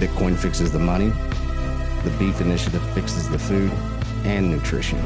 Bitcoin 0.00 0.34
fixes 0.34 0.72
the 0.72 0.78
money, 0.78 1.10
the 2.04 2.16
Beef 2.18 2.40
Initiative 2.40 2.82
fixes 2.94 3.28
the 3.28 3.38
food 3.38 3.70
and 4.24 4.50
nutrition. 4.50 4.98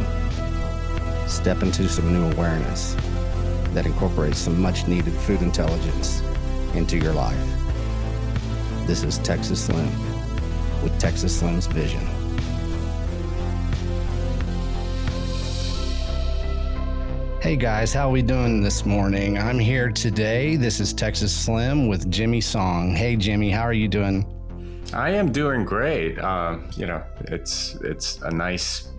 Step 1.26 1.64
into 1.64 1.88
some 1.88 2.12
new 2.12 2.30
awareness 2.30 2.94
that 3.72 3.86
incorporates 3.86 4.38
some 4.38 4.62
much 4.62 4.86
needed 4.86 5.12
food 5.12 5.42
intelligence 5.42 6.22
into 6.74 6.96
your 6.96 7.12
life. 7.12 7.36
This 8.86 9.02
is 9.02 9.18
Texas 9.18 9.64
Slim 9.64 9.90
with 10.80 10.96
Texas 11.00 11.36
Slim's 11.40 11.66
Vision. 11.66 12.06
Hey 17.42 17.56
guys, 17.56 17.92
how 17.92 18.10
are 18.10 18.12
we 18.12 18.22
doing 18.22 18.62
this 18.62 18.86
morning? 18.86 19.38
I'm 19.38 19.58
here 19.58 19.90
today. 19.90 20.54
This 20.54 20.78
is 20.78 20.92
Texas 20.92 21.34
Slim 21.34 21.88
with 21.88 22.08
Jimmy 22.12 22.40
Song. 22.40 22.94
Hey 22.94 23.16
Jimmy, 23.16 23.50
how 23.50 23.62
are 23.62 23.72
you 23.72 23.88
doing? 23.88 24.33
I 24.94 25.10
am 25.10 25.32
doing 25.32 25.64
great. 25.64 26.18
Um, 26.18 26.70
you 26.76 26.86
know, 26.86 27.02
it's 27.22 27.74
it's 27.82 28.22
a 28.22 28.30
nice 28.30 28.92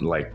like 0.00 0.32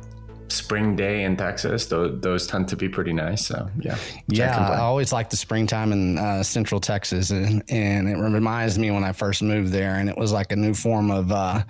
spring 0.53 0.95
day 0.95 1.23
in 1.23 1.35
Texas. 1.35 1.87
Those, 1.87 2.21
those 2.21 2.47
tend 2.47 2.67
to 2.69 2.75
be 2.75 2.87
pretty 2.87 3.13
nice. 3.13 3.45
So 3.45 3.69
yeah, 3.79 3.97
yeah. 4.27 4.57
I 4.57 4.79
always 4.79 5.11
like 5.11 5.29
the 5.29 5.37
springtime 5.37 5.91
in 5.91 6.17
uh, 6.17 6.43
Central 6.43 6.79
Texas, 6.79 7.31
and, 7.31 7.63
and 7.69 8.07
it 8.07 8.17
reminds 8.17 8.77
me 8.77 8.91
when 8.91 9.03
I 9.03 9.11
first 9.11 9.41
moved 9.41 9.71
there, 9.71 9.95
and 9.95 10.09
it 10.09 10.17
was 10.17 10.31
like 10.31 10.51
a 10.51 10.55
new 10.55 10.73
form 10.73 11.11
of 11.11 11.31
uh, 11.31 11.63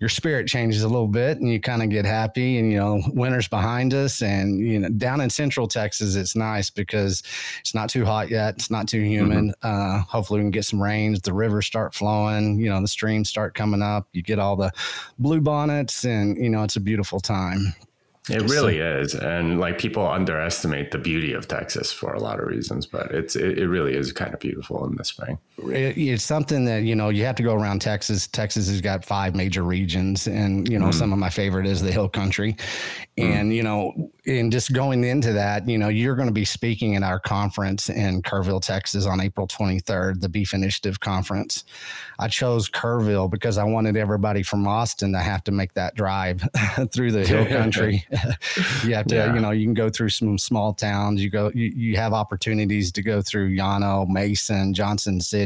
your 0.00 0.08
spirit 0.08 0.48
changes 0.48 0.82
a 0.82 0.88
little 0.88 1.08
bit, 1.08 1.38
and 1.38 1.48
you 1.48 1.60
kind 1.60 1.82
of 1.82 1.90
get 1.90 2.04
happy, 2.04 2.58
and 2.58 2.72
you 2.72 2.78
know, 2.78 3.02
winter's 3.12 3.48
behind 3.48 3.94
us, 3.94 4.22
and 4.22 4.58
you 4.58 4.80
know, 4.80 4.88
down 4.88 5.20
in 5.20 5.30
Central 5.30 5.68
Texas, 5.68 6.16
it's 6.16 6.36
nice 6.36 6.70
because 6.70 7.22
it's 7.60 7.74
not 7.74 7.88
too 7.88 8.04
hot 8.04 8.28
yet, 8.28 8.54
it's 8.54 8.70
not 8.70 8.88
too 8.88 9.00
humid. 9.00 9.54
Mm-hmm. 9.62 9.98
Uh, 9.98 10.02
hopefully, 10.02 10.40
we 10.40 10.44
can 10.44 10.50
get 10.50 10.64
some 10.64 10.82
rains. 10.82 11.20
The 11.20 11.32
rivers 11.32 11.66
start 11.66 11.94
flowing, 11.94 12.58
you 12.58 12.68
know, 12.68 12.80
the 12.80 12.88
streams 12.88 13.28
start 13.28 13.54
coming 13.54 13.82
up. 13.82 14.08
You 14.12 14.22
get 14.22 14.38
all 14.38 14.56
the 14.56 14.72
blue 15.18 15.40
bonnets, 15.40 16.04
and 16.04 16.36
you 16.36 16.50
know, 16.50 16.62
it's 16.62 16.76
a 16.76 16.80
beautiful 16.80 17.20
time. 17.20 17.74
It 18.30 18.42
really 18.42 18.78
so, 18.78 19.00
is, 19.00 19.14
and 19.14 19.60
like 19.60 19.78
people 19.78 20.06
underestimate 20.08 20.92
the 20.92 20.98
beauty 20.98 21.34
of 21.34 21.46
Texas 21.46 21.92
for 21.92 22.14
a 22.14 22.20
lot 22.20 22.40
of 22.40 22.46
reasons, 22.46 22.86
but 22.86 23.10
it's 23.10 23.36
it, 23.36 23.58
it 23.58 23.68
really 23.68 23.94
is 23.94 24.12
kind 24.12 24.32
of 24.32 24.40
beautiful 24.40 24.86
in 24.86 24.96
the 24.96 25.04
spring. 25.04 25.38
It, 25.58 25.96
it's 25.96 26.24
something 26.24 26.64
that 26.64 26.82
you 26.82 26.94
know 26.94 27.10
you 27.10 27.24
have 27.24 27.36
to 27.36 27.42
go 27.42 27.54
around 27.54 27.80
Texas. 27.80 28.26
Texas 28.26 28.68
has 28.68 28.80
got 28.80 29.04
five 29.04 29.34
major 29.34 29.62
regions, 29.62 30.26
and 30.26 30.68
you 30.68 30.78
know 30.78 30.86
mm. 30.86 30.94
some 30.94 31.12
of 31.12 31.18
my 31.18 31.30
favorite 31.30 31.66
is 31.66 31.80
the 31.80 31.92
Hill 31.92 32.08
Country, 32.08 32.56
mm. 33.16 33.24
and 33.24 33.54
you 33.54 33.62
know, 33.62 34.10
and 34.26 34.50
just 34.50 34.72
going 34.72 35.04
into 35.04 35.32
that, 35.34 35.68
you 35.68 35.76
know, 35.76 35.88
you're 35.88 36.16
going 36.16 36.28
to 36.28 36.34
be 36.34 36.44
speaking 36.44 36.96
at 36.96 37.02
our 37.02 37.20
conference 37.20 37.90
in 37.90 38.22
Kerrville, 38.22 38.62
Texas, 38.62 39.06
on 39.06 39.20
April 39.20 39.46
23rd, 39.46 40.20
the 40.20 40.28
Beef 40.28 40.54
Initiative 40.54 40.98
Conference. 41.00 41.64
I 42.18 42.28
chose 42.28 42.70
Kerrville 42.70 43.30
because 43.30 43.58
I 43.58 43.64
wanted 43.64 43.96
everybody 43.96 44.42
from 44.42 44.66
Austin 44.66 45.12
to 45.12 45.18
have 45.18 45.44
to 45.44 45.52
make 45.52 45.74
that 45.74 45.94
drive 45.94 46.48
through 46.92 47.12
the 47.12 47.26
Hill 47.26 47.46
Country. 47.48 48.06
you 48.82 48.94
have 48.94 49.06
to, 49.06 49.14
yeah. 49.14 49.34
you 49.34 49.40
know, 49.40 49.50
you 49.50 49.66
can 49.66 49.74
go 49.74 49.90
through 49.90 50.08
some 50.08 50.38
small 50.38 50.72
towns. 50.72 51.22
You 51.22 51.28
go, 51.28 51.50
you, 51.54 51.66
you 51.76 51.96
have 51.96 52.14
opportunities 52.14 52.90
to 52.92 53.02
go 53.02 53.20
through 53.20 53.54
Llano, 53.54 54.06
Mason, 54.06 54.72
Johnson 54.72 55.20
City, 55.20 55.43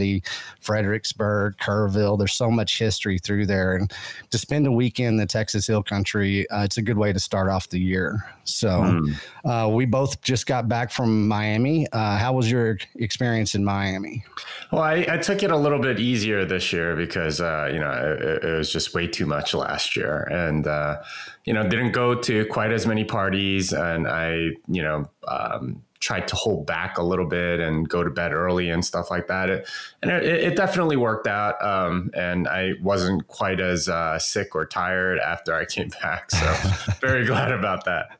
Fredericksburg, 0.60 1.56
Kerrville. 1.58 2.18
There's 2.18 2.34
so 2.34 2.50
much 2.50 2.78
history 2.78 3.18
through 3.18 3.46
there, 3.46 3.76
and 3.76 3.92
to 4.30 4.38
spend 4.38 4.66
a 4.66 4.72
weekend 4.72 5.08
in 5.08 5.16
the 5.16 5.26
Texas 5.26 5.66
Hill 5.66 5.82
Country, 5.82 6.48
uh, 6.50 6.62
it's 6.62 6.76
a 6.76 6.82
good 6.82 6.98
way 6.98 7.12
to 7.12 7.18
start 7.18 7.48
off 7.48 7.68
the 7.68 7.80
year. 7.80 8.24
So, 8.44 8.68
mm. 8.68 9.14
uh, 9.44 9.68
we 9.68 9.84
both 9.86 10.20
just 10.22 10.46
got 10.46 10.68
back 10.68 10.90
from 10.90 11.28
Miami. 11.28 11.86
Uh, 11.92 12.16
how 12.16 12.32
was 12.32 12.50
your 12.50 12.78
experience 12.96 13.54
in 13.54 13.64
Miami? 13.64 14.24
Well, 14.70 14.82
I, 14.82 15.06
I, 15.08 15.18
took 15.18 15.42
it 15.42 15.50
a 15.50 15.56
little 15.56 15.78
bit 15.78 15.98
easier 15.98 16.44
this 16.44 16.72
year 16.72 16.94
because 16.94 17.40
uh, 17.40 17.70
you 17.72 17.78
know 17.78 17.90
it, 18.20 18.44
it, 18.44 18.56
was 18.56 18.72
just 18.72 18.94
way 18.94 19.06
too 19.06 19.26
much 19.26 19.54
last 19.54 19.96
year, 19.96 20.22
and 20.30 20.66
uh, 20.66 21.02
you 21.44 21.52
know 21.52 21.62
didn't 21.66 21.92
go 21.92 22.14
to 22.14 22.46
quite 22.46 22.72
as 22.72 22.86
many 22.86 23.04
parties, 23.04 23.72
and 23.72 24.06
I 24.06 24.50
you 24.68 24.82
know 24.82 25.08
um, 25.26 25.82
tried 26.00 26.28
to 26.28 26.36
hold 26.36 26.64
back 26.66 26.96
a 26.98 27.02
little 27.02 27.26
bit 27.26 27.58
and 27.58 27.88
go 27.88 28.04
to 28.04 28.10
bed 28.10 28.32
early 28.32 28.70
and 28.70 28.84
stuff 28.84 29.10
like 29.10 29.26
that. 29.26 29.50
It, 29.50 29.68
and 30.00 30.10
it, 30.10 30.24
it, 30.24 30.56
definitely 30.56 30.96
worked 30.96 31.26
out. 31.26 31.62
Um, 31.64 32.10
and 32.14 32.46
I 32.46 32.74
wasn't 32.82 33.26
quite 33.26 33.58
as 33.58 33.88
uh, 33.88 34.18
sick 34.18 34.54
or 34.54 34.64
tired 34.64 35.18
after 35.18 35.54
I 35.54 35.64
came 35.64 35.88
back. 36.00 36.30
So 36.30 36.54
very 37.00 37.26
glad 37.26 37.50
about 37.50 37.84
that. 37.86 38.10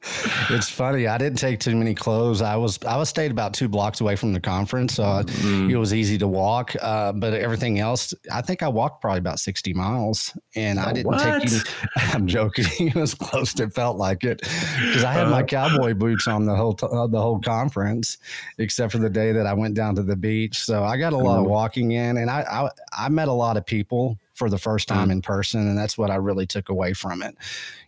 It's 0.50 0.69
funny. 0.69 1.06
I 1.06 1.19
didn't 1.19 1.38
take 1.38 1.61
too 1.61 1.77
many 1.77 1.94
clothes. 1.94 2.43
I 2.43 2.56
was 2.56 2.78
I 2.84 2.97
was 2.97 3.09
stayed 3.09 3.31
about 3.31 3.55
two 3.55 3.69
blocks 3.69 4.00
away 4.00 4.17
from 4.17 4.33
the 4.33 4.41
conference, 4.41 4.94
so 4.94 5.05
mm-hmm. 5.05 5.71
it 5.71 5.77
was 5.77 5.94
easy 5.94 6.19
to 6.19 6.28
walk. 6.28 6.75
Uh, 6.81 7.12
but 7.12 7.33
everything 7.34 7.78
else, 7.78 8.12
I 8.33 8.43
think 8.43 8.62
I 8.62 8.69
walked 8.69 9.00
probably 9.00 9.19
about 9.19 9.38
sixty 9.38 9.72
miles, 9.72 10.37
and 10.56 10.81
oh, 10.81 10.83
I 10.83 10.93
didn't 10.93 11.06
what? 11.06 11.43
take. 11.43 11.53
Any, 11.53 11.61
I'm 12.12 12.27
joking. 12.27 12.67
it 12.88 12.94
was 12.97 13.15
close. 13.15 13.59
It 13.61 13.72
felt 13.72 13.99
like 13.99 14.25
it 14.25 14.38
because 14.41 15.05
I 15.05 15.12
had 15.12 15.28
uh, 15.28 15.31
my 15.31 15.43
cowboy 15.44 15.94
boots 15.94 16.27
on 16.27 16.44
the 16.44 16.56
whole 16.56 16.75
t- 16.75 16.87
uh, 16.91 17.06
the 17.06 17.21
whole 17.21 17.41
conference 17.41 17.68
conference, 17.69 18.19
except 18.59 18.93
for 18.93 18.99
the 18.99 19.11
day 19.11 19.33
that 19.33 19.47
I 19.47 19.55
went 19.55 19.75
down 19.75 19.95
to 19.97 20.03
the 20.03 20.17
beach. 20.17 20.59
So 20.59 20.84
I 20.84 20.97
got 20.97 21.12
a 21.12 21.17
lot 21.17 21.37
of 21.37 21.43
mm-hmm. 21.43 21.51
walking 21.51 21.93
in, 21.93 22.17
and 22.17 22.31
I, 22.31 22.41
I, 22.41 23.06
I 23.06 23.09
met 23.09 23.29
a 23.29 23.33
lot 23.33 23.56
of 23.56 23.67
people 23.67 24.19
for 24.34 24.49
the 24.49 24.56
first 24.56 24.87
time 24.87 25.09
mm. 25.09 25.12
in 25.12 25.21
person 25.21 25.67
and 25.67 25.77
that's 25.77 25.99
what 25.99 26.12
I 26.12 26.15
really 26.15 26.47
took 26.47 26.69
away 26.69 26.93
from 26.93 27.23
it. 27.23 27.37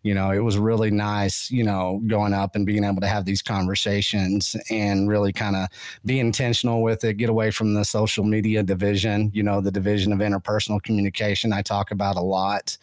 You 0.02 0.14
know, 0.14 0.32
it 0.32 0.40
was 0.40 0.58
really 0.58 0.90
nice, 0.90 1.48
you 1.48 1.62
know, 1.62 2.02
going 2.08 2.34
up 2.34 2.56
and 2.56 2.66
being 2.66 2.82
able 2.82 3.00
to 3.02 3.06
have 3.06 3.24
these 3.24 3.40
conversations 3.40 4.56
and 4.68 5.08
really 5.08 5.32
kind 5.32 5.54
of 5.54 5.68
be 6.04 6.18
intentional 6.18 6.82
with 6.82 7.04
it, 7.04 7.18
get 7.18 7.30
away 7.30 7.52
from 7.52 7.74
the 7.74 7.84
social 7.84 8.24
media 8.24 8.64
division, 8.64 9.30
you 9.32 9.44
know, 9.44 9.60
the 9.60 9.70
division 9.70 10.12
of 10.12 10.18
interpersonal 10.18 10.82
communication 10.82 11.52
I 11.52 11.62
talk 11.62 11.92
about 11.92 12.16
a 12.16 12.20
lot. 12.20 12.76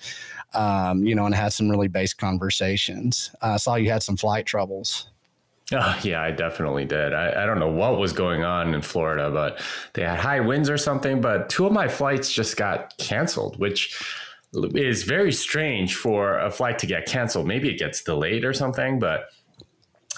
Um, 0.53 1.03
you 1.03 1.13
know, 1.13 1.25
and 1.25 1.35
had 1.35 1.51
some 1.51 1.69
really 1.69 1.89
base 1.89 2.13
conversations. 2.13 3.35
I 3.41 3.55
uh, 3.55 3.57
saw 3.57 3.75
you 3.75 3.91
had 3.91 4.01
some 4.01 4.15
flight 4.15 4.45
troubles. 4.45 5.09
Oh, 5.73 5.99
yeah, 6.01 6.21
I 6.21 6.31
definitely 6.31 6.85
did. 6.85 7.13
I, 7.13 7.43
I 7.43 7.45
don't 7.45 7.59
know 7.59 7.69
what 7.69 7.99
was 7.99 8.13
going 8.13 8.43
on 8.43 8.73
in 8.73 8.81
Florida, 8.81 9.29
but 9.29 9.61
they 9.93 10.03
had 10.03 10.17
high 10.17 10.39
winds 10.39 10.69
or 10.69 10.77
something. 10.77 11.19
But 11.19 11.49
two 11.49 11.65
of 11.65 11.73
my 11.73 11.89
flights 11.89 12.31
just 12.31 12.55
got 12.55 12.97
canceled, 12.97 13.59
which 13.59 14.01
is 14.53 15.03
very 15.03 15.33
strange 15.33 15.95
for 15.95 16.39
a 16.39 16.49
flight 16.49 16.79
to 16.79 16.85
get 16.85 17.05
canceled. 17.05 17.47
Maybe 17.47 17.69
it 17.69 17.77
gets 17.77 18.01
delayed 18.01 18.45
or 18.45 18.53
something, 18.53 18.97
but 18.97 19.25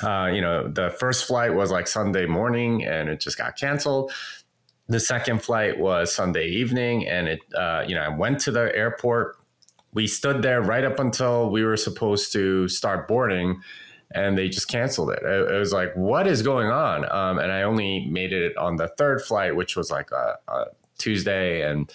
uh, 0.04 0.28
you 0.32 0.40
know, 0.40 0.68
the 0.68 0.92
first 0.92 1.26
flight 1.26 1.54
was 1.54 1.72
like 1.72 1.88
Sunday 1.88 2.26
morning 2.26 2.86
and 2.86 3.10
it 3.10 3.20
just 3.20 3.38
got 3.38 3.58
canceled. 3.58 4.12
The 4.88 5.00
second 5.00 5.44
flight 5.44 5.78
was 5.80 6.14
Sunday 6.14 6.48
evening, 6.48 7.08
and 7.08 7.28
it, 7.28 7.40
uh, 7.56 7.84
you 7.88 7.94
know, 7.96 8.02
I 8.02 8.10
went 8.10 8.40
to 8.42 8.52
the 8.52 8.76
airport. 8.76 9.36
We 9.94 10.08
stood 10.08 10.42
there 10.42 10.62
right 10.62 10.84
up 10.84 11.00
until 11.00 11.52
we 11.52 11.64
were 11.64 11.78
supposed 11.78 12.32
to 12.34 12.68
start 12.68 13.08
boarding 13.08 13.62
and 14.14 14.38
they 14.38 14.50
just 14.50 14.68
canceled 14.68 15.12
it. 15.12 15.20
It, 15.24 15.52
it 15.52 15.60
was 15.60 15.72
like, 15.72 15.94
what 15.96 16.28
is 16.28 16.42
going 16.42 16.70
on? 16.70 17.10
Um, 17.12 17.38
and 17.38 17.52
I 17.52 17.64
only 17.64 18.08
made 18.08 18.34
it 18.34 18.58
on 18.58 18.76
the 18.76 18.88
third 18.98 19.22
flight, 19.22 19.56
which 19.56 19.76
was 19.76 19.92
like 19.92 20.12
a, 20.12 20.38
a, 20.48 20.66
Tuesday, 20.98 21.62
and 21.62 21.92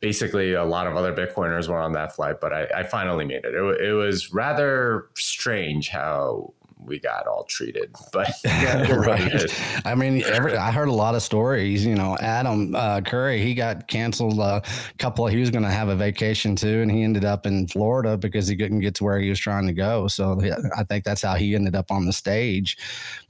basically 0.00 0.52
a 0.52 0.64
lot 0.64 0.86
of 0.86 0.96
other 0.96 1.14
Bitcoiners 1.14 1.68
were 1.68 1.78
on 1.78 1.92
that 1.92 2.14
flight, 2.14 2.40
but 2.40 2.52
I, 2.52 2.66
I 2.76 2.82
finally 2.82 3.24
made 3.24 3.44
it. 3.44 3.54
it. 3.54 3.80
It 3.80 3.92
was 3.92 4.34
rather 4.34 5.06
strange 5.14 5.88
how 5.88 6.52
we 6.84 6.98
got 6.98 7.26
all 7.26 7.44
treated. 7.44 7.94
But 8.12 8.30
yeah, 8.44 8.90
right. 8.92 9.44
I 9.84 9.94
mean, 9.94 10.22
every, 10.24 10.56
I 10.56 10.70
heard 10.70 10.88
a 10.88 10.92
lot 10.92 11.14
of 11.14 11.22
stories. 11.22 11.84
You 11.84 11.94
know, 11.94 12.16
Adam 12.20 12.74
uh, 12.74 13.00
Curry, 13.00 13.40
he 13.40 13.54
got 13.54 13.88
canceled 13.88 14.38
a 14.38 14.62
couple. 14.98 15.26
Of, 15.26 15.32
he 15.32 15.40
was 15.40 15.50
going 15.50 15.64
to 15.64 15.70
have 15.70 15.88
a 15.88 15.96
vacation 15.96 16.56
too, 16.56 16.80
and 16.82 16.90
he 16.90 17.02
ended 17.02 17.24
up 17.24 17.46
in 17.46 17.66
Florida 17.66 18.16
because 18.16 18.48
he 18.48 18.56
couldn't 18.56 18.80
get 18.80 18.94
to 18.96 19.04
where 19.04 19.18
he 19.18 19.28
was 19.28 19.38
trying 19.38 19.66
to 19.66 19.72
go. 19.72 20.08
So 20.08 20.40
I 20.76 20.84
think 20.84 21.04
that's 21.04 21.22
how 21.22 21.34
he 21.34 21.54
ended 21.54 21.74
up 21.74 21.90
on 21.90 22.06
the 22.06 22.12
stage 22.12 22.76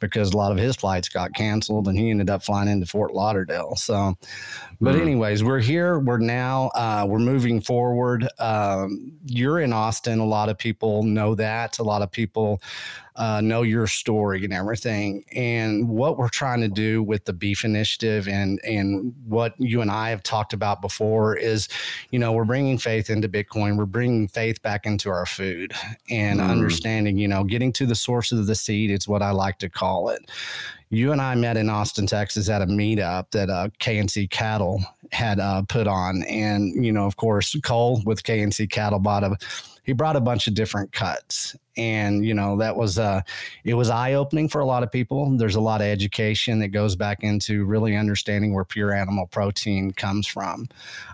because 0.01 0.33
a 0.33 0.37
lot 0.37 0.53
of 0.53 0.59
his 0.59 0.77
flights 0.77 1.09
got 1.09 1.35
canceled, 1.35 1.89
and 1.89 1.99
he 1.99 2.11
ended 2.11 2.31
up 2.31 2.43
flying 2.43 2.69
into 2.69 2.87
Fort 2.87 3.13
Lauderdale. 3.15 3.77
So, 3.77 4.17
but 4.81 4.95
mm. 4.95 5.01
anyways, 5.01 5.45
we're 5.45 5.61
here. 5.61 5.99
We're 5.99 6.19
now 6.19 6.71
uh, 6.75 7.07
we're 7.09 7.19
moving 7.19 7.61
forward. 7.61 8.29
Um, 8.39 9.13
you're 9.27 9.61
in 9.61 9.73
Austin. 9.73 10.19
A 10.19 10.27
lot 10.27 10.49
of 10.49 10.59
people 10.59 11.03
know 11.03 11.35
that. 11.35 11.79
A 11.79 11.83
lot 11.83 12.03
of 12.03 12.11
people 12.11 12.61
uh, 13.17 13.41
know 13.41 13.63
your 13.63 13.87
story 13.87 14.45
and 14.45 14.53
everything. 14.53 15.25
And 15.33 15.89
what 15.89 16.17
we're 16.17 16.29
trying 16.29 16.61
to 16.63 16.69
do 16.69 17.03
with 17.03 17.25
the 17.25 17.33
Beef 17.33 17.65
Initiative 17.65 18.27
and 18.29 18.61
and 18.65 19.15
what 19.27 19.55
you 19.59 19.81
and 19.81 19.91
I 19.91 20.11
have 20.11 20.23
talked 20.23 20.53
about 20.53 20.81
before 20.81 21.37
is, 21.37 21.69
you 22.11 22.19
know, 22.19 22.33
we're 22.33 22.45
bringing 22.45 22.79
faith 22.79 23.11
into 23.11 23.29
Bitcoin. 23.29 23.77
We're 23.77 23.87
bringing 23.87 24.29
faith 24.29 24.63
back 24.63 24.87
into 24.87 25.11
our 25.11 25.27
food 25.27 25.73
and 26.11 26.41
mm. 26.41 26.49
understanding, 26.49 27.19
you 27.19 27.29
know, 27.29 27.45
getting 27.45 27.73
to 27.75 27.87
the 27.87 27.95
source 27.95 28.33
of 28.33 28.47
the 28.47 28.55
seed. 28.55 28.91
It's 28.91 29.09
what 29.09 29.23
I 29.23 29.31
like 29.31 29.59
to 29.59 29.69
call 29.69 30.09
it. 30.09 30.31
You 30.89 31.13
and 31.13 31.23
I 31.23 31.35
met 31.35 31.57
in 31.57 31.71
Austin, 31.71 32.07
Texas, 32.07 32.51
at 32.51 32.61
a 32.61 32.67
meetup 32.67 33.31
that 33.31 33.49
uh, 33.49 33.69
KNC 33.81 34.29
Cattle 34.29 34.83
had 35.11 35.41
uh, 35.41 35.63
put 35.63 35.87
on, 35.87 36.23
and 36.25 36.85
you 36.85 36.93
know, 36.93 37.07
of 37.07 37.17
course, 37.17 37.57
Cole 37.63 38.03
with 38.05 38.23
KNC 38.23 38.71
Cattle 38.71 38.99
bought 38.99 39.25
a 39.25 39.37
he 39.85 39.93
brought 39.93 40.17
a 40.17 40.21
bunch 40.21 40.47
of 40.47 40.55
different 40.55 40.93
cuts 40.93 41.57
and 41.77 42.25
you 42.25 42.35
know 42.35 42.57
that 42.57 42.77
was 42.77 42.99
uh 42.99 43.21
it 43.65 43.75
was 43.75 43.91
eye 43.91 44.15
opening 44.15 44.49
for 44.49 44.61
a 44.61 44.67
lot 44.67 44.83
of 44.83 44.91
people. 44.91 45.37
There's 45.37 45.57
a 45.57 45.61
lot 45.61 45.81
of 45.81 45.87
education 45.87 46.59
that 46.61 46.69
goes 46.69 46.97
back 46.97 47.23
into 47.23 47.65
really 47.65 47.97
understanding 47.97 48.55
where 48.55 48.65
pure 48.65 48.93
animal 48.93 49.27
protein 49.27 49.93
comes 49.93 50.27
from. 50.27 50.67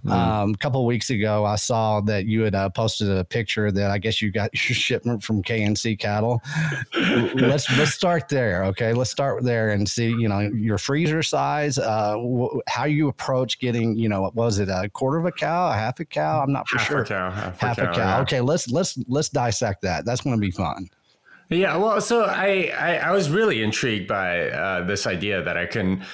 Mm. 0.04 0.12
um, 0.12 0.54
a 0.54 0.56
couple 0.58 0.84
weeks 0.86 1.10
ago 1.10 1.44
i 1.44 1.56
saw 1.56 2.00
that 2.00 2.26
you 2.26 2.42
had 2.42 2.54
uh, 2.54 2.68
posted 2.68 3.10
a 3.10 3.24
picture 3.24 3.72
that 3.72 3.90
i 3.90 3.98
guess 3.98 4.22
you 4.22 4.30
got 4.30 4.52
your 4.68 4.74
shipment 4.76 5.22
from 5.22 5.42
knc 5.42 5.98
cattle. 5.98 6.40
Let's 7.34 7.70
let's 7.76 7.92
start 7.94 8.28
there 8.28 8.64
okay? 8.64 8.92
Let's 8.92 9.10
start 9.10 9.42
there 9.42 9.70
and 9.70 9.88
see 9.88 10.08
you 10.08 10.28
know 10.28 10.40
your 10.40 10.78
freezer 10.78 11.22
size 11.22 11.78
uh 11.78 12.16
wh- 12.16 12.58
how 12.68 12.84
you 12.84 13.08
approach 13.08 13.58
getting 13.58 13.96
you 13.96 14.08
know 14.08 14.22
what 14.22 14.34
was 14.34 14.58
it 14.58 14.68
a 14.68 14.88
quarter 14.88 15.18
of 15.18 15.24
a 15.24 15.32
cow 15.32 15.70
a 15.70 15.74
half 15.74 16.00
a 16.00 16.04
cow? 16.04 16.42
I'm 16.42 16.52
not 16.52 16.68
for 16.68 16.78
half 16.78 16.86
sure. 16.86 17.02
a 17.02 17.06
cow, 17.06 17.30
half, 17.30 17.60
half 17.60 17.78
a 17.78 17.82
cow, 17.82 17.90
a 17.90 17.94
cow. 17.94 18.00
Yeah. 18.00 18.20
okay 18.22 18.40
let's 18.40 18.68
let's 18.70 18.98
let's 19.08 19.28
dissect 19.28 19.82
that. 19.82 20.04
That's 20.04 20.20
going 20.20 20.36
to 20.36 20.40
be 20.40 20.47
fun. 20.50 20.90
Yeah, 21.50 21.78
well, 21.78 22.00
so 22.00 22.24
I, 22.24 22.72
I, 22.78 22.96
I 22.96 23.12
was 23.12 23.30
really 23.30 23.62
intrigued 23.62 24.06
by 24.06 24.50
uh, 24.50 24.84
this 24.84 25.06
idea 25.06 25.42
that 25.42 25.56
I 25.56 25.64
can, 25.64 26.04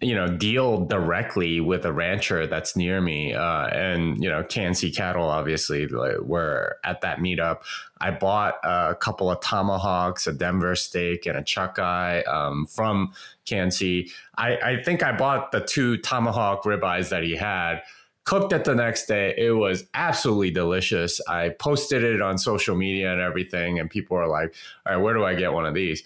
you 0.00 0.16
know, 0.16 0.26
deal 0.26 0.84
directly 0.84 1.60
with 1.60 1.84
a 1.84 1.92
rancher 1.92 2.48
that's 2.48 2.74
near 2.74 3.00
me, 3.00 3.32
uh, 3.32 3.68
and 3.68 4.20
you 4.22 4.28
know, 4.28 4.42
KNC 4.42 4.96
cattle. 4.96 5.28
Obviously, 5.28 5.86
like, 5.86 6.18
were 6.22 6.78
at 6.82 7.02
that 7.02 7.18
meetup. 7.18 7.58
I 8.00 8.10
bought 8.10 8.54
a 8.64 8.96
couple 8.96 9.30
of 9.30 9.40
tomahawks, 9.40 10.26
a 10.26 10.32
Denver 10.32 10.74
steak, 10.74 11.24
and 11.24 11.36
a 11.38 11.44
chuck 11.44 11.78
eye 11.78 12.22
um, 12.22 12.66
from 12.66 13.12
KNC. 13.46 14.10
I, 14.36 14.56
I 14.56 14.82
think 14.82 15.04
I 15.04 15.16
bought 15.16 15.52
the 15.52 15.60
two 15.60 15.98
tomahawk 15.98 16.64
ribeyes 16.64 17.10
that 17.10 17.22
he 17.22 17.36
had 17.36 17.82
cooked 18.24 18.52
it 18.52 18.64
the 18.64 18.74
next 18.74 19.06
day. 19.06 19.34
It 19.36 19.52
was 19.52 19.84
absolutely 19.94 20.50
delicious. 20.50 21.20
I 21.28 21.50
posted 21.50 22.04
it 22.04 22.20
on 22.20 22.38
social 22.38 22.76
media 22.76 23.12
and 23.12 23.20
everything, 23.20 23.78
and 23.78 23.90
people 23.90 24.16
were 24.16 24.28
like, 24.28 24.54
"All 24.86 24.94
right, 24.94 25.02
where 25.02 25.14
do 25.14 25.24
I 25.24 25.34
get 25.34 25.52
one 25.52 25.66
of 25.66 25.74
these?" 25.74 26.02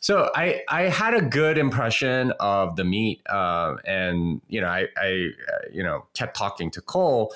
So 0.00 0.30
I 0.34 0.62
I 0.68 0.82
had 0.82 1.14
a 1.14 1.22
good 1.22 1.56
impression 1.56 2.32
of 2.40 2.76
the 2.76 2.84
meat, 2.84 3.22
uh, 3.28 3.76
and 3.86 4.40
you 4.48 4.60
know 4.60 4.68
I 4.68 4.88
I 4.96 5.30
uh, 5.52 5.68
you 5.72 5.82
know 5.82 6.06
kept 6.14 6.36
talking 6.36 6.70
to 6.72 6.80
Cole. 6.80 7.32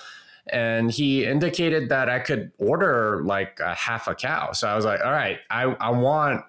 And 0.51 0.91
he 0.91 1.27
indicated 1.27 1.91
that 1.91 2.09
I 2.09 2.21
could 2.21 2.53
order 2.57 3.23
like 3.23 3.61
a 3.61 3.75
half 3.75 4.09
a 4.09 4.15
cow. 4.15 4.53
So 4.53 4.67
I 4.67 4.77
was 4.77 4.87
like, 4.87 4.99
all 5.05 5.13
right, 5.13 5.41
I, 5.51 5.65
I 5.65 5.91
want 5.91 6.43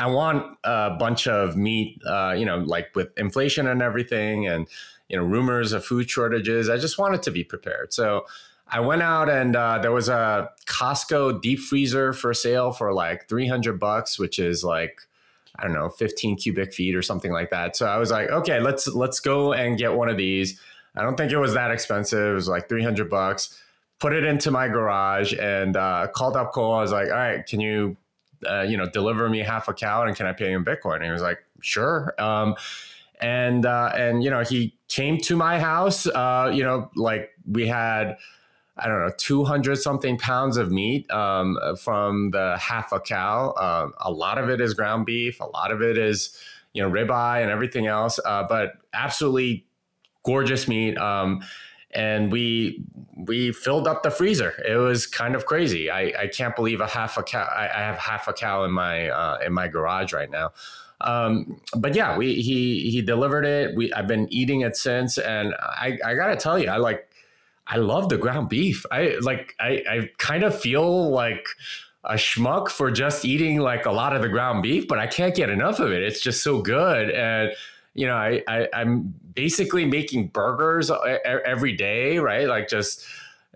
I 0.00 0.06
want 0.06 0.56
a 0.64 0.90
bunch 0.98 1.28
of 1.28 1.56
meat, 1.56 2.00
uh, 2.06 2.34
you 2.36 2.44
know, 2.44 2.58
like 2.58 2.94
with 2.94 3.16
inflation 3.18 3.66
and 3.66 3.82
everything, 3.82 4.46
and 4.46 4.66
you 5.08 5.16
know 5.16 5.24
rumors 5.24 5.72
of 5.72 5.84
food 5.84 6.08
shortages. 6.08 6.68
I 6.68 6.78
just 6.78 6.98
wanted 6.98 7.22
to 7.24 7.30
be 7.30 7.44
prepared. 7.44 7.92
So 7.92 8.26
I 8.66 8.80
went 8.80 9.02
out 9.02 9.28
and 9.28 9.56
uh, 9.56 9.78
there 9.78 9.92
was 9.92 10.08
a 10.08 10.48
Costco 10.66 11.42
deep 11.42 11.58
freezer 11.58 12.12
for 12.12 12.32
sale 12.32 12.70
for 12.70 12.92
like 12.92 13.28
300 13.28 13.78
bucks, 13.78 14.18
which 14.18 14.38
is 14.38 14.62
like 14.64 15.00
I 15.58 15.64
don't 15.64 15.72
know, 15.72 15.90
15 15.90 16.36
cubic 16.36 16.72
feet 16.72 16.94
or 16.94 17.02
something 17.02 17.32
like 17.32 17.50
that. 17.50 17.76
So 17.76 17.86
I 17.86 17.98
was 17.98 18.10
like, 18.10 18.30
okay, 18.30 18.60
let's 18.60 18.88
let's 18.88 19.20
go 19.20 19.52
and 19.52 19.76
get 19.76 19.94
one 19.94 20.08
of 20.08 20.16
these. 20.16 20.58
I 20.96 21.02
don't 21.02 21.16
think 21.16 21.32
it 21.32 21.38
was 21.38 21.54
that 21.54 21.70
expensive. 21.70 22.32
It 22.32 22.34
was 22.34 22.48
like 22.48 22.68
300 22.68 23.10
bucks. 23.10 23.60
Put 23.98 24.12
it 24.14 24.24
into 24.24 24.50
my 24.50 24.68
garage 24.68 25.34
and 25.34 25.76
uh, 25.76 26.08
called 26.14 26.36
up 26.36 26.52
Cole. 26.52 26.74
I 26.74 26.80
was 26.80 26.92
like, 26.92 27.08
all 27.08 27.14
right, 27.14 27.44
can 27.46 27.60
you, 27.60 27.96
uh, 28.48 28.62
you 28.62 28.76
know, 28.76 28.86
deliver 28.86 29.28
me 29.28 29.40
half 29.40 29.68
a 29.68 29.74
cow 29.74 30.02
and 30.02 30.16
can 30.16 30.26
I 30.26 30.32
pay 30.32 30.50
you 30.50 30.56
in 30.56 30.64
Bitcoin? 30.64 30.96
And 30.96 31.04
he 31.04 31.10
was 31.10 31.22
like, 31.22 31.38
sure. 31.60 32.14
Um, 32.18 32.54
and 33.20 33.66
uh, 33.66 33.92
and 33.94 34.24
you 34.24 34.30
know 34.30 34.42
he 34.42 34.74
came 34.88 35.18
to 35.18 35.36
my 35.36 35.60
house. 35.60 36.06
Uh, 36.06 36.50
you 36.52 36.64
know, 36.64 36.90
like 36.96 37.30
we 37.46 37.68
had. 37.68 38.16
I 38.76 38.88
don't 38.88 39.00
know, 39.00 39.12
200 39.18 39.76
something 39.76 40.16
pounds 40.16 40.56
of 40.56 40.72
meat 40.72 41.10
um, 41.10 41.58
from 41.78 42.30
the 42.30 42.56
half 42.56 42.92
a 42.92 43.00
cow. 43.00 43.52
Um, 43.60 43.92
a 43.98 44.10
lot 44.10 44.38
of 44.38 44.48
it 44.48 44.58
is 44.58 44.72
ground 44.72 45.04
beef. 45.04 45.38
A 45.40 45.44
lot 45.44 45.70
of 45.70 45.82
it 45.82 45.98
is, 45.98 46.34
you 46.72 46.82
know, 46.82 46.88
ribeye 46.88 47.42
and 47.42 47.50
everything 47.50 47.88
else. 47.88 48.18
Uh, 48.24 48.46
but 48.48 48.74
absolutely 48.94 49.66
gorgeous 50.24 50.66
meat. 50.66 50.96
Um, 50.96 51.42
and 51.92 52.30
we 52.32 52.84
we 53.16 53.52
filled 53.52 53.86
up 53.86 54.02
the 54.02 54.10
freezer. 54.10 54.54
It 54.66 54.76
was 54.76 55.06
kind 55.06 55.34
of 55.34 55.46
crazy. 55.46 55.90
I, 55.90 56.12
I 56.22 56.26
can't 56.28 56.56
believe 56.56 56.80
a 56.80 56.86
half 56.86 57.18
a 57.18 57.22
cow. 57.22 57.44
I, 57.44 57.64
I 57.64 57.80
have 57.80 57.98
half 57.98 58.28
a 58.28 58.32
cow 58.32 58.64
in 58.64 58.72
my 58.72 59.08
uh, 59.08 59.38
in 59.44 59.52
my 59.52 59.68
garage 59.68 60.12
right 60.12 60.30
now. 60.30 60.52
Um, 61.02 61.60
but 61.76 61.94
yeah, 61.94 62.16
we 62.16 62.34
he 62.34 62.90
he 62.90 63.02
delivered 63.02 63.44
it. 63.44 63.74
We 63.74 63.92
I've 63.92 64.06
been 64.06 64.32
eating 64.32 64.60
it 64.60 64.76
since, 64.76 65.18
and 65.18 65.54
I 65.58 65.98
I 66.04 66.14
gotta 66.14 66.36
tell 66.36 66.58
you, 66.58 66.68
I 66.68 66.76
like 66.76 67.08
I 67.66 67.76
love 67.76 68.08
the 68.08 68.18
ground 68.18 68.48
beef. 68.48 68.84
I 68.90 69.16
like 69.20 69.54
I 69.58 69.82
I 69.88 70.10
kind 70.18 70.44
of 70.44 70.58
feel 70.58 71.10
like 71.10 71.46
a 72.04 72.14
schmuck 72.14 72.68
for 72.70 72.90
just 72.90 73.24
eating 73.24 73.60
like 73.60 73.86
a 73.86 73.92
lot 73.92 74.14
of 74.14 74.22
the 74.22 74.28
ground 74.28 74.62
beef, 74.62 74.88
but 74.88 74.98
I 74.98 75.06
can't 75.06 75.34
get 75.34 75.50
enough 75.50 75.80
of 75.80 75.92
it. 75.92 76.02
It's 76.02 76.20
just 76.20 76.42
so 76.42 76.60
good, 76.60 77.10
and 77.10 77.52
you 77.94 78.06
know 78.06 78.14
I, 78.14 78.42
I 78.46 78.68
I'm 78.72 79.14
basically 79.34 79.84
making 79.84 80.28
burgers 80.28 80.90
every 81.24 81.74
day, 81.74 82.18
right? 82.18 82.48
Like 82.48 82.68
just. 82.68 83.04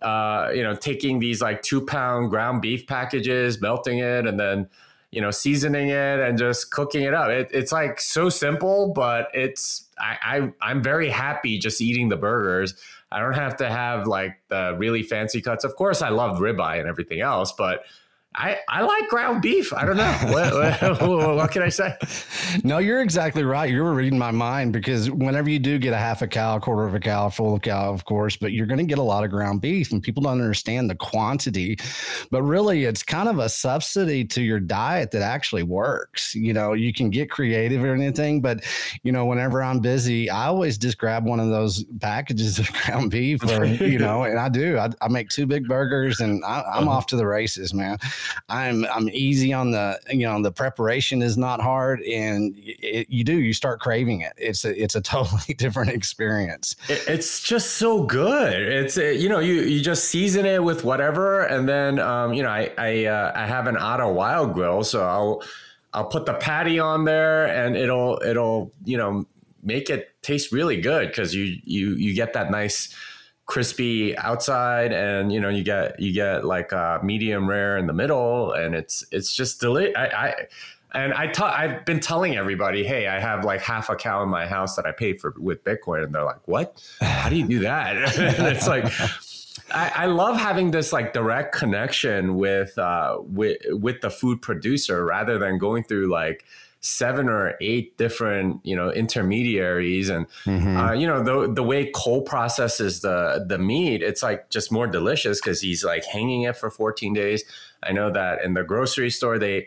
Uh, 0.02 0.50
you 0.54 0.62
know, 0.62 0.74
taking 0.74 1.18
these 1.18 1.40
like 1.40 1.62
two 1.62 1.80
pound 1.80 2.28
ground 2.28 2.60
beef 2.60 2.86
packages, 2.86 3.58
melting 3.62 4.00
it, 4.00 4.26
and 4.26 4.38
then 4.38 4.68
you 5.14 5.20
know, 5.20 5.30
seasoning 5.30 5.90
it 5.90 6.18
and 6.18 6.36
just 6.36 6.72
cooking 6.72 7.04
it 7.04 7.14
up. 7.14 7.28
It, 7.28 7.48
it's 7.52 7.70
like 7.70 8.00
so 8.00 8.28
simple, 8.28 8.92
but 8.92 9.28
it's 9.32 9.88
I, 9.96 10.18
I 10.20 10.52
I'm 10.60 10.82
very 10.82 11.08
happy 11.08 11.58
just 11.58 11.80
eating 11.80 12.08
the 12.08 12.16
burgers. 12.16 12.74
I 13.12 13.20
don't 13.20 13.34
have 13.34 13.56
to 13.58 13.70
have 13.70 14.08
like 14.08 14.40
the 14.48 14.74
really 14.76 15.04
fancy 15.04 15.40
cuts. 15.40 15.62
Of 15.62 15.76
course, 15.76 16.02
I 16.02 16.08
love 16.08 16.38
ribeye 16.38 16.80
and 16.80 16.88
everything 16.88 17.20
else, 17.20 17.52
but 17.52 17.84
I, 18.36 18.58
I 18.68 18.82
like 18.82 19.08
ground 19.08 19.42
beef. 19.42 19.72
I 19.72 19.84
don't 19.84 19.96
know. 19.96 20.12
what, 20.24 21.00
what, 21.00 21.36
what, 21.36 21.50
can 21.52 21.62
I 21.62 21.68
say? 21.68 21.96
No, 22.62 22.78
you're 22.78 23.00
exactly 23.00 23.42
right. 23.42 23.68
You 23.68 23.82
were 23.82 23.94
reading 23.94 24.18
my 24.18 24.30
mind 24.30 24.72
because 24.72 25.10
whenever 25.10 25.50
you 25.50 25.58
do 25.58 25.78
get 25.78 25.92
a 25.92 25.96
half 25.96 26.22
a 26.22 26.28
cow, 26.28 26.56
a 26.56 26.60
quarter 26.60 26.84
of 26.84 26.94
a 26.94 27.00
cow, 27.00 27.28
full 27.28 27.54
of 27.54 27.62
cow, 27.62 27.92
of 27.92 28.04
course, 28.04 28.36
but 28.36 28.52
you're 28.52 28.66
going 28.66 28.78
to 28.78 28.84
get 28.84 28.98
a 28.98 29.02
lot 29.02 29.24
of 29.24 29.30
ground 29.30 29.60
beef 29.60 29.90
and 29.90 30.02
people 30.02 30.22
don't 30.22 30.40
understand 30.40 30.88
the 30.88 30.94
quantity. 30.94 31.76
But 32.30 32.42
really, 32.42 32.84
it's 32.84 33.02
kind 33.02 33.28
of 33.28 33.40
a 33.40 33.48
subsidy 33.48 34.24
to 34.26 34.42
your 34.42 34.60
diet 34.60 35.10
that 35.10 35.22
actually 35.22 35.64
works. 35.64 36.34
You 36.34 36.52
know, 36.52 36.74
you 36.74 36.92
can 36.92 37.10
get 37.10 37.28
creative 37.28 37.82
or 37.82 37.92
anything, 37.92 38.40
but, 38.40 38.64
you 39.02 39.10
know, 39.10 39.26
whenever 39.26 39.62
I'm 39.62 39.80
busy, 39.80 40.30
I 40.30 40.46
always 40.46 40.78
just 40.78 40.96
grab 40.96 41.24
one 41.24 41.40
of 41.40 41.48
those 41.48 41.84
packages 42.00 42.60
of 42.60 42.72
ground 42.84 43.10
beef 43.10 43.42
or, 43.42 43.64
you 43.64 43.98
know, 43.98 44.22
and 44.22 44.38
I 44.38 44.48
do. 44.48 44.78
I, 44.78 44.90
I 45.00 45.08
make 45.08 45.28
two 45.28 45.46
big 45.46 45.66
burgers 45.66 46.20
and 46.20 46.44
I, 46.44 46.62
I'm 46.72 46.88
uh-huh. 46.88 46.98
off 46.98 47.06
to 47.08 47.16
the 47.16 47.26
races, 47.26 47.74
man. 47.74 47.98
I'm 48.48 48.84
I'm 48.86 49.08
easy 49.10 49.52
on 49.52 49.70
the 49.70 49.98
you 50.10 50.26
know 50.26 50.42
the 50.42 50.52
preparation 50.52 51.22
is 51.22 51.36
not 51.36 51.60
hard, 51.60 52.00
and 52.02 52.54
it, 52.56 53.08
you 53.10 53.24
do 53.24 53.40
you 53.40 53.52
start 53.52 53.80
craving 53.80 54.20
it. 54.20 54.32
It's 54.36 54.64
a 54.64 54.82
it's 54.82 54.94
a 54.94 55.00
totally 55.14 55.54
different 55.54 55.90
experience. 55.90 56.76
It, 56.88 57.04
it's 57.08 57.40
just 57.40 57.72
so 57.72 58.04
good. 58.04 58.52
It's 58.52 58.96
you 58.96 59.28
know 59.28 59.38
you 59.38 59.54
you 59.62 59.80
just 59.80 60.04
season 60.06 60.46
it 60.46 60.62
with 60.62 60.84
whatever, 60.84 61.42
and 61.42 61.68
then 61.68 61.98
um, 61.98 62.34
you 62.34 62.42
know 62.42 62.50
I 62.50 62.70
I 62.78 63.04
uh, 63.06 63.32
I 63.34 63.46
have 63.46 63.66
an 63.66 63.76
Otto 63.76 64.12
Wilde 64.12 64.52
grill, 64.54 64.84
so 64.84 65.04
I'll 65.04 65.42
I'll 65.92 66.06
put 66.06 66.26
the 66.26 66.34
patty 66.34 66.78
on 66.78 67.04
there, 67.04 67.46
and 67.46 67.76
it'll 67.76 68.20
it'll 68.24 68.72
you 68.84 68.96
know 68.96 69.26
make 69.62 69.88
it 69.88 70.10
taste 70.22 70.52
really 70.52 70.80
good 70.80 71.08
because 71.08 71.34
you 71.34 71.58
you 71.64 71.94
you 71.94 72.14
get 72.14 72.32
that 72.34 72.50
nice 72.50 72.94
crispy 73.46 74.16
outside 74.16 74.90
and 74.90 75.30
you 75.30 75.38
know 75.38 75.50
you 75.50 75.62
get 75.62 76.00
you 76.00 76.12
get 76.12 76.46
like 76.46 76.72
a 76.72 76.98
medium 77.02 77.46
rare 77.46 77.76
in 77.76 77.86
the 77.86 77.92
middle 77.92 78.52
and 78.52 78.74
it's 78.74 79.04
it's 79.10 79.34
just 79.34 79.60
delicious 79.60 79.92
I, 79.96 80.06
I 80.06 80.34
and 80.94 81.12
I've 81.12 81.84
been 81.84 81.98
telling 81.98 82.36
everybody, 82.36 82.84
hey, 82.84 83.08
I 83.08 83.18
have 83.18 83.44
like 83.44 83.60
half 83.60 83.90
a 83.90 83.96
cow 83.96 84.22
in 84.22 84.28
my 84.28 84.46
house 84.46 84.76
that 84.76 84.86
I 84.86 84.92
paid 84.92 85.20
for 85.20 85.34
with 85.38 85.64
Bitcoin, 85.64 86.04
and 86.04 86.14
they're 86.14 86.24
like, 86.24 86.46
"What? 86.46 86.80
How 87.00 87.28
do 87.28 87.34
you 87.34 87.48
do 87.48 87.58
that?" 87.60 87.96
it's 88.16 88.68
like 88.68 88.84
I, 89.72 90.04
I, 90.04 90.06
love 90.06 90.36
having 90.36 90.70
this 90.70 90.92
like 90.92 91.12
direct 91.12 91.54
connection 91.54 92.36
with 92.36 92.78
uh, 92.78 93.18
with 93.20 93.58
with 93.70 94.02
the 94.02 94.10
food 94.10 94.40
producer 94.40 95.04
rather 95.04 95.36
than 95.36 95.58
going 95.58 95.82
through 95.82 96.10
like 96.10 96.44
seven 96.84 97.30
or 97.30 97.54
eight 97.62 97.96
different 97.96 98.60
you 98.62 98.76
know 98.76 98.90
intermediaries 98.90 100.10
and 100.10 100.28
mm-hmm. 100.44 100.76
uh, 100.76 100.92
you 100.92 101.06
know 101.06 101.22
the 101.22 101.50
the 101.50 101.62
way 101.62 101.90
Cole 101.94 102.20
processes 102.20 103.00
the 103.00 103.42
the 103.48 103.56
meat 103.56 104.02
it's 104.02 104.22
like 104.22 104.50
just 104.50 104.70
more 104.70 104.86
delicious 104.86 105.40
because 105.40 105.62
he's 105.62 105.82
like 105.82 106.04
hanging 106.04 106.42
it 106.42 106.58
for 106.58 106.70
14 106.70 107.14
days 107.14 107.42
i 107.82 107.90
know 107.90 108.12
that 108.12 108.44
in 108.44 108.52
the 108.52 108.62
grocery 108.62 109.08
store 109.08 109.38
they 109.38 109.66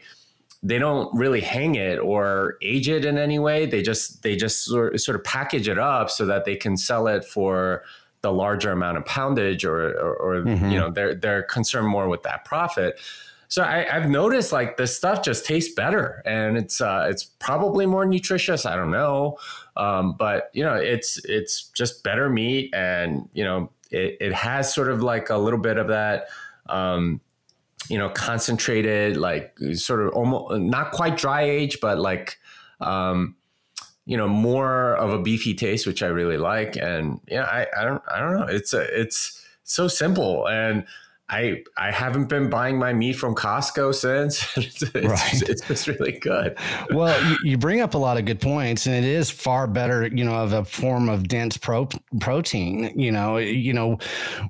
they 0.62 0.78
don't 0.78 1.12
really 1.18 1.42
hang 1.42 1.74
it 1.74 1.98
or 1.98 2.56
age 2.62 2.88
it 2.88 3.04
in 3.04 3.18
any 3.18 3.40
way 3.40 3.66
they 3.66 3.82
just 3.82 4.22
they 4.22 4.36
just 4.36 4.66
sort, 4.66 5.00
sort 5.00 5.16
of 5.16 5.24
package 5.24 5.68
it 5.68 5.80
up 5.80 6.12
so 6.12 6.24
that 6.24 6.46
they 6.46 6.56
can 6.56 6.78
sell 6.78 7.08
it 7.08 7.26
for 7.26 7.82
the 8.22 8.32
larger 8.32 8.72
amount 8.72 8.96
of 8.96 9.04
poundage 9.06 9.66
or 9.66 9.90
or, 10.00 10.16
or 10.18 10.36
mm-hmm. 10.44 10.70
you 10.70 10.78
know 10.78 10.92
they're 10.92 11.16
they're 11.16 11.42
concerned 11.42 11.88
more 11.88 12.08
with 12.08 12.22
that 12.22 12.46
profit 12.46 13.00
so 13.50 13.64
I, 13.64 13.86
have 13.90 14.10
noticed 14.10 14.52
like 14.52 14.78
this 14.78 14.96
stuff 14.96 15.24
just 15.24 15.46
tastes 15.46 15.74
better, 15.74 16.22
and 16.26 16.58
it's 16.58 16.82
uh, 16.82 17.08
it's 17.10 17.24
probably 17.24 17.86
more 17.86 18.06
nutritious. 18.06 18.66
I 18.66 18.76
don't 18.76 18.92
know, 18.92 19.38
um, 19.78 20.16
but 20.18 20.50
you 20.54 20.64
know, 20.64 20.76
it's 20.76 21.24
it's 21.26 21.70
just 21.70 22.04
better 22.04 22.30
meat, 22.30 22.74
and 22.74 23.30
you 23.34 23.44
know, 23.44 23.72
it, 23.90 24.18
it 24.20 24.34
has 24.34 24.74
sort 24.74 24.90
of 24.90 25.02
like 25.02 25.30
a 25.30 25.38
little 25.38 25.60
bit 25.60 25.78
of 25.78 25.88
that. 25.88 26.28
Um, 26.68 27.22
you 27.90 27.98
know, 27.98 28.10
concentrated, 28.10 29.16
like 29.16 29.58
sort 29.74 30.02
of 30.02 30.14
almost 30.14 30.60
not 30.60 30.92
quite 30.92 31.16
dry 31.16 31.44
age, 31.44 31.80
but 31.80 31.98
like, 31.98 32.38
um, 32.82 33.36
you 34.06 34.18
know, 34.18 34.28
more 34.28 34.96
of 34.98 35.14
a 35.14 35.20
beefy 35.20 35.54
taste, 35.54 35.88
which 35.88 36.04
I 36.04 36.08
really 36.08 36.38
like. 36.38 36.76
And 36.76 37.22
yeah, 37.30 37.44
I, 37.44 37.66
I 37.78 37.86
don't, 37.86 38.02
I 38.14 38.20
don't 38.20 38.34
know. 38.34 38.46
It's 38.48 38.74
a, 38.74 38.82
it's 39.00 39.46
so 39.64 39.88
simple. 39.88 40.48
And 40.50 40.86
I 41.30 41.64
I 41.76 41.92
haven't 41.92 42.30
been 42.30 42.50
buying 42.50 42.78
my 42.78 42.94
meat 42.94 43.14
from 43.14 43.36
Costco 43.36 43.94
since. 43.94 44.46
it's, 44.58 44.96
right. 44.96 45.50
it's, 45.50 45.68
just 45.68 45.88
really 45.88 46.14
good. 46.14 46.58
well, 46.92 47.22
you, 47.30 47.38
you, 47.44 47.58
bring 47.58 47.82
up 47.82 47.96
a 47.96 47.98
lot 47.98 48.18
of 48.18 48.24
good 48.24 48.40
points, 48.40 48.88
and 48.88 48.96
it 48.96 49.04
is 49.04 49.30
far 49.30 49.68
better, 49.68 50.08
you 50.08 50.24
know, 50.24 50.36
of 50.36 50.54
a 50.54 50.64
form 50.64 51.10
of 51.10 51.28
dense 51.28 51.58
pro- 51.58 51.90
protein. 52.22 52.94
You 52.96 53.12
know, 53.12 53.38
you 53.38 53.74
know, 53.74 53.98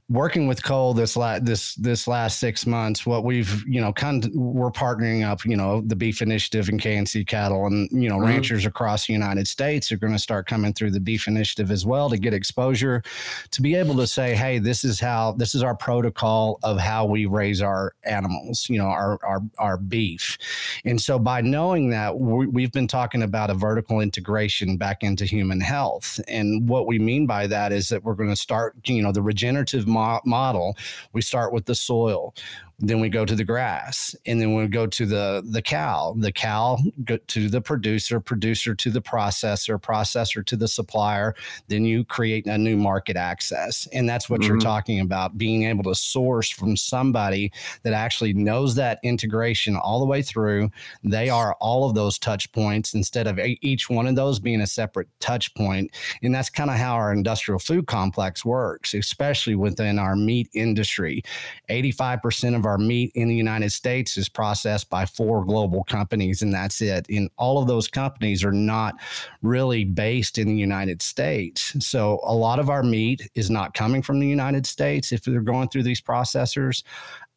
working 0.07 0.45
with 0.45 0.61
Cole 0.63 0.93
this 0.93 1.17
last 1.17 1.45
this 1.45 1.73
this 1.75 2.07
last 2.07 2.39
six 2.39 2.67
months, 2.67 3.07
what 3.07 3.23
we've 3.23 3.67
you 3.67 3.81
know 3.81 3.91
kind 3.91 4.25
of 4.25 4.31
we're 4.35 4.69
partnering 4.69 5.27
up, 5.27 5.45
you 5.45 5.57
know, 5.57 5.81
the 5.81 5.95
Beef 5.95 6.21
Initiative 6.21 6.69
and 6.69 6.79
KNC 6.79 7.25
Cattle, 7.25 7.65
and 7.65 7.89
you 7.91 8.07
know, 8.07 8.17
mm-hmm. 8.17 8.27
ranchers 8.27 8.67
across 8.67 9.07
the 9.07 9.13
United 9.13 9.47
States 9.47 9.91
are 9.91 9.97
going 9.97 10.13
to 10.13 10.19
start 10.19 10.45
coming 10.45 10.73
through 10.73 10.91
the 10.91 10.99
Beef 10.99 11.27
Initiative 11.27 11.71
as 11.71 11.87
well 11.87 12.07
to 12.11 12.19
get 12.19 12.35
exposure, 12.35 13.01
to 13.49 13.63
be 13.63 13.73
able 13.73 13.95
to 13.95 14.05
say, 14.05 14.35
hey, 14.35 14.59
this 14.59 14.83
is 14.83 14.99
how 14.99 15.31
this 15.31 15.55
is 15.55 15.63
our 15.63 15.75
protocol 15.75 16.59
of 16.67 16.77
how 16.77 17.05
we 17.05 17.25
raise 17.25 17.61
our 17.61 17.93
animals, 18.03 18.67
you 18.69 18.77
know, 18.77 18.87
our 18.87 19.17
our 19.23 19.41
our 19.57 19.77
beef. 19.77 20.37
And 20.83 21.01
so 21.01 21.17
by 21.17 21.41
knowing 21.41 21.89
that, 21.91 22.19
we, 22.19 22.61
have 22.61 22.73
been 22.73 22.87
talking 22.87 23.23
about 23.23 23.49
a 23.49 23.53
vertical 23.53 24.01
integration 24.01 24.77
back 24.77 25.01
into 25.01 25.25
human 25.25 25.61
health. 25.61 26.19
And 26.27 26.67
what 26.67 26.87
we 26.87 26.99
mean 26.99 27.25
by 27.25 27.47
that 27.47 27.71
is 27.71 27.89
that 27.89 28.03
we're 28.03 28.15
going 28.15 28.29
to 28.29 28.35
start, 28.35 28.75
you 28.85 29.01
know, 29.01 29.13
the 29.13 29.21
regenerative 29.21 29.87
mo- 29.87 30.21
model. 30.25 30.75
We 31.13 31.21
start 31.21 31.53
with 31.53 31.65
the 31.65 31.75
soil 31.75 32.33
then 32.79 32.99
we 32.99 33.09
go 33.09 33.25
to 33.25 33.35
the 33.35 33.43
grass 33.43 34.15
and 34.25 34.39
then 34.39 34.53
we 34.53 34.67
go 34.67 34.85
to 34.85 35.05
the 35.05 35.43
the 35.49 35.61
cow. 35.61 36.15
The 36.17 36.31
cow 36.31 36.77
go 37.03 37.17
to 37.17 37.49
the 37.49 37.61
producer 37.61 38.19
producer 38.19 38.75
to 38.75 38.91
the 38.91 39.01
processor 39.01 39.81
processor 39.81 40.45
to 40.45 40.55
the 40.55 40.67
supplier. 40.67 41.33
Then 41.69 41.85
you 41.85 42.03
create 42.03 42.45
a 42.45 42.57
new 42.57 42.77
market 42.77 43.17
access. 43.17 43.87
And 43.93 44.07
that's 44.07 44.29
what 44.29 44.41
mm-hmm. 44.41 44.49
you're 44.49 44.59
talking 44.59 44.99
about 44.99 45.37
being 45.37 45.63
able 45.63 45.83
to 45.85 45.95
source 45.95 46.51
from 46.51 46.77
somebody 46.77 47.51
that 47.83 47.93
actually 47.93 48.33
knows 48.33 48.75
that 48.75 48.99
integration 49.03 49.75
all 49.75 49.99
the 49.99 50.05
way 50.05 50.21
through. 50.21 50.69
They 51.03 51.29
are 51.29 51.55
all 51.59 51.89
of 51.89 51.95
those 51.95 52.19
touch 52.19 52.51
points 52.51 52.93
instead 52.93 53.25
of 53.25 53.39
each 53.39 53.89
one 53.89 54.05
of 54.05 54.15
those 54.15 54.39
being 54.39 54.61
a 54.61 54.67
separate 54.67 55.07
touch 55.19 55.53
point. 55.55 55.91
And 56.21 56.33
that's 56.35 56.49
kind 56.49 56.69
of 56.69 56.75
how 56.75 56.93
our 56.93 57.11
industrial 57.11 57.59
food 57.59 57.87
complex 57.87 58.45
works 58.45 58.93
especially 58.93 59.55
within 59.55 59.97
our 59.97 60.15
meat 60.15 60.49
industry. 60.53 61.23
85% 61.69 62.55
of 62.55 62.66
our 62.67 62.77
meat 62.77 63.11
in 63.15 63.27
the 63.27 63.35
United 63.35 63.71
States 63.71 64.17
is 64.17 64.29
processed 64.29 64.89
by 64.89 65.05
four 65.05 65.45
global 65.45 65.83
companies, 65.85 66.41
and 66.41 66.53
that's 66.53 66.81
it. 66.81 67.07
And 67.09 67.29
all 67.37 67.61
of 67.61 67.67
those 67.67 67.87
companies 67.87 68.43
are 68.43 68.51
not 68.51 68.95
really 69.41 69.83
based 69.83 70.37
in 70.37 70.47
the 70.47 70.55
United 70.55 71.01
States. 71.01 71.73
So 71.85 72.19
a 72.23 72.33
lot 72.33 72.59
of 72.59 72.69
our 72.69 72.83
meat 72.83 73.29
is 73.35 73.49
not 73.49 73.73
coming 73.73 74.01
from 74.01 74.19
the 74.19 74.27
United 74.27 74.65
States 74.65 75.11
if 75.11 75.23
they're 75.23 75.41
going 75.41 75.69
through 75.69 75.83
these 75.83 76.01
processors 76.01 76.83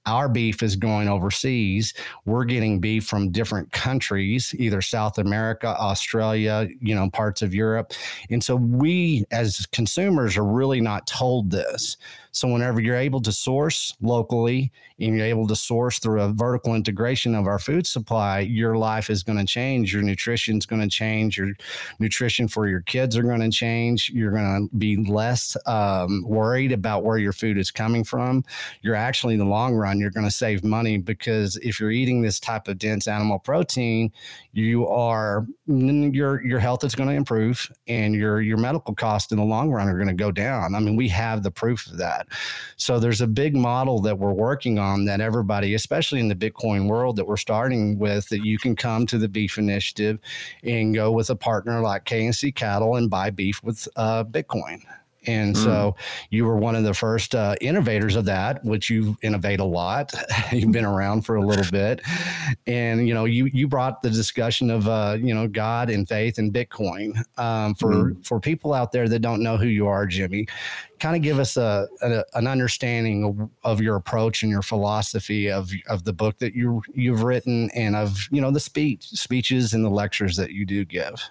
our 0.07 0.29
beef 0.29 0.63
is 0.63 0.77
going 0.77 1.09
overseas. 1.09 1.95
We're 2.25 2.45
getting 2.45 2.81
beef 2.81 3.07
from 3.07 3.31
different 3.31 3.71
countries, 3.73 4.55
either 4.59 4.81
South 4.81 5.19
America, 5.19 5.69
Australia, 5.69 6.69
you 6.81 6.95
know, 6.95 7.11
parts 7.11 7.43
of 7.43 7.55
Europe. 7.55 7.93
And 8.31 8.43
so 8.43 8.57
we 8.57 9.25
as 9.31 9.67
consumers 9.73 10.37
are 10.37 10.45
really 10.45 10.81
not 10.81 11.07
told 11.07 11.51
this. 11.51 11.97
So 12.33 12.49
whenever 12.49 12.81
you're 12.81 12.97
able 12.97 13.21
to 13.23 13.33
source 13.33 13.95
locally 14.01 14.71
and 14.99 15.17
you're 15.17 15.27
able 15.27 15.47
to 15.49 15.57
source 15.57 15.99
through 15.99 16.23
a 16.23 16.33
vertical 16.33 16.75
integration 16.75 17.35
of 17.35 17.47
our 17.47 17.59
food 17.59 17.87
supply, 17.87 18.41
your 18.41 18.77
life 18.77 19.11
is 19.11 19.23
going 19.23 19.39
to 19.39 19.45
change. 19.45 19.93
Your 19.93 20.03
nutrition 20.03 20.59
is 20.59 20.67
going 20.67 20.83
to 20.83 20.89
change. 20.89 21.39
Your 21.39 21.53
nutrition 21.99 22.47
for 22.47 22.69
your 22.69 22.83
kids 22.83 23.17
are 23.17 23.23
going 23.23 23.41
to 23.41 23.51
change. 23.51 24.11
You're 24.11 24.31
going 24.31 24.69
to 24.69 24.77
be 24.77 24.97
less 24.97 25.57
um, 25.67 26.25
worried 26.27 26.73
about 26.73 27.05
where 27.05 27.19
your 27.19 27.33
food 27.33 27.59
is 27.59 27.71
coming 27.71 28.05
from. 28.05 28.45
You're 28.83 28.95
actually, 28.95 29.35
in 29.35 29.41
the 29.41 29.47
long 29.47 29.75
run, 29.75 29.99
you're 29.99 30.11
going 30.11 30.27
to 30.27 30.31
save 30.31 30.63
money 30.63 30.99
because 30.99 31.57
if 31.57 31.81
you're 31.81 31.91
eating 31.91 32.23
this 32.23 32.39
type 32.39 32.69
of 32.69 32.79
dense 32.79 33.09
animal 33.09 33.39
protein, 33.39 34.13
you 34.53 34.87
are 34.89 35.47
your 35.67 36.45
your 36.45 36.59
health 36.59 36.83
is 36.85 36.95
going 36.95 37.09
to 37.09 37.15
improve 37.15 37.71
and 37.87 38.15
your 38.15 38.41
your 38.41 38.57
medical 38.57 38.95
costs 38.95 39.31
in 39.31 39.39
the 39.39 39.45
long 39.45 39.71
run 39.71 39.89
are 39.89 39.97
going 39.97 40.09
to 40.09 40.15
go 40.15 40.33
down. 40.33 40.75
I 40.75 40.81
mean, 40.81 40.97
we 40.97 41.09
have 41.09 41.43
the 41.43 41.51
proof 41.51 41.87
of 41.87 41.99
that. 41.99 42.20
So 42.77 42.99
there's 42.99 43.21
a 43.21 43.27
big 43.27 43.55
model 43.55 44.01
that 44.01 44.19
we're 44.19 44.33
working 44.33 44.79
on 44.79 45.05
that 45.07 45.21
everybody, 45.21 45.75
especially 45.75 46.21
in 46.21 46.29
the 46.29 46.35
Bitcoin 46.35 46.89
world 46.89 47.17
that 47.17 47.27
we're 47.27 47.37
starting 47.37 47.99
with, 47.99 48.29
that 48.29 48.45
you 48.45 48.59
can 48.59 48.77
come 48.77 49.07
to 49.07 49.19
the 49.19 49.29
beef 49.29 49.59
initiative 49.59 50.19
and 50.63 50.95
go 50.95 51.13
with 51.13 51.31
a 51.31 51.37
partner 51.37 51.81
like 51.81 52.05
KNC 52.05 52.55
Cattle 52.55 52.97
and 52.97 53.11
buy 53.11 53.31
beef 53.31 53.63
with 53.63 53.89
uh, 53.97 54.25
Bitcoin. 54.25 54.83
And 55.27 55.55
mm. 55.55 55.63
so 55.63 55.97
you 56.31 56.45
were 56.45 56.57
one 56.57 56.75
of 56.75 56.85
the 56.85 56.95
first 56.95 57.35
uh, 57.35 57.55
innovators 57.61 58.17
of 58.17 58.25
that, 58.27 58.65
which 58.65 58.89
you 58.89 59.17
innovate 59.23 59.61
a 59.61 59.65
lot. 59.65 60.13
You've 60.53 60.73
been 60.73 60.85
around 60.85 61.23
for 61.23 61.37
a 61.37 61.47
little 61.47 61.65
bit, 61.71 62.01
and 62.67 63.07
you 63.07 63.15
know 63.15 63.25
you 63.27 63.47
you 63.47 63.69
brought 63.69 64.03
the 64.03 64.11
discussion 64.11 64.71
of 64.71 64.89
uh, 64.89 65.17
you 65.21 65.35
know 65.35 65.47
God 65.47 65.91
and 65.91 66.09
faith 66.09 66.39
and 66.39 66.53
Bitcoin 66.53 67.23
um, 67.39 67.75
for 67.75 67.93
mm. 67.93 68.27
for 68.27 68.41
people 68.41 68.73
out 68.73 68.93
there 68.93 69.09
that 69.09 69.21
don't 69.21 69.43
know 69.43 69.57
who 69.57 69.67
you 69.67 69.87
are, 69.87 70.07
Jimmy. 70.07 70.47
Kind 70.99 71.17
of 71.17 71.23
give 71.23 71.39
us 71.39 71.57
a, 71.57 71.89
a 72.03 72.25
an 72.35 72.47
understanding 72.47 73.25
of, 73.25 73.51
of, 73.63 73.81
your 73.81 73.97
approach 73.97 74.43
and 74.43 74.51
your 74.51 74.63
philosophy 74.63 75.51
of 75.51 75.71
of 75.89 76.05
the 76.05 76.13
book 76.13 76.39
that 76.39 76.55
you 76.55 76.83
you've 76.95 77.23
written 77.23 77.71
and 77.75 77.97
of 77.97 78.29
you 78.31 78.41
know 78.41 78.51
the 78.51 78.61
speech 78.61 79.07
speeches 79.09 79.73
and 79.73 79.85
the 79.85 79.91
lectures 79.91 80.37
that 80.37 80.53
you 80.53 80.65
do 80.65 80.85
give. 80.85 81.31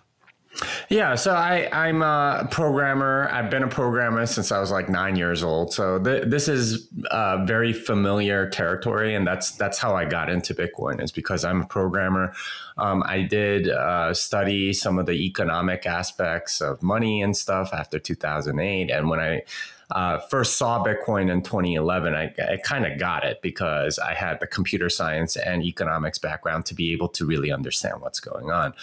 Yeah, 0.89 1.15
so 1.15 1.33
I, 1.33 1.69
I'm 1.71 2.01
a 2.01 2.47
programmer. 2.51 3.29
I've 3.31 3.49
been 3.49 3.63
a 3.63 3.67
programmer 3.67 4.25
since 4.25 4.51
I 4.51 4.59
was 4.59 4.71
like 4.71 4.89
nine 4.89 5.15
years 5.15 5.43
old. 5.43 5.73
So 5.73 5.99
th- 5.99 6.25
this 6.27 6.47
is 6.47 6.89
a 7.11 7.45
very 7.45 7.73
familiar 7.73 8.49
territory, 8.49 9.15
and 9.15 9.25
that's 9.25 9.51
that's 9.51 9.77
how 9.77 9.95
I 9.95 10.05
got 10.05 10.29
into 10.29 10.53
Bitcoin. 10.53 11.01
Is 11.01 11.11
because 11.11 11.45
I'm 11.45 11.61
a 11.61 11.65
programmer. 11.65 12.33
Um, 12.77 13.03
I 13.05 13.21
did 13.21 13.69
uh, 13.69 14.13
study 14.13 14.73
some 14.73 14.99
of 14.99 15.05
the 15.05 15.13
economic 15.13 15.85
aspects 15.85 16.61
of 16.61 16.81
money 16.81 17.21
and 17.21 17.35
stuff 17.35 17.73
after 17.73 17.99
2008, 17.99 18.89
and 18.89 19.09
when 19.09 19.19
I 19.19 19.43
uh, 19.91 20.19
first 20.19 20.57
saw 20.57 20.83
Bitcoin 20.83 21.31
in 21.31 21.41
2011, 21.41 22.13
I, 22.13 22.33
I 22.47 22.57
kind 22.57 22.85
of 22.85 22.99
got 22.99 23.23
it 23.23 23.41
because 23.41 23.97
I 23.97 24.13
had 24.13 24.39
the 24.39 24.45
computer 24.45 24.87
science 24.87 25.35
and 25.35 25.63
economics 25.63 26.19
background 26.19 26.67
to 26.67 26.75
be 26.75 26.91
able 26.91 27.07
to 27.09 27.25
really 27.25 27.51
understand 27.51 28.01
what's 28.01 28.19
going 28.19 28.51
on. 28.51 28.73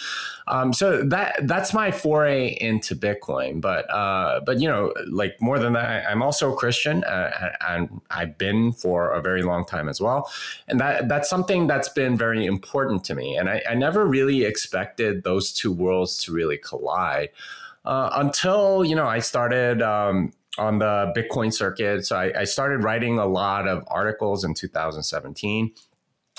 Um, 0.47 0.73
so 0.73 1.03
that 1.03 1.47
that's 1.47 1.73
my 1.73 1.91
foray 1.91 2.57
into 2.59 2.93
Bitcoin. 2.93 3.61
But 3.61 3.89
uh, 3.89 4.41
but 4.45 4.59
you 4.59 4.67
know, 4.67 4.93
like 5.09 5.41
more 5.41 5.59
than 5.59 5.73
that, 5.73 6.05
I'm 6.09 6.21
also 6.21 6.51
a 6.51 6.55
Christian, 6.55 7.05
uh, 7.05 7.51
and 7.67 8.01
I've 8.11 8.37
been 8.37 8.73
for 8.73 9.11
a 9.11 9.21
very 9.21 9.43
long 9.43 9.65
time 9.65 9.87
as 9.87 10.01
well. 10.01 10.29
And 10.67 10.79
that 10.81 11.07
that's 11.07 11.29
something 11.29 11.67
that's 11.67 11.89
been 11.89 12.17
very 12.17 12.45
important 12.45 13.05
to 13.05 13.15
me. 13.15 13.37
And 13.37 13.49
I, 13.49 13.61
I 13.69 13.75
never 13.75 14.05
really 14.05 14.43
expected 14.43 15.23
those 15.23 15.53
two 15.53 15.71
worlds 15.71 16.17
to 16.23 16.33
really 16.33 16.57
collide. 16.57 17.29
Uh, 17.85 18.09
until 18.15 18.83
you 18.83 18.95
know 18.95 19.07
I 19.07 19.19
started 19.19 19.81
um, 19.81 20.33
on 20.57 20.79
the 20.79 21.13
Bitcoin 21.15 21.53
circuit. 21.53 22.05
So 22.05 22.15
I, 22.15 22.41
I 22.41 22.43
started 22.43 22.83
writing 22.83 23.19
a 23.19 23.25
lot 23.25 23.67
of 23.67 23.83
articles 23.87 24.43
in 24.43 24.53
2017. 24.53 25.71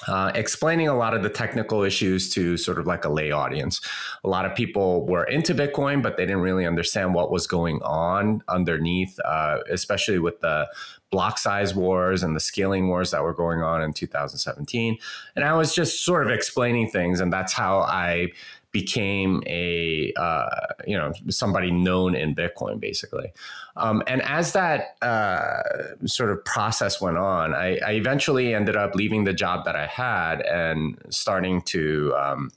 Uh, 0.07 0.31
explaining 0.37 0.87
a 0.87 0.95
lot 0.95 1.13
of 1.13 1.25
the 1.25 1.29
technical 1.29 1.83
issues 1.83 2.33
to 2.33 2.57
sort 2.57 2.79
of 2.79 2.87
like 2.87 3.05
a 3.05 3.09
lay 3.09 3.33
audience. 3.33 3.81
A 4.23 4.29
lot 4.29 4.47
of 4.47 4.55
people 4.55 5.05
were 5.07 5.25
into 5.25 5.53
Bitcoin, 5.57 6.05
but 6.05 6.17
they 6.17 6.25
didn't 6.25 6.43
really 6.43 6.65
understand 6.65 7.15
what 7.15 7.33
was 7.33 7.49
going 7.49 7.83
on 7.83 8.41
underneath, 8.47 9.19
uh, 9.25 9.59
especially 9.69 10.21
with 10.21 10.41
the 10.41 10.69
block 11.11 11.37
size 11.37 11.75
wars 11.75 12.23
and 12.23 12.37
the 12.37 12.41
scaling 12.41 12.87
wars 12.87 13.11
that 13.11 13.25
were 13.25 13.35
going 13.35 13.61
on 13.61 13.83
in 13.83 13.93
2017. 13.93 14.99
And 15.35 15.45
I 15.45 15.55
was 15.55 15.75
just 15.75 16.05
sort 16.05 16.25
of 16.25 16.33
explaining 16.33 16.91
things, 16.91 17.19
and 17.19 17.33
that's 17.33 17.53
how 17.53 17.81
I 17.81 18.29
became 18.71 19.43
a 19.47 20.13
uh, 20.17 20.67
you 20.87 20.97
know 20.97 21.13
somebody 21.29 21.71
known 21.71 22.15
in 22.15 22.35
Bitcoin 22.35 22.79
basically. 22.79 23.33
Um, 23.79 24.03
and 24.07 24.23
as 24.23 24.53
that 24.53 24.97
uh, 25.03 25.63
sort 26.07 26.31
of 26.31 26.45
process 26.45 27.01
went 27.01 27.17
on, 27.17 27.55
I, 27.55 27.79
I, 27.79 27.93
eventually 27.93 28.55
ended 28.55 28.77
up 28.77 28.95
leaving 28.95 29.25
the 29.25 29.33
job 29.33 29.65
that 29.65 29.77
I 29.77 29.87
had 29.87 30.41
and 30.43 30.99
starting 31.11 31.63
to 31.63 32.15
um, 32.19 32.51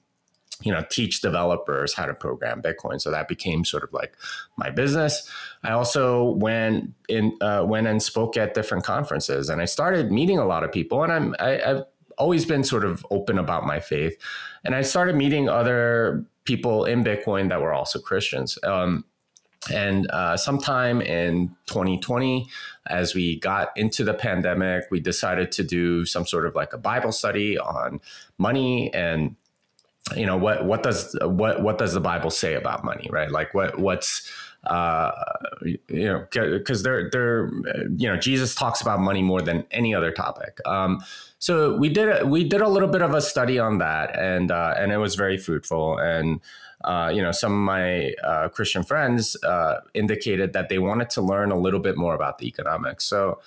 you 0.63 0.71
know 0.71 0.83
teach 0.89 1.21
developers 1.21 1.93
how 1.93 2.05
to 2.05 2.13
program 2.13 2.61
bitcoin. 2.61 2.99
So 2.99 3.11
that 3.11 3.27
became 3.27 3.65
sort 3.65 3.83
of 3.83 3.93
like 3.93 4.15
my 4.57 4.69
business. 4.69 5.29
I 5.63 5.71
also 5.71 6.31
went 6.31 6.93
in 7.07 7.37
uh, 7.41 7.63
went 7.67 7.87
and 7.87 8.01
spoke 8.01 8.35
at 8.37 8.53
different 8.53 8.83
conferences 8.83 9.49
and 9.49 9.61
i 9.61 9.65
started 9.65 10.11
meeting 10.11 10.37
a 10.37 10.45
lot 10.45 10.63
of 10.63 10.71
people 10.71 11.03
and 11.03 11.11
i'm 11.11 11.35
I, 11.39 11.61
i 11.61 11.67
have 11.67 11.85
always 12.21 12.45
been 12.45 12.63
sort 12.63 12.85
of 12.85 13.05
open 13.09 13.39
about 13.39 13.65
my 13.65 13.79
faith. 13.79 14.15
And 14.63 14.75
I 14.75 14.83
started 14.83 15.15
meeting 15.15 15.49
other 15.49 16.23
people 16.45 16.85
in 16.85 17.03
Bitcoin 17.03 17.49
that 17.49 17.61
were 17.61 17.73
also 17.73 17.99
Christians. 17.99 18.57
Um, 18.63 19.03
And 19.69 20.09
uh, 20.09 20.37
sometime 20.37 21.01
in 21.01 21.49
2020, 21.67 22.47
as 22.87 23.13
we 23.13 23.39
got 23.39 23.69
into 23.75 24.03
the 24.03 24.13
pandemic, 24.13 24.85
we 24.89 24.99
decided 24.99 25.51
to 25.53 25.63
do 25.63 26.05
some 26.05 26.25
sort 26.25 26.45
of 26.45 26.55
like 26.55 26.73
a 26.73 26.77
Bible 26.77 27.11
study 27.11 27.59
on 27.59 28.01
money 28.37 28.91
and 28.93 29.35
you 30.15 30.25
know 30.25 30.35
what 30.35 30.65
what 30.65 30.81
does 30.81 31.15
what 31.21 31.61
what 31.61 31.77
does 31.77 31.93
the 31.93 31.99
Bible 31.99 32.31
say 32.31 32.55
about 32.55 32.83
money, 32.83 33.07
right? 33.11 33.31
Like 33.31 33.53
what 33.53 33.79
what's 33.79 34.29
uh, 34.65 35.11
you 35.63 35.79
know 35.89 36.25
because 36.31 36.83
they're 36.83 37.09
they're 37.11 37.51
you 37.95 38.07
know 38.07 38.17
Jesus 38.17 38.55
talks 38.55 38.81
about 38.81 38.99
money 38.99 39.21
more 39.21 39.41
than 39.41 39.63
any 39.71 39.93
other 39.93 40.11
topic. 40.11 40.59
Um, 40.65 41.03
so 41.37 41.77
we 41.77 41.89
did 41.89 42.21
a, 42.21 42.25
we 42.25 42.43
did 42.43 42.61
a 42.61 42.67
little 42.67 42.89
bit 42.89 43.01
of 43.01 43.13
a 43.13 43.21
study 43.21 43.59
on 43.59 43.77
that, 43.77 44.17
and 44.17 44.51
uh, 44.51 44.73
and 44.77 44.91
it 44.91 44.97
was 44.97 45.15
very 45.15 45.37
fruitful 45.37 45.97
and 45.97 46.41
uh, 46.83 47.11
you 47.13 47.21
know, 47.21 47.31
some 47.31 47.53
of 47.53 47.59
my 47.59 48.13
uh, 48.23 48.49
Christian 48.49 48.83
friends 48.83 49.41
uh, 49.43 49.81
indicated 49.93 50.53
that 50.53 50.69
they 50.69 50.79
wanted 50.79 51.09
to 51.11 51.21
learn 51.21 51.51
a 51.51 51.57
little 51.57 51.79
bit 51.79 51.97
more 51.97 52.15
about 52.15 52.37
the 52.39 52.47
economics. 52.47 53.05
So 53.05 53.39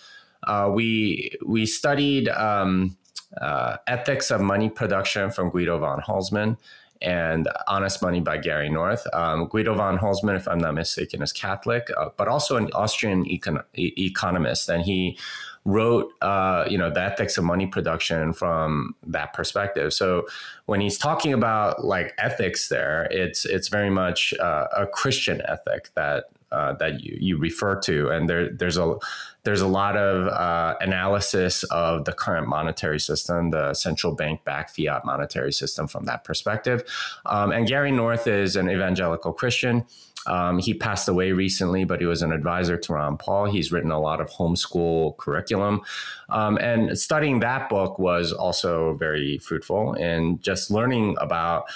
uh, 0.46 0.70
we 0.72 1.32
we 1.44 1.66
studied 1.66 2.28
um, 2.28 2.96
uh, 3.40 3.76
ethics 3.86 4.30
of 4.30 4.40
money 4.40 4.70
production 4.70 5.30
from 5.30 5.50
Guido 5.50 5.78
von 5.78 6.00
Hülsmann 6.00 6.56
and 7.02 7.48
Honest 7.66 8.02
Money 8.02 8.20
by 8.20 8.38
Gary 8.38 8.70
North. 8.70 9.06
Um, 9.12 9.46
Guido 9.48 9.74
von 9.74 9.98
Hülsmann, 9.98 10.36
if 10.36 10.46
I'm 10.46 10.58
not 10.58 10.74
mistaken, 10.74 11.22
is 11.22 11.32
Catholic, 11.32 11.90
but 12.16 12.28
also 12.28 12.56
an 12.56 12.70
Austrian 12.72 13.24
econ- 13.24 13.64
e- 13.74 13.92
economist, 13.96 14.68
and 14.68 14.84
he 14.84 15.18
wrote, 15.64 16.12
uh, 16.20 16.66
you 16.68 16.76
know, 16.76 16.90
the 16.90 17.00
ethics 17.00 17.38
of 17.38 17.44
money 17.44 17.66
production 17.66 18.32
from 18.32 18.94
that 19.06 19.32
perspective. 19.32 19.92
So 19.94 20.26
when 20.66 20.80
he's 20.80 20.98
talking 20.98 21.32
about 21.32 21.84
like 21.84 22.12
ethics, 22.18 22.68
there, 22.68 23.08
it's 23.10 23.44
it's 23.46 23.68
very 23.68 23.90
much 23.90 24.34
uh, 24.34 24.66
a 24.76 24.86
Christian 24.86 25.40
ethic 25.46 25.90
that 25.94 26.24
uh, 26.52 26.74
that 26.74 27.02
you, 27.02 27.16
you 27.18 27.38
refer 27.38 27.80
to, 27.80 28.10
and 28.10 28.28
there 28.28 28.50
there's 28.50 28.76
a 28.76 28.96
there's 29.44 29.60
a 29.60 29.66
lot 29.66 29.96
of 29.96 30.26
uh, 30.28 30.74
analysis 30.80 31.64
of 31.64 32.04
the 32.04 32.12
current 32.12 32.48
monetary 32.48 33.00
system, 33.00 33.50
the 33.50 33.74
central 33.74 34.14
bank 34.14 34.44
backed 34.44 34.74
fiat 34.76 35.04
monetary 35.04 35.52
system 35.52 35.86
from 35.86 36.04
that 36.04 36.24
perspective. 36.24 36.82
Um, 37.26 37.52
and 37.52 37.66
Gary 37.66 37.90
North 37.90 38.26
is 38.26 38.56
an 38.56 38.70
evangelical 38.70 39.32
Christian. 39.32 39.84
Um, 40.26 40.58
he 40.58 40.74
passed 40.74 41.08
away 41.08 41.32
recently, 41.32 41.84
but 41.84 42.00
he 42.00 42.06
was 42.06 42.22
an 42.22 42.32
advisor 42.32 42.76
to 42.76 42.92
Ron 42.92 43.16
Paul. 43.16 43.46
He's 43.46 43.72
written 43.72 43.90
a 43.90 44.00
lot 44.00 44.20
of 44.20 44.30
homeschool 44.30 45.16
curriculum. 45.16 45.82
Um, 46.28 46.56
and 46.58 46.98
studying 46.98 47.40
that 47.40 47.68
book 47.68 47.98
was 47.98 48.32
also 48.32 48.94
very 48.94 49.38
fruitful 49.38 49.94
and 49.94 50.40
just 50.42 50.70
learning 50.70 51.16
about 51.20 51.66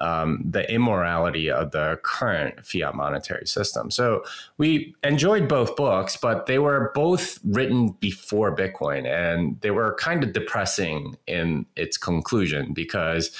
um, 0.00 0.42
the 0.44 0.70
immorality 0.72 1.50
of 1.50 1.70
the 1.70 1.98
current 2.02 2.64
fiat 2.64 2.94
monetary 2.94 3.46
system. 3.46 3.90
So 3.90 4.22
we 4.56 4.94
enjoyed 5.02 5.48
both 5.48 5.76
books, 5.76 6.16
but 6.16 6.46
they 6.46 6.58
were 6.58 6.92
both 6.94 7.38
written 7.44 7.90
before 8.00 8.54
Bitcoin, 8.54 9.06
and 9.06 9.60
they 9.60 9.70
were 9.70 9.94
kind 9.94 10.22
of 10.22 10.32
depressing 10.32 11.16
in 11.26 11.66
its 11.76 11.96
conclusion 11.96 12.72
because 12.72 13.36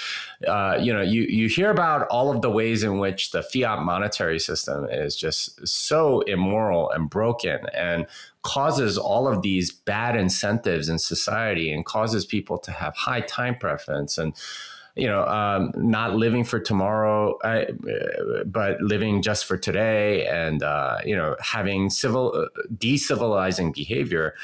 uh, 0.47 0.77
you 0.81 0.93
know 0.93 1.03
you 1.03 1.23
you 1.23 1.49
hear 1.49 1.71
about 1.71 2.07
all 2.09 2.31
of 2.31 2.43
the 2.43 2.51
ways 2.51 2.83
in 2.83 2.99
which 2.99 3.31
the 3.31 3.43
fiat 3.43 3.83
monetary 3.83 4.39
system 4.39 4.87
is 4.91 5.17
just 5.17 5.67
so 5.67 6.21
immoral 6.23 6.91
and 6.91 7.11
broken 7.11 7.61
and 7.75 8.07
causes 8.43 8.97
all 8.97 9.27
of 9.29 9.43
these 9.43 9.71
bad 9.71 10.17
incentives 10.17 10.89
in 10.89 10.99
society 10.99 11.73
and 11.73 11.85
causes 11.85 12.25
people 12.25 12.57
to 12.57 12.71
have 12.71 12.97
high 12.97 13.21
time 13.21 13.55
preference 13.55 14.17
and 14.17 14.35
you 14.99 15.07
know, 15.07 15.25
um, 15.27 15.73
not 15.77 16.17
living 16.17 16.43
for 16.43 16.59
tomorrow, 16.59 17.39
uh, 17.39 17.67
but 18.45 18.81
living 18.81 19.23
just 19.23 19.47
for 19.47 19.57
today, 19.57 20.27
and 20.27 20.63
uh, 20.63 20.99
you 21.05 21.17
know, 21.17 21.37
having 21.41 21.89
civil 21.89 22.35
uh, 22.35 22.47
decivilizing 22.75 23.73
behavior. 23.73 24.35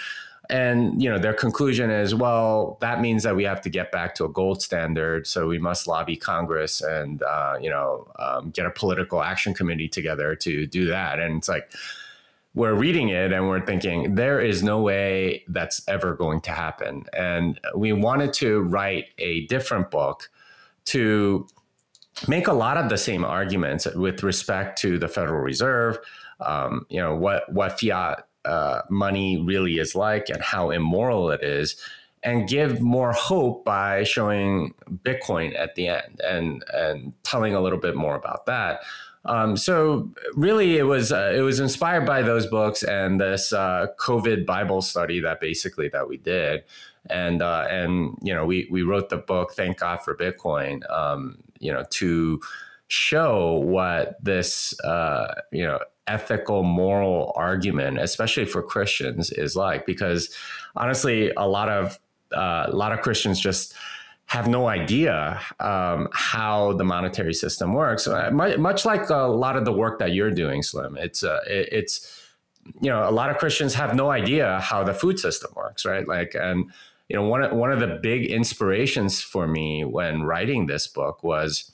And 0.48 1.02
you 1.02 1.10
know, 1.10 1.18
their 1.18 1.32
conclusion 1.32 1.90
is, 1.90 2.14
well, 2.14 2.78
that 2.80 3.00
means 3.00 3.22
that 3.24 3.34
we 3.34 3.44
have 3.44 3.62
to 3.62 3.70
get 3.70 3.90
back 3.90 4.14
to 4.16 4.26
a 4.26 4.28
gold 4.28 4.62
standard. 4.62 5.26
So 5.26 5.48
we 5.48 5.58
must 5.58 5.88
lobby 5.88 6.16
Congress 6.16 6.80
and 6.80 7.22
uh, 7.22 7.56
you 7.60 7.70
know 7.70 8.06
um, 8.18 8.50
get 8.50 8.64
a 8.64 8.70
political 8.70 9.22
action 9.22 9.54
committee 9.54 9.88
together 9.88 10.36
to 10.36 10.66
do 10.68 10.86
that. 10.86 11.18
And 11.18 11.38
it's 11.38 11.48
like 11.48 11.72
we're 12.54 12.74
reading 12.74 13.08
it 13.08 13.32
and 13.32 13.48
we're 13.48 13.66
thinking 13.66 14.14
there 14.14 14.40
is 14.40 14.62
no 14.62 14.80
way 14.80 15.42
that's 15.48 15.82
ever 15.88 16.14
going 16.14 16.40
to 16.42 16.52
happen. 16.52 17.04
And 17.12 17.58
we 17.74 17.92
wanted 17.92 18.32
to 18.34 18.60
write 18.60 19.06
a 19.18 19.46
different 19.46 19.90
book 19.90 20.30
to 20.86 21.46
make 22.28 22.46
a 22.46 22.52
lot 22.52 22.76
of 22.76 22.88
the 22.88 22.98
same 22.98 23.24
arguments 23.24 23.86
with 23.94 24.22
respect 24.22 24.78
to 24.80 24.98
the 24.98 25.08
Federal 25.08 25.42
Reserve, 25.42 25.98
um, 26.40 26.86
you 26.88 27.00
know, 27.00 27.14
what, 27.14 27.52
what 27.52 27.80
fiat 27.80 28.26
uh, 28.44 28.82
money 28.90 29.42
really 29.42 29.78
is 29.78 29.94
like 29.94 30.28
and 30.28 30.42
how 30.42 30.70
immoral 30.70 31.30
it 31.30 31.42
is, 31.42 31.76
and 32.22 32.48
give 32.48 32.80
more 32.80 33.12
hope 33.12 33.64
by 33.64 34.02
showing 34.04 34.74
Bitcoin 35.02 35.58
at 35.58 35.74
the 35.74 35.88
end 35.88 36.20
and, 36.24 36.64
and 36.72 37.12
telling 37.22 37.54
a 37.54 37.60
little 37.60 37.78
bit 37.78 37.96
more 37.96 38.14
about 38.14 38.46
that. 38.46 38.80
Um, 39.26 39.56
so 39.56 40.10
really, 40.34 40.76
it 40.76 40.82
was 40.82 41.10
uh, 41.10 41.32
it 41.34 41.40
was 41.40 41.58
inspired 41.58 42.04
by 42.04 42.20
those 42.20 42.46
books 42.46 42.82
and 42.82 43.18
this 43.18 43.52
uh, 43.54 43.86
COVID 43.98 44.44
Bible 44.44 44.82
study 44.82 45.20
that 45.20 45.40
basically 45.40 45.88
that 45.88 46.08
we 46.08 46.18
did 46.18 46.64
and 47.10 47.42
uh, 47.42 47.66
and 47.70 48.16
you 48.22 48.34
know 48.34 48.44
we 48.44 48.66
we 48.70 48.82
wrote 48.82 49.08
the 49.08 49.16
book 49.16 49.52
thank 49.54 49.78
god 49.78 50.00
for 50.02 50.16
bitcoin 50.16 50.88
um, 50.90 51.38
you 51.58 51.72
know 51.72 51.84
to 51.90 52.40
show 52.88 53.54
what 53.64 54.22
this 54.22 54.78
uh, 54.80 55.34
you 55.52 55.64
know 55.64 55.78
ethical 56.06 56.62
moral 56.62 57.32
argument 57.34 57.98
especially 57.98 58.44
for 58.44 58.62
christians 58.62 59.30
is 59.30 59.56
like. 59.56 59.86
Because 59.86 60.34
honestly 60.76 61.32
a 61.36 61.48
lot 61.48 61.68
of 61.68 61.98
uh, 62.36 62.66
a 62.68 62.76
lot 62.76 62.92
of 62.92 63.00
christians 63.00 63.40
just 63.40 63.74
have 64.26 64.48
no 64.48 64.68
idea 64.68 65.40
um, 65.60 66.08
how 66.12 66.72
the 66.72 66.84
monetary 66.84 67.34
system 67.34 67.74
works. 67.74 68.06
Uh, 68.06 68.30
much 68.30 68.86
like 68.86 69.10
a 69.10 69.16
lot 69.16 69.54
of 69.54 69.64
the 69.64 69.72
work 69.72 69.98
that 69.98 70.12
you're 70.12 70.30
doing 70.30 70.62
slim. 70.62 70.96
It's 70.96 71.22
uh, 71.22 71.40
it's 71.46 72.20
you 72.80 72.88
know 72.88 73.06
a 73.06 73.12
lot 73.12 73.28
of 73.28 73.36
christians 73.36 73.74
have 73.74 73.94
no 73.94 74.10
idea 74.10 74.58
how 74.60 74.82
the 74.82 74.94
food 74.94 75.18
system 75.18 75.52
works 75.54 75.84
right? 75.84 76.08
Like 76.08 76.34
and 76.34 76.70
you 77.08 77.16
know, 77.16 77.22
one 77.22 77.42
of, 77.42 77.52
one 77.52 77.70
of 77.70 77.80
the 77.80 77.98
big 78.02 78.26
inspirations 78.26 79.20
for 79.20 79.46
me 79.46 79.84
when 79.84 80.22
writing 80.22 80.66
this 80.66 80.86
book 80.86 81.22
was 81.22 81.70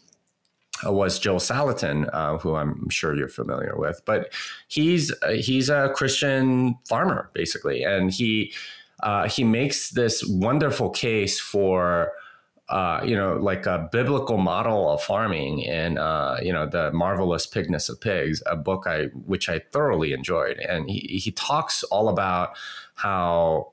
uh, 0.85 0.93
was 0.93 1.19
Joel 1.19 1.39
Salatin, 1.39 2.09
uh, 2.13 2.39
who 2.39 2.57
I'm 2.57 2.89
sure 2.89 3.15
you're 3.15 3.29
familiar 3.29 3.75
with. 3.77 4.03
But 4.05 4.33
he's 4.69 5.13
uh, 5.23 5.31
he's 5.33 5.69
a 5.69 5.91
Christian 5.95 6.79
farmer 6.89 7.31
basically, 7.33 7.85
and 7.85 8.11
he 8.11 8.53
uh, 9.03 9.29
he 9.29 9.45
makes 9.45 9.91
this 9.91 10.25
wonderful 10.27 10.91
case 10.91 11.41
for. 11.41 12.13
Uh, 12.69 13.03
you 13.05 13.17
know, 13.17 13.35
like 13.35 13.67
a 13.67 13.89
biblical 13.91 14.37
model 14.37 14.89
of 14.89 15.03
farming 15.03 15.59
in, 15.59 15.99
uh, 15.99 16.39
you 16.41 16.53
know, 16.53 16.69
the 16.69 16.93
marvelous 16.93 17.45
pigness 17.45 17.91
of 17.91 18.01
pigs, 18.01 18.45
a 18.47 18.55
book 18.55 18.87
I 18.87 19.07
which 19.27 19.49
I 19.49 19.59
thoroughly 19.73 20.13
enjoyed, 20.13 20.57
and 20.59 20.89
he 20.89 21.19
he 21.19 21.33
talks 21.33 21.83
all 21.83 22.09
about 22.09 22.57
how 22.95 23.73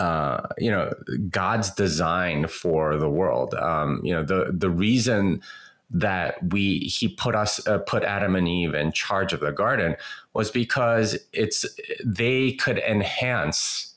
uh, 0.00 0.46
you 0.58 0.70
know 0.70 0.92
God's 1.30 1.70
design 1.70 2.46
for 2.46 2.96
the 2.96 3.08
world. 3.08 3.54
Um, 3.54 4.00
you 4.04 4.12
know 4.12 4.22
the 4.22 4.52
the 4.56 4.70
reason 4.70 5.42
that 5.90 6.36
we 6.52 6.78
he 6.80 7.08
put 7.08 7.34
us 7.34 7.66
uh, 7.66 7.78
put 7.78 8.02
Adam 8.02 8.34
and 8.36 8.48
Eve 8.48 8.74
in 8.74 8.92
charge 8.92 9.32
of 9.32 9.40
the 9.40 9.52
garden 9.52 9.96
was 10.34 10.50
because 10.50 11.16
it's 11.32 11.64
they 12.04 12.52
could 12.52 12.78
enhance 12.78 13.95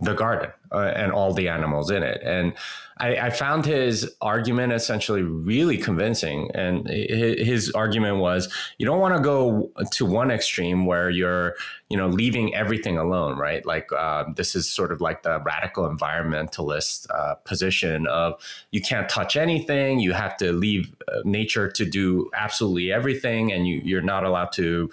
the 0.00 0.14
garden 0.14 0.50
uh, 0.72 0.92
and 0.96 1.12
all 1.12 1.34
the 1.34 1.48
animals 1.48 1.90
in 1.90 2.02
it. 2.02 2.22
And 2.24 2.54
I, 2.98 3.16
I, 3.16 3.30
found 3.30 3.66
his 3.66 4.10
argument 4.20 4.72
essentially 4.72 5.22
really 5.22 5.76
convincing. 5.76 6.50
And 6.54 6.88
his 6.88 7.70
argument 7.72 8.18
was 8.18 8.52
you 8.78 8.86
don't 8.86 9.00
want 9.00 9.14
to 9.14 9.20
go 9.20 9.70
to 9.92 10.06
one 10.06 10.30
extreme 10.30 10.86
where 10.86 11.10
you're, 11.10 11.54
you 11.88 11.96
know, 11.96 12.08
leaving 12.08 12.54
everything 12.54 12.98
alone, 12.98 13.38
right? 13.38 13.64
Like 13.64 13.90
uh, 13.92 14.24
this 14.36 14.54
is 14.54 14.68
sort 14.68 14.92
of 14.92 15.00
like 15.00 15.22
the 15.22 15.40
radical 15.40 15.88
environmentalist 15.88 17.06
uh, 17.10 17.34
position 17.36 18.06
of 18.06 18.40
you 18.70 18.80
can't 18.80 19.08
touch 19.08 19.36
anything, 19.36 19.98
you 20.00 20.12
have 20.12 20.36
to 20.38 20.52
leave 20.52 20.94
uh, 21.08 21.20
nature 21.24 21.70
to 21.70 21.84
do 21.84 22.30
absolutely 22.34 22.92
everything, 22.92 23.52
and 23.52 23.66
you, 23.66 23.80
you're 23.84 24.02
not 24.02 24.24
allowed 24.24 24.52
to, 24.52 24.90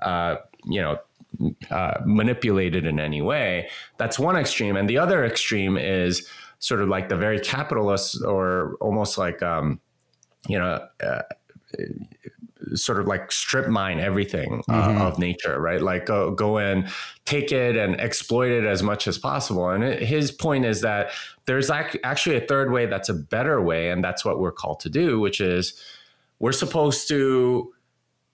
uh, 0.00 0.36
you 0.64 0.80
know, 0.80 0.98
uh, 1.70 1.94
manipulated 2.04 2.86
in 2.86 3.00
any 3.00 3.22
way. 3.22 3.68
That's 3.98 4.18
one 4.18 4.36
extreme, 4.36 4.76
and 4.76 4.88
the 4.88 4.98
other 4.98 5.24
extreme 5.24 5.76
is 5.76 6.28
sort 6.58 6.80
of 6.80 6.88
like 6.88 7.08
the 7.08 7.16
very 7.16 7.40
capitalist, 7.40 8.22
or 8.24 8.76
almost 8.80 9.18
like 9.18 9.42
um, 9.42 9.80
you 10.48 10.58
know. 10.58 10.86
Uh, 11.02 11.22
sort 12.74 13.00
of 13.00 13.06
like 13.06 13.32
strip 13.32 13.68
mine 13.68 13.98
everything 13.98 14.62
uh, 14.68 14.88
mm-hmm. 14.88 15.02
of 15.02 15.18
nature, 15.18 15.60
right? 15.60 15.80
Like 15.80 16.06
go 16.06 16.30
go 16.30 16.58
in, 16.58 16.88
take 17.24 17.52
it 17.52 17.76
and 17.76 18.00
exploit 18.00 18.50
it 18.50 18.64
as 18.64 18.82
much 18.82 19.08
as 19.08 19.18
possible. 19.18 19.70
And 19.70 19.82
it, 19.82 20.02
his 20.02 20.30
point 20.30 20.64
is 20.64 20.80
that 20.82 21.10
there's 21.46 21.70
ac- 21.70 22.00
actually 22.04 22.36
a 22.36 22.40
third 22.40 22.70
way 22.70 22.86
that's 22.86 23.08
a 23.08 23.14
better 23.14 23.60
way, 23.60 23.90
and 23.90 24.04
that's 24.04 24.24
what 24.24 24.38
we're 24.38 24.52
called 24.52 24.80
to 24.80 24.90
do, 24.90 25.20
which 25.20 25.40
is 25.40 25.80
we're 26.38 26.52
supposed 26.52 27.08
to 27.08 27.72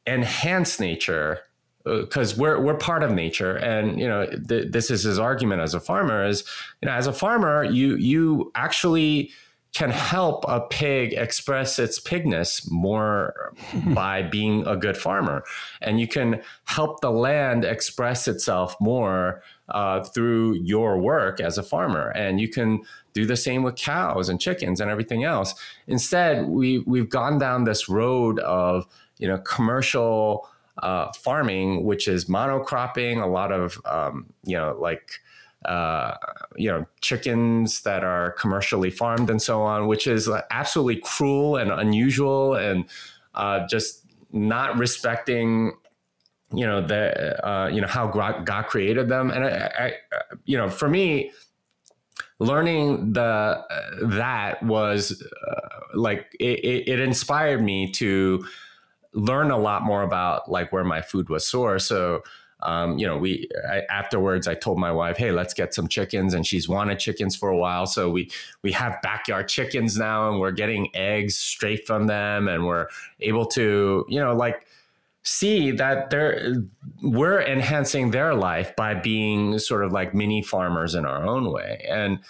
enhance 0.06 0.78
nature 0.78 1.40
because 1.86 2.36
we're 2.36 2.60
we're 2.60 2.76
part 2.76 3.02
of 3.02 3.12
nature 3.12 3.56
and 3.56 4.00
you 4.00 4.08
know 4.08 4.26
th- 4.48 4.72
this 4.72 4.90
is 4.90 5.04
his 5.04 5.18
argument 5.18 5.62
as 5.62 5.72
a 5.72 5.80
farmer 5.80 6.26
is 6.26 6.44
you 6.82 6.86
know 6.86 6.92
as 6.92 7.06
a 7.06 7.12
farmer 7.12 7.62
you 7.62 7.96
you 7.96 8.50
actually 8.56 9.30
can 9.76 9.90
help 9.90 10.42
a 10.48 10.58
pig 10.58 11.12
express 11.12 11.78
its 11.78 12.00
pigness 12.00 12.66
more 12.70 13.52
by 13.94 14.22
being 14.22 14.66
a 14.66 14.74
good 14.74 14.96
farmer. 14.96 15.44
And 15.82 16.00
you 16.00 16.08
can 16.08 16.40
help 16.64 17.02
the 17.02 17.10
land 17.10 17.62
express 17.62 18.26
itself 18.26 18.74
more 18.80 19.42
uh, 19.68 20.02
through 20.02 20.54
your 20.54 20.98
work 20.98 21.40
as 21.40 21.58
a 21.58 21.62
farmer. 21.62 22.08
And 22.16 22.40
you 22.40 22.48
can 22.48 22.84
do 23.12 23.26
the 23.26 23.36
same 23.36 23.62
with 23.62 23.76
cows 23.76 24.30
and 24.30 24.40
chickens 24.40 24.80
and 24.80 24.90
everything 24.90 25.24
else. 25.24 25.54
Instead, 25.86 26.46
we, 26.46 26.78
we've 26.86 27.10
gone 27.10 27.38
down 27.38 27.64
this 27.64 27.86
road 27.86 28.38
of, 28.38 28.86
you 29.18 29.28
know, 29.28 29.36
commercial 29.36 30.48
uh, 30.78 31.12
farming, 31.12 31.84
which 31.84 32.08
is 32.08 32.26
monocropping, 32.26 33.22
a 33.22 33.26
lot 33.26 33.52
of, 33.52 33.80
um, 33.86 34.26
you 34.44 34.56
know, 34.56 34.76
like, 34.80 35.20
uh, 35.64 36.14
you 36.56 36.70
know, 36.70 36.86
chickens 37.00 37.82
that 37.82 38.04
are 38.04 38.32
commercially 38.32 38.90
farmed 38.90 39.30
and 39.30 39.40
so 39.40 39.62
on, 39.62 39.86
which 39.86 40.06
is 40.06 40.28
absolutely 40.50 41.00
cruel 41.02 41.56
and 41.56 41.70
unusual 41.70 42.54
and 42.54 42.84
uh, 43.34 43.66
just 43.66 44.04
not 44.32 44.78
respecting, 44.78 45.72
you 46.52 46.66
know, 46.66 46.80
the 46.80 47.48
uh, 47.48 47.66
you 47.68 47.80
know 47.80 47.88
how 47.88 48.06
God 48.06 48.66
created 48.66 49.08
them. 49.08 49.30
And 49.30 49.44
I, 49.44 49.70
I, 49.78 49.92
you 50.44 50.56
know, 50.56 50.68
for 50.68 50.88
me, 50.88 51.32
learning 52.38 53.14
the 53.14 53.64
that 54.02 54.62
was 54.62 55.22
uh, 55.22 55.68
like 55.94 56.26
it, 56.38 56.88
it 56.88 57.00
inspired 57.00 57.62
me 57.62 57.90
to 57.92 58.44
learn 59.12 59.50
a 59.50 59.58
lot 59.58 59.82
more 59.82 60.02
about 60.02 60.50
like 60.50 60.72
where 60.72 60.84
my 60.84 61.02
food 61.02 61.28
was 61.28 61.44
sourced. 61.44 61.82
So 61.82 62.22
um, 62.60 62.98
you 62.98 63.06
know, 63.06 63.18
we 63.18 63.48
I, 63.70 63.82
afterwards 63.90 64.48
I 64.48 64.54
told 64.54 64.78
my 64.78 64.90
wife, 64.90 65.18
"Hey, 65.18 65.30
let's 65.30 65.52
get 65.52 65.74
some 65.74 65.88
chickens," 65.88 66.32
and 66.32 66.46
she's 66.46 66.68
wanted 66.68 66.98
chickens 66.98 67.36
for 67.36 67.50
a 67.50 67.56
while. 67.56 67.86
So 67.86 68.10
we 68.10 68.30
we 68.62 68.72
have 68.72 69.00
backyard 69.02 69.48
chickens 69.48 69.98
now, 69.98 70.30
and 70.30 70.40
we're 70.40 70.52
getting 70.52 70.88
eggs 70.94 71.36
straight 71.36 71.86
from 71.86 72.06
them, 72.06 72.48
and 72.48 72.66
we're 72.66 72.88
able 73.20 73.44
to, 73.46 74.06
you 74.08 74.18
know, 74.18 74.34
like 74.34 74.66
see 75.22 75.70
that 75.72 76.08
they're 76.08 76.54
we're 77.02 77.42
enhancing 77.42 78.10
their 78.10 78.34
life 78.34 78.74
by 78.74 78.94
being 78.94 79.58
sort 79.58 79.84
of 79.84 79.92
like 79.92 80.14
mini 80.14 80.42
farmers 80.42 80.94
in 80.94 81.04
our 81.04 81.26
own 81.26 81.52
way, 81.52 81.84
and 81.86 82.20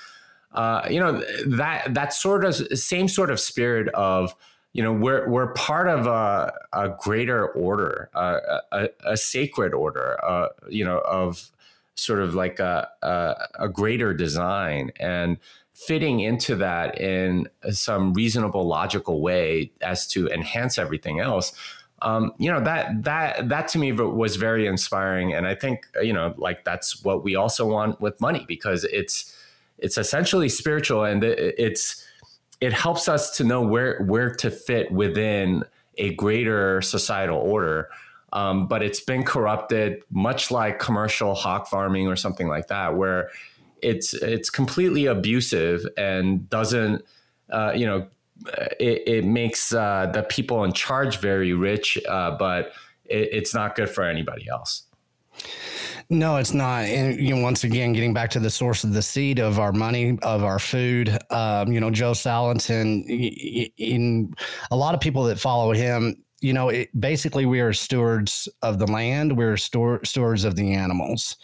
uh, 0.53 0.89
you 0.91 0.99
know 0.99 1.23
that 1.47 1.95
that 1.95 2.13
sort 2.13 2.45
of 2.45 2.57
same 2.77 3.07
sort 3.07 3.31
of 3.31 3.39
spirit 3.39 3.89
of 3.95 4.35
you 4.77 4.83
know 4.83 4.93
we're 4.93 5.29
we're 5.29 5.53
part 5.55 5.89
of 5.89 6.07
a, 6.07 6.53
a 6.73 6.89
greater 7.01 7.49
order 7.49 8.11
a, 8.15 8.61
a, 8.73 8.89
a 9.07 9.17
sacred 9.17 9.73
order 9.73 10.23
uh, 10.25 10.49
you 10.69 10.85
know 10.85 10.99
of 10.99 11.51
sort 11.97 12.21
of 12.21 12.35
like 12.35 12.59
a, 12.61 12.89
a, 13.03 13.35
a 13.61 13.69
greater 13.69 14.15
design. 14.15 14.93
And 15.01 15.39
fitting 15.75 16.21
into 16.21 16.57
that 16.57 16.99
in 16.99 17.49
some 17.71 18.15
reasonable 18.15 18.67
logical 18.67 19.21
way 19.21 19.71
as 19.83 20.07
to 20.07 20.27
enhance 20.29 20.79
everything 20.79 21.21
else 21.21 21.53
um, 22.01 22.33
you 22.39 22.51
know 22.51 22.61
that 22.61 23.05
that 23.05 23.49
that 23.51 23.69
to 23.69 23.79
me 23.79 23.93
was 23.93 24.37
very 24.37 24.67
inspiring. 24.67 25.35
And 25.35 25.47
i 25.47 25.55
think 25.55 25.87
you 26.03 26.13
know 26.13 26.35
like 26.37 26.65
that's 26.65 27.03
what 27.03 27.25
we 27.25 27.37
also 27.37 27.67
want 27.67 28.01
with 28.01 28.21
money 28.21 28.45
because 28.47 28.85
it's 28.85 29.35
it's 29.79 29.99
essentially 29.99 30.49
spiritual 30.49 31.05
and 31.05 31.25
it's 31.25 32.06
it 32.61 32.73
helps 32.73 33.09
us 33.09 33.37
to 33.37 33.45
know 33.45 33.63
where 33.63 34.03
where 34.03 34.35
to 34.35 34.51
fit 34.51 34.91
within 34.91 35.63
a 35.99 36.15
greater 36.15 36.83
societal 36.83 37.39
order. 37.39 37.89
Um, 38.33 38.67
but 38.67 38.83
it's 38.83 39.01
been 39.01 39.23
corrupted, 39.23 40.03
much 40.11 40.51
like 40.51 40.79
commercial 40.79 41.35
hog 41.35 41.67
farming 41.69 42.09
or 42.09 42.17
something 42.17 42.49
like 42.49 42.67
that, 42.69 42.97
where 42.97 43.31
it's 43.83 44.15
it's 44.15 44.51
completely 44.51 45.07
abusive 45.07 45.87
and 45.97 46.49
doesn't, 46.51 47.05
uh, 47.51 47.73
you 47.75 47.87
know, 47.87 48.09
it, 48.81 49.03
it 49.07 49.25
makes 49.25 49.73
uh, 49.73 50.11
the 50.13 50.23
people 50.25 50.65
in 50.65 50.73
charge 50.73 51.19
very 51.19 51.53
rich, 51.53 51.99
uh, 52.09 52.33
but 52.37 52.73
it, 53.05 53.29
it's 53.33 53.55
not 53.55 53.75
good 53.77 53.89
for 53.89 54.03
anybody 54.05 54.49
else. 54.49 54.86
No, 56.09 56.37
it's 56.37 56.55
not. 56.55 56.85
And 56.85 57.19
you 57.21 57.35
know, 57.35 57.43
once 57.43 57.65
again, 57.65 57.93
getting 57.93 58.15
back 58.15 58.31
to 58.31 58.39
the 58.41 58.51
source 58.51 58.85
of 58.85 58.93
the 58.93 59.03
seed 59.03 59.41
of 59.41 59.59
our 59.59 59.73
money, 59.73 60.19
of 60.23 60.45
our 60.45 60.59
food. 60.59 61.19
Um, 61.31 61.73
you 61.73 61.81
know, 61.81 61.91
Joe 61.91 62.13
Salatin. 62.13 63.05
In 63.77 64.33
a 64.71 64.77
lot 64.77 64.95
of 64.95 65.01
people 65.01 65.25
that 65.25 65.41
follow 65.41 65.73
him, 65.73 66.23
you 66.41 66.53
know, 66.53 66.69
it, 66.69 66.89
basically 66.99 67.45
we 67.45 67.61
are 67.61 67.73
stewards 67.73 68.49
of 68.63 68.79
the 68.79 68.87
land. 68.87 69.37
We're 69.37 69.57
stewards 69.57 70.45
of 70.45 70.55
the 70.55 70.75
animals. 70.75 71.37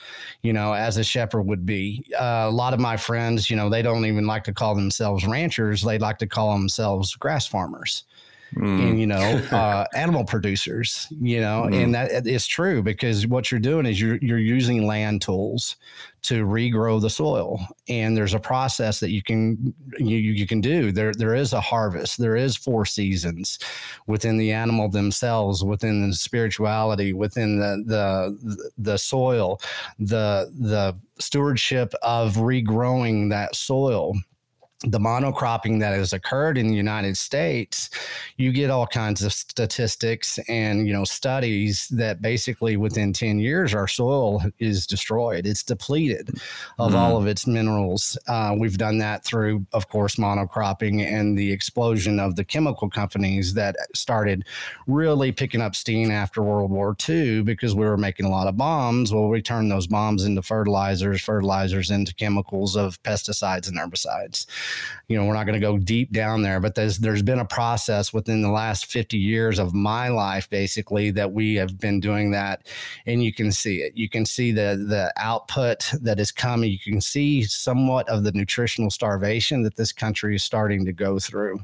You 0.43 0.53
know, 0.53 0.75
as 0.75 0.97
a 0.97 1.05
shepherd 1.05 1.43
would 1.43 1.67
be. 1.67 2.05
Uh, 2.15 2.47
a 2.49 2.51
lot 2.51 2.73
of 2.73 2.79
my 2.79 2.97
friends, 2.97 3.51
you 3.51 3.57
know, 3.57 3.69
they 3.69 3.83
don't 3.83 4.07
even 4.07 4.27
like 4.27 4.45
to 4.45 4.53
call 4.53 4.77
themselves 4.77 5.27
ranchers. 5.27 5.83
They 5.83 5.99
like 5.99 6.19
to 6.19 6.27
call 6.29 6.53
themselves 6.53 7.17
grass 7.17 7.49
farmers 7.49 8.05
mm. 8.55 8.89
and 8.89 9.01
you 9.01 9.07
know 9.07 9.19
uh, 9.53 9.85
animal 9.95 10.25
producers 10.25 11.07
you 11.21 11.41
know 11.41 11.67
mm. 11.69 11.83
and 11.83 11.95
that 11.95 12.27
is 12.27 12.47
true 12.47 12.83
because 12.83 13.27
what 13.27 13.51
you're 13.51 13.61
doing 13.61 13.87
is 13.87 14.01
you're 14.01 14.17
you're 14.17 14.39
using 14.39 14.87
land 14.87 15.23
tools 15.23 15.77
to 16.23 16.47
regrow 16.47 17.01
the 17.01 17.11
soil 17.11 17.59
and 17.89 18.17
there's 18.17 18.35
a 18.35 18.39
process 18.39 19.01
that 19.01 19.11
you 19.11 19.23
can 19.23 19.75
you, 19.99 20.17
you 20.17 20.47
can 20.47 20.61
do 20.61 20.93
there 20.93 21.13
there 21.13 21.35
is 21.35 21.53
a 21.53 21.61
harvest 21.61 22.19
there 22.19 22.37
is 22.37 22.57
four 22.57 22.87
seasons 22.87 23.59
within 24.07 24.39
the 24.39 24.53
animal 24.53 24.89
themselves 24.89 25.65
within 25.65 26.09
the 26.09 26.15
spirituality 26.15 27.13
within 27.13 27.59
the 27.59 27.83
the 27.87 28.69
the 28.79 28.97
soil 28.97 29.61
the 29.99 30.53
the 30.59 30.97
stewardship 31.19 31.93
of 32.03 32.35
regrowing 32.35 33.31
that 33.31 33.55
soil 33.57 34.15
the 34.85 34.99
monocropping 34.99 35.81
that 35.81 35.93
has 35.93 36.13
occurred 36.13 36.59
in 36.59 36.69
the 36.69 36.75
United 36.75 37.17
States, 37.17 37.89
you 38.37 38.53
get 38.53 38.71
all 38.71 38.87
kinds 38.87 39.23
of 39.23 39.33
statistics 39.33 40.39
and 40.49 40.87
you 40.87 40.93
know 40.93 41.05
studies 41.05 41.89
that 41.89 42.21
basically 42.21 42.77
within 42.77 43.13
10 43.13 43.39
years 43.39 43.75
our 43.75 43.87
soil 43.87 44.43
is 44.59 44.87
destroyed. 44.87 45.47
It's 45.47 45.63
depleted 45.63 46.31
of 46.79 46.93
mm. 46.93 46.97
all 46.97 47.17
of 47.17 47.27
its 47.27 47.47
minerals. 47.47 48.19
Uh, 48.27 48.55
we've 48.59 48.79
done 48.79 48.99
that 48.99 49.25
through, 49.25 49.67
of 49.73 49.89
course, 49.89 50.17
monocropping 50.17 51.01
and 51.01 51.39
the 51.39 51.53
explosion 51.53 52.19
of 52.19 52.37
the 52.37 52.45
chemical 52.45 52.91
companies 52.91 53.55
that 53.55 53.77
started 53.95 54.45
really 54.87 55.31
picking 55.31 55.61
up 55.61 55.77
steam 55.77 56.11
after 56.11 56.43
World 56.43 56.71
War 56.71 56.97
II 57.09 57.43
because 57.43 57.75
we 57.75 57.85
were 57.85 57.97
making 57.97 58.27
a 58.27 58.31
lot 58.31 58.49
of 58.49 58.57
bombs. 58.57 59.13
Well, 59.13 59.29
we 59.29 59.43
turned 59.43 59.71
those 59.71 59.87
bombs 59.87 60.25
into 60.25 60.43
fertilizers, 60.43 61.21
fertilizers 61.21 61.91
into 61.91 62.15
chemicals 62.15 62.77
of 62.77 63.01
pesticides 63.03 63.69
and 63.69 63.79
herbicides 63.79 64.47
you 65.09 65.17
know, 65.17 65.27
we're 65.27 65.35
not 65.35 65.45
going 65.45 65.61
to 65.61 65.67
go 65.67 65.79
deep 65.79 66.13
down 66.13 66.43
there, 66.43 66.61
but 66.61 66.75
there's 66.75 66.99
there's 66.99 67.23
been 67.23 67.39
a 67.39 67.45
process 67.45 68.13
within 68.13 68.43
the 68.43 68.51
last 68.51 68.87
50 68.87 69.19
years 69.19 69.59
of 69.59 69.75
my 69.75 70.09
life, 70.09 70.49
basically, 70.49 71.11
that 71.13 71.33
we 71.33 71.55
have 71.57 71.79
been 71.79 72.01
doing 72.01 72.31
that, 72.31 72.67
and 73.07 73.23
you 73.23 73.33
can 73.33 73.53
see 73.53 73.79
it. 73.83 73.97
You 73.97 74.09
can 74.09 74.25
see 74.25 74.53
the 74.53 74.85
the 74.89 75.13
output 75.17 75.91
that 76.01 76.19
is 76.19 76.33
coming. 76.33 76.71
You 76.71 76.93
can 76.93 77.01
see 77.01 77.43
somewhat 77.43 78.09
of 78.09 78.25
the 78.25 78.33
nutritional 78.33 78.91
starvation 78.91 79.63
that 79.63 79.77
this 79.77 79.93
country 79.93 80.37
is 80.37 80.43
starting 80.43 80.85
to 80.85 80.93
go 80.93 81.19
through. 81.19 81.61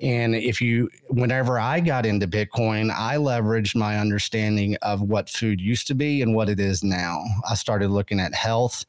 And 0.00 0.34
if 0.34 0.60
you, 0.60 0.90
whenever 1.08 1.58
I 1.58 1.80
got 1.80 2.06
into 2.06 2.26
Bitcoin, 2.26 2.90
I 2.90 3.16
leveraged 3.16 3.76
my 3.76 3.98
understanding 3.98 4.76
of 4.82 5.02
what 5.02 5.28
food 5.28 5.60
used 5.60 5.86
to 5.88 5.94
be 5.94 6.22
and 6.22 6.34
what 6.34 6.48
it 6.48 6.60
is 6.60 6.82
now. 6.82 7.22
I 7.48 7.54
started 7.54 7.90
looking 7.90 8.20
at 8.20 8.34
health 8.34 8.84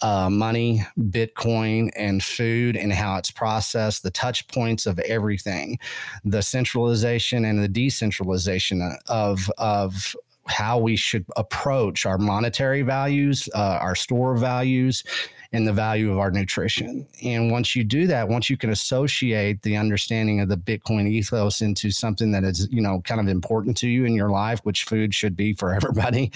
uh, 0.00 0.30
money, 0.30 0.82
Bitcoin, 0.98 1.90
and 1.96 2.22
food, 2.22 2.76
and 2.76 2.92
how 2.92 3.16
it's 3.16 3.30
processed, 3.30 4.02
the 4.02 4.10
touch 4.10 4.46
points 4.48 4.86
of 4.86 4.98
everything, 5.00 5.78
the 6.24 6.42
centralization 6.42 7.44
and 7.44 7.62
the 7.62 7.68
decentralization 7.68 8.96
of 9.08 9.50
of 9.58 10.14
how 10.46 10.78
we 10.78 10.96
should 10.96 11.26
approach 11.36 12.06
our 12.06 12.18
monetary 12.18 12.82
values, 12.82 13.48
uh, 13.54 13.78
our 13.80 13.94
store 13.94 14.36
values, 14.36 15.04
and 15.52 15.66
the 15.66 15.72
value 15.72 16.12
of 16.12 16.18
our 16.18 16.30
nutrition. 16.30 17.06
And 17.22 17.50
once 17.50 17.74
you 17.74 17.82
do 17.82 18.06
that, 18.08 18.28
once 18.28 18.50
you 18.50 18.58
can 18.58 18.68
associate 18.68 19.62
the 19.62 19.78
understanding 19.78 20.40
of 20.40 20.50
the 20.50 20.58
Bitcoin 20.58 21.08
ethos 21.08 21.62
into 21.62 21.90
something 21.90 22.32
that 22.32 22.44
is, 22.44 22.68
you 22.70 22.82
know, 22.82 23.00
kind 23.02 23.18
of 23.18 23.28
important 23.28 23.74
to 23.78 23.88
you 23.88 24.04
in 24.04 24.14
your 24.14 24.28
life, 24.28 24.60
which 24.64 24.84
food 24.84 25.14
should 25.14 25.34
be 25.36 25.54
for 25.54 25.72
everybody. 25.74 26.30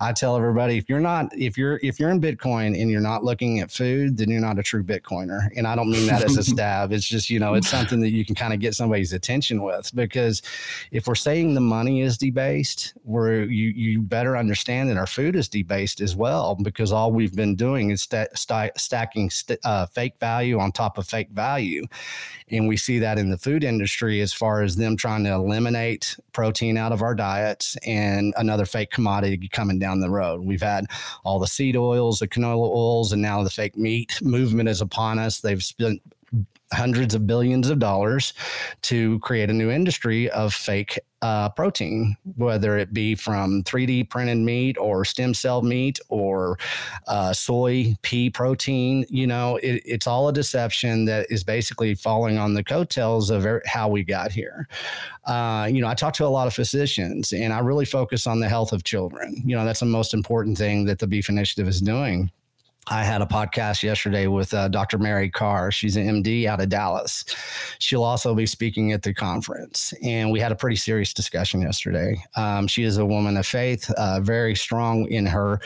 I 0.00 0.12
tell 0.12 0.36
everybody 0.36 0.78
if 0.78 0.88
you're 0.88 1.00
not 1.00 1.28
if 1.32 1.56
you're 1.56 1.78
if 1.82 2.00
you're 2.00 2.10
in 2.10 2.20
Bitcoin 2.20 2.80
and 2.80 2.90
you're 2.90 3.00
not 3.00 3.22
looking 3.22 3.60
at 3.60 3.70
food, 3.70 4.16
then 4.16 4.30
you're 4.30 4.40
not 4.40 4.58
a 4.58 4.64
true 4.64 4.82
Bitcoiner. 4.82 5.48
And 5.56 5.66
I 5.66 5.76
don't 5.76 5.90
mean 5.90 6.06
that 6.08 6.24
as 6.24 6.36
a 6.36 6.42
stab. 6.56 6.92
It's 6.92 7.06
just, 7.06 7.30
you 7.30 7.38
know, 7.38 7.54
it's 7.54 7.68
something 7.68 8.00
that 8.00 8.10
you 8.10 8.24
can 8.24 8.34
kind 8.34 8.52
of 8.52 8.58
get 8.58 8.74
somebody's 8.74 9.12
attention 9.12 9.62
with 9.62 9.94
because 9.94 10.42
if 10.90 11.06
we're 11.06 11.14
saying 11.14 11.54
the 11.54 11.60
money 11.60 12.00
is 12.00 12.18
debased, 12.18 12.94
we're 13.04 13.44
you 13.44 13.68
you 13.68 14.02
better 14.02 14.36
understand 14.36 14.90
that 14.90 14.96
our 14.96 15.06
food 15.06 15.36
is 15.36 15.48
debased 15.48 16.00
as 16.00 16.16
well 16.16 16.56
because 16.56 16.90
all 16.90 17.12
we've 17.12 17.36
been 17.36 17.54
doing 17.54 17.90
is 17.90 18.02
st- 18.02 18.36
st- 18.56 18.78
stacking 18.78 19.30
st- 19.30 19.58
uh, 19.64 19.86
fake 19.86 20.18
value 20.18 20.58
on 20.58 20.72
top 20.72 20.98
of 20.98 21.06
fake 21.06 21.30
value. 21.30 21.86
And 22.50 22.68
we 22.68 22.76
see 22.76 22.98
that 23.00 23.18
in 23.18 23.30
the 23.30 23.38
food 23.38 23.64
industry 23.64 24.20
as 24.20 24.32
far 24.32 24.62
as 24.62 24.76
them 24.76 24.96
trying 24.96 25.24
to 25.24 25.32
eliminate 25.32 26.16
protein 26.32 26.76
out 26.76 26.92
of 26.92 27.02
our 27.02 27.14
diets 27.14 27.76
and 27.86 28.32
another 28.36 28.64
fake 28.64 28.90
commodity 28.90 29.48
coming 29.48 29.78
down 29.78 30.00
the 30.00 30.10
road. 30.10 30.40
We've 30.44 30.62
had 30.62 30.86
all 31.24 31.38
the 31.38 31.46
seed 31.46 31.76
oils, 31.76 32.18
the 32.20 32.28
canola 32.28 32.68
oils, 32.68 33.12
and 33.12 33.22
now 33.22 33.42
the 33.42 33.50
fake 33.50 33.76
meat 33.76 34.18
movement 34.22 34.68
is 34.68 34.80
upon 34.80 35.18
us. 35.18 35.40
They've 35.40 35.62
spent 35.62 36.00
hundreds 36.72 37.14
of 37.14 37.26
billions 37.26 37.68
of 37.68 37.78
dollars 37.78 38.32
to 38.82 39.18
create 39.20 39.50
a 39.50 39.52
new 39.52 39.70
industry 39.70 40.28
of 40.30 40.52
fake 40.52 40.98
uh, 41.22 41.48
protein, 41.50 42.16
whether 42.36 42.76
it 42.76 42.92
be 42.92 43.14
from 43.14 43.62
3D 43.62 44.10
printed 44.10 44.38
meat 44.38 44.76
or 44.78 45.04
stem 45.04 45.32
cell 45.32 45.62
meat 45.62 45.98
or 46.08 46.58
uh, 47.06 47.32
soy 47.32 47.94
pea 48.02 48.28
protein. 48.30 49.06
You 49.08 49.26
know, 49.26 49.56
it, 49.56 49.82
it's 49.84 50.06
all 50.06 50.28
a 50.28 50.32
deception 50.32 51.04
that 51.06 51.26
is 51.30 51.42
basically 51.42 51.94
falling 51.94 52.36
on 52.36 52.54
the 52.54 52.64
coattails 52.64 53.30
of 53.30 53.46
er, 53.46 53.62
how 53.64 53.88
we 53.88 54.04
got 54.04 54.30
here. 54.30 54.68
Uh, 55.24 55.68
you 55.70 55.80
know, 55.80 55.88
I 55.88 55.94
talk 55.94 56.14
to 56.14 56.26
a 56.26 56.28
lot 56.28 56.46
of 56.46 56.54
physicians 56.54 57.32
and 57.32 57.52
I 57.52 57.60
really 57.60 57.86
focus 57.86 58.26
on 58.26 58.40
the 58.40 58.48
health 58.48 58.72
of 58.72 58.84
children. 58.84 59.42
You 59.44 59.56
know, 59.56 59.64
that's 59.64 59.80
the 59.80 59.86
most 59.86 60.14
important 60.14 60.58
thing 60.58 60.84
that 60.86 60.98
the 60.98 61.06
Beef 61.06 61.28
Initiative 61.28 61.68
is 61.68 61.80
doing. 61.80 62.30
I 62.88 63.02
had 63.02 63.20
a 63.20 63.26
podcast 63.26 63.82
yesterday 63.82 64.28
with 64.28 64.54
uh, 64.54 64.68
Dr. 64.68 64.98
Mary 64.98 65.28
Carr. 65.28 65.72
She's 65.72 65.96
an 65.96 66.22
MD 66.22 66.46
out 66.46 66.60
of 66.60 66.68
Dallas. 66.68 67.24
She'll 67.80 68.04
also 68.04 68.32
be 68.32 68.46
speaking 68.46 68.92
at 68.92 69.02
the 69.02 69.12
conference. 69.12 69.92
And 70.04 70.30
we 70.30 70.38
had 70.38 70.52
a 70.52 70.54
pretty 70.54 70.76
serious 70.76 71.12
discussion 71.12 71.62
yesterday. 71.62 72.22
Um, 72.36 72.68
she 72.68 72.84
is 72.84 72.98
a 72.98 73.04
woman 73.04 73.36
of 73.36 73.46
faith, 73.46 73.90
uh, 73.90 74.20
very 74.20 74.54
strong 74.54 75.06
in 75.08 75.26
her 75.26 75.60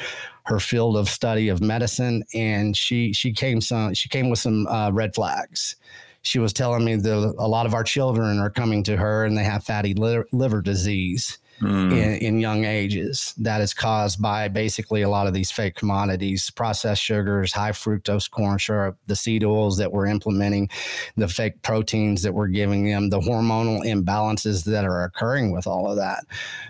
her 0.44 0.58
field 0.58 0.96
of 0.96 1.08
study 1.08 1.48
of 1.48 1.60
medicine, 1.60 2.24
and 2.34 2.74
she 2.74 3.12
she 3.12 3.32
came 3.32 3.60
some 3.60 3.92
she 3.92 4.08
came 4.08 4.30
with 4.30 4.38
some 4.38 4.66
uh, 4.68 4.90
red 4.90 5.14
flags. 5.14 5.76
She 6.22 6.38
was 6.38 6.54
telling 6.54 6.84
me 6.84 6.96
that 6.96 7.34
a 7.38 7.48
lot 7.48 7.66
of 7.66 7.74
our 7.74 7.84
children 7.84 8.38
are 8.38 8.50
coming 8.50 8.82
to 8.84 8.96
her 8.96 9.24
and 9.24 9.36
they 9.36 9.44
have 9.44 9.62
fatty 9.62 9.94
liver, 9.94 10.26
liver 10.32 10.60
disease 10.62 11.38
mm. 11.60 11.92
in, 11.92 12.14
in 12.14 12.40
young 12.40 12.64
ages 12.64 13.34
that 13.38 13.60
is 13.60 13.74
caused 13.74 14.20
by 14.20 14.48
basically 14.48 15.02
a 15.02 15.08
lot 15.08 15.26
of 15.26 15.34
these 15.34 15.50
fake 15.50 15.74
commodities, 15.74 16.50
processed 16.50 17.02
sugars, 17.02 17.52
high 17.52 17.72
fructose 17.72 18.30
corn 18.30 18.58
syrup, 18.58 18.96
the 19.06 19.16
seed 19.16 19.44
oils 19.44 19.78
that 19.78 19.92
we're 19.92 20.06
implementing, 20.06 20.68
the 21.16 21.28
fake 21.28 21.62
proteins 21.62 22.22
that 22.22 22.32
we're 22.32 22.48
giving 22.48 22.84
them, 22.84 23.10
the 23.10 23.20
hormonal 23.20 23.84
imbalances 23.84 24.64
that 24.64 24.84
are 24.84 25.04
occurring 25.04 25.52
with 25.52 25.66
all 25.66 25.90
of 25.90 25.96
that. 25.96 26.24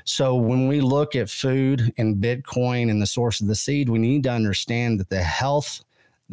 So 0.04 0.34
when 0.34 0.68
we 0.68 0.80
look 0.80 1.14
at 1.16 1.30
food 1.30 1.92
and 1.96 2.16
Bitcoin 2.16 2.90
and 2.90 3.00
the 3.00 3.06
source 3.06 3.40
of 3.40 3.46
the 3.46 3.54
seed, 3.54 3.88
we 3.88 3.98
need 3.98 4.24
to 4.24 4.30
understand 4.30 5.00
that 5.00 5.10
the 5.10 5.22
health 5.22 5.82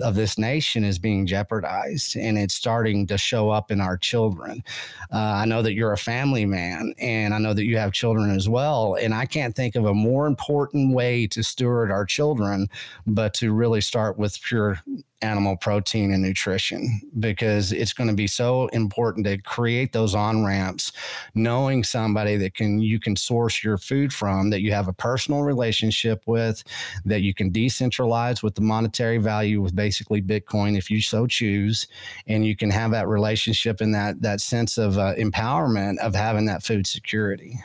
of 0.01 0.15
this 0.15 0.37
nation 0.37 0.83
is 0.83 0.99
being 0.99 1.25
jeopardized 1.25 2.15
and 2.15 2.37
it's 2.37 2.53
starting 2.53 3.07
to 3.07 3.17
show 3.17 3.49
up 3.49 3.71
in 3.71 3.81
our 3.81 3.97
children. 3.97 4.63
Uh, 5.11 5.17
I 5.17 5.45
know 5.45 5.61
that 5.61 5.73
you're 5.73 5.93
a 5.93 5.97
family 5.97 6.45
man 6.45 6.93
and 6.99 7.33
I 7.33 7.37
know 7.37 7.53
that 7.53 7.65
you 7.65 7.77
have 7.77 7.91
children 7.91 8.35
as 8.35 8.47
well. 8.47 8.95
And 8.95 9.13
I 9.13 9.25
can't 9.25 9.55
think 9.55 9.75
of 9.75 9.85
a 9.85 9.93
more 9.93 10.27
important 10.27 10.93
way 10.93 11.27
to 11.27 11.43
steward 11.43 11.91
our 11.91 12.05
children, 12.05 12.69
but 13.05 13.33
to 13.35 13.51
really 13.53 13.81
start 13.81 14.17
with 14.17 14.41
pure 14.41 14.79
animal 15.21 15.57
protein 15.57 16.11
and 16.11 16.21
nutrition 16.21 17.01
because 17.19 17.71
it's 17.71 17.91
going 17.91 18.07
to 18.07 18.13
be 18.13 18.27
so 18.27 18.67
important 18.67 19.25
to 19.25 19.37
create 19.41 19.91
those 19.91 20.13
on 20.13 20.45
ramps 20.45 20.91
knowing 21.33 21.83
somebody 21.83 22.37
that 22.37 22.53
can 22.53 22.79
you 22.79 22.99
can 22.99 23.15
source 23.15 23.63
your 23.63 23.79
food 23.79 24.13
from 24.13 24.51
that 24.51 24.61
you 24.61 24.71
have 24.71 24.87
a 24.87 24.93
personal 24.93 25.41
relationship 25.41 26.21
with 26.27 26.63
that 27.03 27.21
you 27.21 27.33
can 27.33 27.51
decentralize 27.51 28.43
with 28.43 28.53
the 28.53 28.61
monetary 28.61 29.17
value 29.17 29.59
with 29.59 29.75
basically 29.75 30.21
bitcoin 30.21 30.77
if 30.77 30.91
you 30.91 31.01
so 31.01 31.25
choose 31.25 31.87
and 32.27 32.45
you 32.45 32.55
can 32.55 32.69
have 32.69 32.91
that 32.91 33.07
relationship 33.07 33.81
and 33.81 33.95
that 33.95 34.21
that 34.21 34.39
sense 34.39 34.77
of 34.77 34.99
uh, 34.99 35.15
empowerment 35.15 35.97
of 35.97 36.13
having 36.13 36.45
that 36.45 36.61
food 36.61 36.85
security 36.85 37.59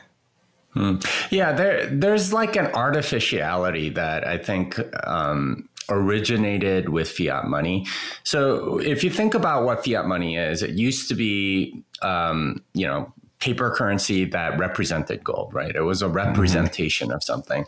Hmm. 0.75 0.97
Yeah, 1.31 1.53
there 1.53 1.87
there's 1.87 2.33
like 2.33 2.57
an 2.57 2.69
artificiality 2.69 3.91
that 3.91 4.27
I 4.27 4.39
think 4.39 4.81
um, 5.07 5.69
originated 5.89 6.89
with 6.89 7.11
fiat 7.11 7.47
money. 7.47 7.87
So 8.25 8.79
if 8.79 9.03
you 9.03 9.11
think 9.11 9.35
about 9.35 9.65
what 9.65 9.85
fiat 9.85 10.07
money 10.07 10.37
is, 10.37 10.63
it 10.63 10.71
used 10.71 11.09
to 11.09 11.15
be, 11.15 11.83
um, 12.03 12.63
you 12.75 12.87
know, 12.87 13.13
paper 13.43 13.71
currency 13.71 14.25
that 14.25 14.57
represented 14.57 15.25
gold, 15.25 15.53
right? 15.53 15.75
It 15.75 15.81
was 15.81 16.01
a 16.01 16.07
mm-hmm. 16.07 16.15
representation 16.15 17.09
mm-hmm. 17.09 17.17
of 17.17 17.25
something. 17.25 17.65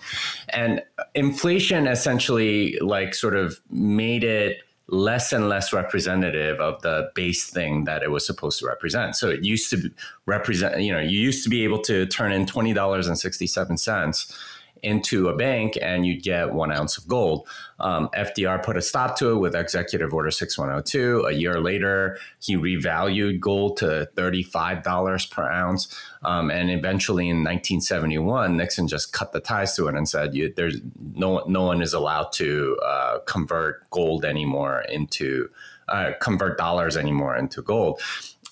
And 0.51 0.83
inflation 1.15 1.89
essentially 1.89 2.79
like 2.81 3.15
sort 3.15 3.35
of 3.35 3.61
made 3.71 4.23
it 4.23 4.59
less 4.89 5.33
and 5.33 5.49
less 5.49 5.73
representative 5.73 6.61
of 6.61 6.81
the 6.83 7.11
base 7.15 7.49
thing 7.49 7.85
that 7.85 8.03
it 8.03 8.11
was 8.11 8.25
supposed 8.25 8.61
to 8.61 8.67
represent. 8.67 9.17
So 9.17 9.31
it 9.31 9.43
used 9.43 9.71
to 9.71 9.91
represent, 10.27 10.81
you 10.81 10.93
know, 10.93 11.01
you 11.01 11.19
used 11.19 11.43
to 11.45 11.51
be 11.51 11.65
able 11.65 11.81
to 11.83 12.07
turn 12.07 12.33
in 12.33 12.47
$20.67 12.47 14.37
into 14.85 15.29
a 15.29 15.37
bank 15.37 15.79
and 15.81 16.07
you'd 16.07 16.23
get 16.23 16.53
one 16.53 16.71
ounce 16.71 16.99
of 16.99 17.09
gold. 17.09 17.49
Um, 17.81 18.09
FDR 18.15 18.63
put 18.63 18.77
a 18.77 18.83
stop 18.83 19.19
to 19.19 19.31
it 19.31 19.39
with 19.39 19.57
Executive 19.57 20.13
Order 20.13 20.31
6102. 20.31 21.23
A 21.23 21.33
year 21.33 21.61
later, 21.61 22.19
he 22.39 22.57
revalued 22.57 23.41
gold 23.41 23.79
to 23.79 24.09
$35 24.15 25.31
per 25.31 25.51
ounce. 25.51 25.95
Um, 26.23 26.51
and 26.51 26.71
eventually 26.71 27.25
in 27.25 27.39
1971, 27.39 28.57
Nixon 28.57 28.87
just 28.87 29.13
cut 29.13 29.33
the 29.33 29.41
ties 29.41 29.75
to 29.77 29.89
it 29.89 29.95
and 29.95 30.09
said, 30.09 30.35
there's 30.57 30.81
no, 31.15 31.43
no 31.49 31.65
one 31.65 31.83
is 31.83 31.95
allowed 31.95 32.33
to 32.35 32.79
uh, 32.85 33.19
convert 33.27 33.89
gold 33.91 34.25
anymore 34.25 34.85
into, 34.89 35.49
uh, 35.89 36.13
convert 36.21 36.59
dollars 36.59 36.97
anymore 36.97 37.37
into 37.37 37.63
gold 37.63 38.01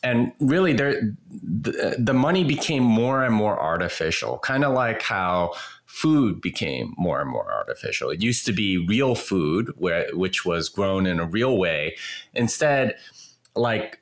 and 0.02 0.32
really 0.40 0.72
there 0.72 1.14
the, 1.30 1.96
the, 1.98 2.12
money 2.12 2.44
became 2.44 2.82
more 2.82 3.22
and 3.22 3.34
more 3.34 3.58
artificial 3.58 4.38
kind 4.38 4.64
of 4.64 4.72
like 4.72 5.02
how 5.02 5.52
food 5.92 6.40
became 6.40 6.94
more 6.96 7.20
and 7.20 7.30
more 7.30 7.52
artificial. 7.52 8.08
It 8.08 8.22
used 8.22 8.46
to 8.46 8.52
be 8.52 8.78
real 8.78 9.14
food, 9.14 9.70
where, 9.76 10.06
which 10.14 10.42
was 10.42 10.70
grown 10.70 11.04
in 11.04 11.20
a 11.20 11.26
real 11.26 11.58
way. 11.58 11.96
Instead, 12.32 12.96
like 13.54 14.00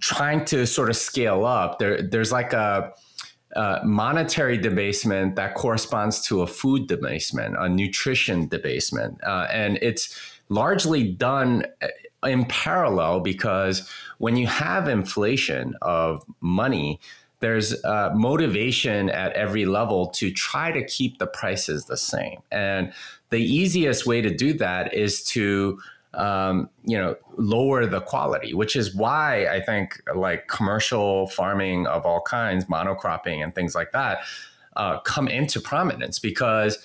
trying 0.00 0.44
to 0.44 0.66
sort 0.66 0.90
of 0.90 0.96
scale 0.96 1.46
up, 1.46 1.78
there, 1.78 2.02
there's 2.02 2.32
like 2.32 2.52
a, 2.52 2.92
monetary 3.84 4.56
debasement 4.56 5.36
that 5.36 5.54
corresponds 5.54 6.22
to 6.22 6.40
a 6.40 6.46
food 6.46 6.86
debasement, 6.86 7.54
a 7.58 7.68
nutrition 7.68 8.48
debasement. 8.48 9.22
Uh, 9.22 9.46
and 9.52 9.78
it's 9.82 10.18
largely 10.48 11.12
done 11.12 11.62
in 12.24 12.46
parallel 12.46 13.20
because 13.20 13.86
when 14.16 14.36
you 14.36 14.46
have 14.46 14.88
inflation 14.88 15.74
of 15.82 16.24
money, 16.40 16.98
there's 17.42 17.84
uh, 17.84 18.10
motivation 18.14 19.10
at 19.10 19.32
every 19.32 19.66
level 19.66 20.06
to 20.06 20.30
try 20.30 20.70
to 20.70 20.82
keep 20.86 21.18
the 21.18 21.26
prices 21.26 21.84
the 21.86 21.96
same. 21.96 22.40
And 22.50 22.92
the 23.30 23.42
easiest 23.42 24.06
way 24.06 24.22
to 24.22 24.34
do 24.34 24.54
that 24.54 24.94
is 24.94 25.22
to 25.24 25.78
um, 26.14 26.70
you 26.84 26.96
know 26.96 27.16
lower 27.36 27.84
the 27.86 28.00
quality, 28.00 28.54
which 28.54 28.76
is 28.76 28.94
why 28.94 29.46
I 29.46 29.60
think 29.60 30.00
like 30.14 30.46
commercial 30.46 31.26
farming 31.26 31.86
of 31.86 32.06
all 32.06 32.20
kinds, 32.22 32.66
monocropping 32.66 33.42
and 33.42 33.54
things 33.54 33.74
like 33.74 33.92
that, 33.92 34.20
uh, 34.76 35.00
come 35.00 35.26
into 35.26 35.60
prominence 35.60 36.18
because 36.18 36.78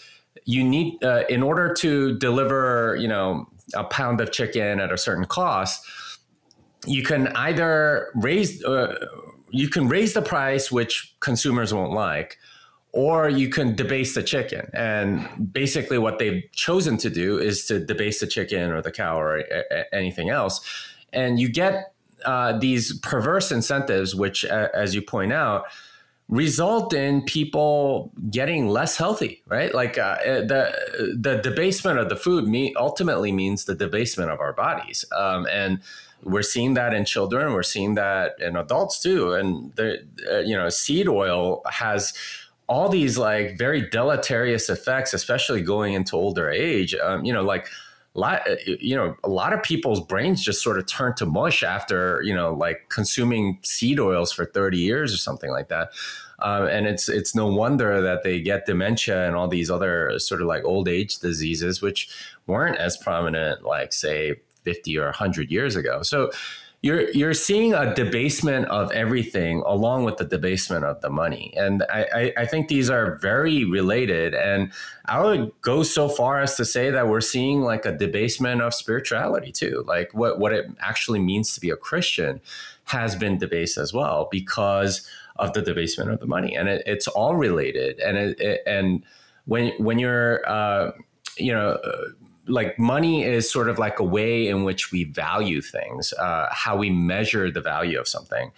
you 0.45 0.63
need 0.63 1.03
uh, 1.03 1.23
in 1.29 1.43
order 1.43 1.73
to 1.75 2.17
deliver 2.17 2.97
you 2.99 3.07
know 3.07 3.47
a 3.75 3.83
pound 3.83 4.21
of 4.21 4.31
chicken 4.31 4.79
at 4.79 4.91
a 4.91 4.97
certain 4.97 5.25
cost 5.25 5.85
you 6.85 7.03
can 7.03 7.27
either 7.35 8.09
raise 8.15 8.63
uh, 8.63 8.95
you 9.49 9.69
can 9.69 9.87
raise 9.87 10.13
the 10.13 10.21
price, 10.21 10.71
which 10.71 11.15
consumers 11.19 11.73
won't 11.73 11.93
like, 11.93 12.37
or 12.91 13.29
you 13.29 13.49
can 13.49 13.75
debase 13.75 14.15
the 14.15 14.23
chicken. 14.23 14.69
And 14.73 15.53
basically, 15.53 15.97
what 15.97 16.19
they've 16.19 16.43
chosen 16.51 16.97
to 16.97 17.09
do 17.09 17.37
is 17.37 17.65
to 17.67 17.79
debase 17.79 18.19
the 18.19 18.27
chicken 18.27 18.71
or 18.71 18.81
the 18.81 18.91
cow 18.91 19.19
or 19.19 19.37
a- 19.37 19.95
anything 19.95 20.29
else. 20.29 20.61
And 21.13 21.39
you 21.39 21.49
get 21.49 21.93
uh, 22.25 22.57
these 22.57 22.97
perverse 22.99 23.51
incentives, 23.51 24.15
which, 24.15 24.43
uh, 24.45 24.69
as 24.73 24.95
you 24.95 25.01
point 25.01 25.31
out, 25.31 25.65
result 26.29 26.93
in 26.93 27.21
people 27.21 28.11
getting 28.29 28.67
less 28.67 28.97
healthy, 28.97 29.41
right? 29.47 29.73
Like 29.73 29.97
uh, 29.97 30.17
the 30.23 31.15
the 31.17 31.37
debasement 31.37 31.99
of 31.99 32.09
the 32.09 32.15
food 32.15 32.47
me- 32.47 32.73
ultimately 32.75 33.31
means 33.31 33.65
the 33.65 33.75
debasement 33.75 34.31
of 34.31 34.39
our 34.39 34.53
bodies, 34.53 35.05
um, 35.15 35.47
and 35.51 35.79
we're 36.23 36.41
seeing 36.41 36.73
that 36.73 36.93
in 36.93 37.05
children. 37.05 37.53
We're 37.53 37.63
seeing 37.63 37.95
that 37.95 38.35
in 38.39 38.55
adults 38.55 39.01
too. 39.01 39.33
And 39.33 39.73
the 39.75 40.05
uh, 40.31 40.39
you 40.39 40.55
know 40.55 40.69
seed 40.69 41.07
oil 41.07 41.61
has 41.69 42.13
all 42.67 42.89
these 42.89 43.17
like 43.17 43.57
very 43.57 43.89
deleterious 43.89 44.69
effects, 44.69 45.13
especially 45.13 45.61
going 45.61 45.93
into 45.93 46.15
older 46.15 46.49
age. 46.49 46.93
Um, 46.95 47.23
you 47.23 47.31
know, 47.31 47.43
like 47.43 47.67
lot, 48.13 48.41
you 48.65 48.95
know, 48.95 49.15
a 49.23 49.29
lot 49.29 49.53
of 49.53 49.63
people's 49.63 50.01
brains 50.01 50.43
just 50.43 50.61
sort 50.61 50.77
of 50.77 50.85
turn 50.87 51.15
to 51.15 51.25
mush 51.25 51.63
after 51.63 52.21
you 52.23 52.33
know, 52.33 52.53
like 52.53 52.89
consuming 52.89 53.59
seed 53.63 53.99
oils 53.99 54.31
for 54.31 54.45
thirty 54.45 54.79
years 54.79 55.13
or 55.13 55.17
something 55.17 55.51
like 55.51 55.69
that. 55.69 55.91
Um, 56.39 56.67
and 56.67 56.85
it's 56.85 57.09
it's 57.09 57.33
no 57.33 57.47
wonder 57.47 58.01
that 58.01 58.23
they 58.23 58.41
get 58.41 58.65
dementia 58.65 59.25
and 59.25 59.35
all 59.35 59.47
these 59.47 59.71
other 59.71 60.19
sort 60.19 60.41
of 60.41 60.47
like 60.47 60.63
old 60.65 60.87
age 60.87 61.19
diseases, 61.19 61.81
which 61.81 62.09
weren't 62.45 62.77
as 62.77 62.97
prominent, 62.97 63.63
like 63.63 63.91
say 63.93 64.35
50 64.67 64.97
or 64.97 65.05
100 65.05 65.49
years 65.49 65.77
ago. 65.77 66.01
So 66.01 66.29
you're 66.81 67.09
you're 67.11 67.33
seeing 67.33 67.73
a 67.73 67.95
debasement 67.95 68.65
of 68.67 68.91
everything 68.91 69.63
along 69.65 70.03
with 70.03 70.17
the 70.17 70.25
debasement 70.25 70.83
of 70.83 70.99
the 70.99 71.09
money. 71.09 71.53
And 71.55 71.83
I, 71.89 72.33
I, 72.37 72.45
think 72.45 72.67
these 72.67 72.89
are 72.89 73.15
very 73.15 73.63
related. 73.63 74.35
And 74.35 74.71
i 75.05 75.23
would 75.23 75.51
go 75.61 75.83
so 75.83 76.07
far 76.09 76.41
as 76.41 76.55
to 76.57 76.65
say 76.65 76.91
that 76.91 77.07
we're 77.07 77.21
seeing 77.21 77.61
like 77.61 77.85
a 77.85 77.97
debasement 77.97 78.61
of 78.61 78.73
spirituality 78.73 79.51
too. 79.51 79.85
Like 79.87 80.13
what 80.13 80.37
what 80.37 80.51
it 80.51 80.65
actually 80.79 81.19
means 81.19 81.53
to 81.53 81.59
be 81.61 81.71
a 81.71 81.77
christian 81.77 82.41
has 82.95 83.15
been 83.15 83.37
debased 83.37 83.77
as 83.77 83.91
well 83.93 84.27
because 84.29 85.09
of 85.37 85.53
the 85.53 85.61
debasement 85.61 86.11
of 86.11 86.19
the 86.19 86.27
money. 86.27 86.55
And 86.55 86.67
it, 86.67 86.83
it's 86.85 87.07
all 87.07 87.35
related. 87.35 87.99
And 87.99 88.17
it, 88.17 88.39
it, 88.39 88.61
and 88.67 89.03
when 89.45 89.71
when 89.79 89.97
you're 89.97 90.47
uh, 90.47 90.91
you 91.37 91.53
know 91.53 91.79
like 92.47 92.77
money 92.79 93.23
is 93.23 93.51
sort 93.51 93.69
of 93.69 93.77
like 93.77 93.99
a 93.99 94.03
way 94.03 94.47
in 94.47 94.63
which 94.63 94.91
we 94.91 95.03
value 95.03 95.61
things, 95.61 96.13
uh, 96.13 96.47
how 96.51 96.77
we 96.77 96.89
measure 96.89 97.51
the 97.51 97.61
value 97.61 97.99
of 97.99 98.07
something. 98.07 98.51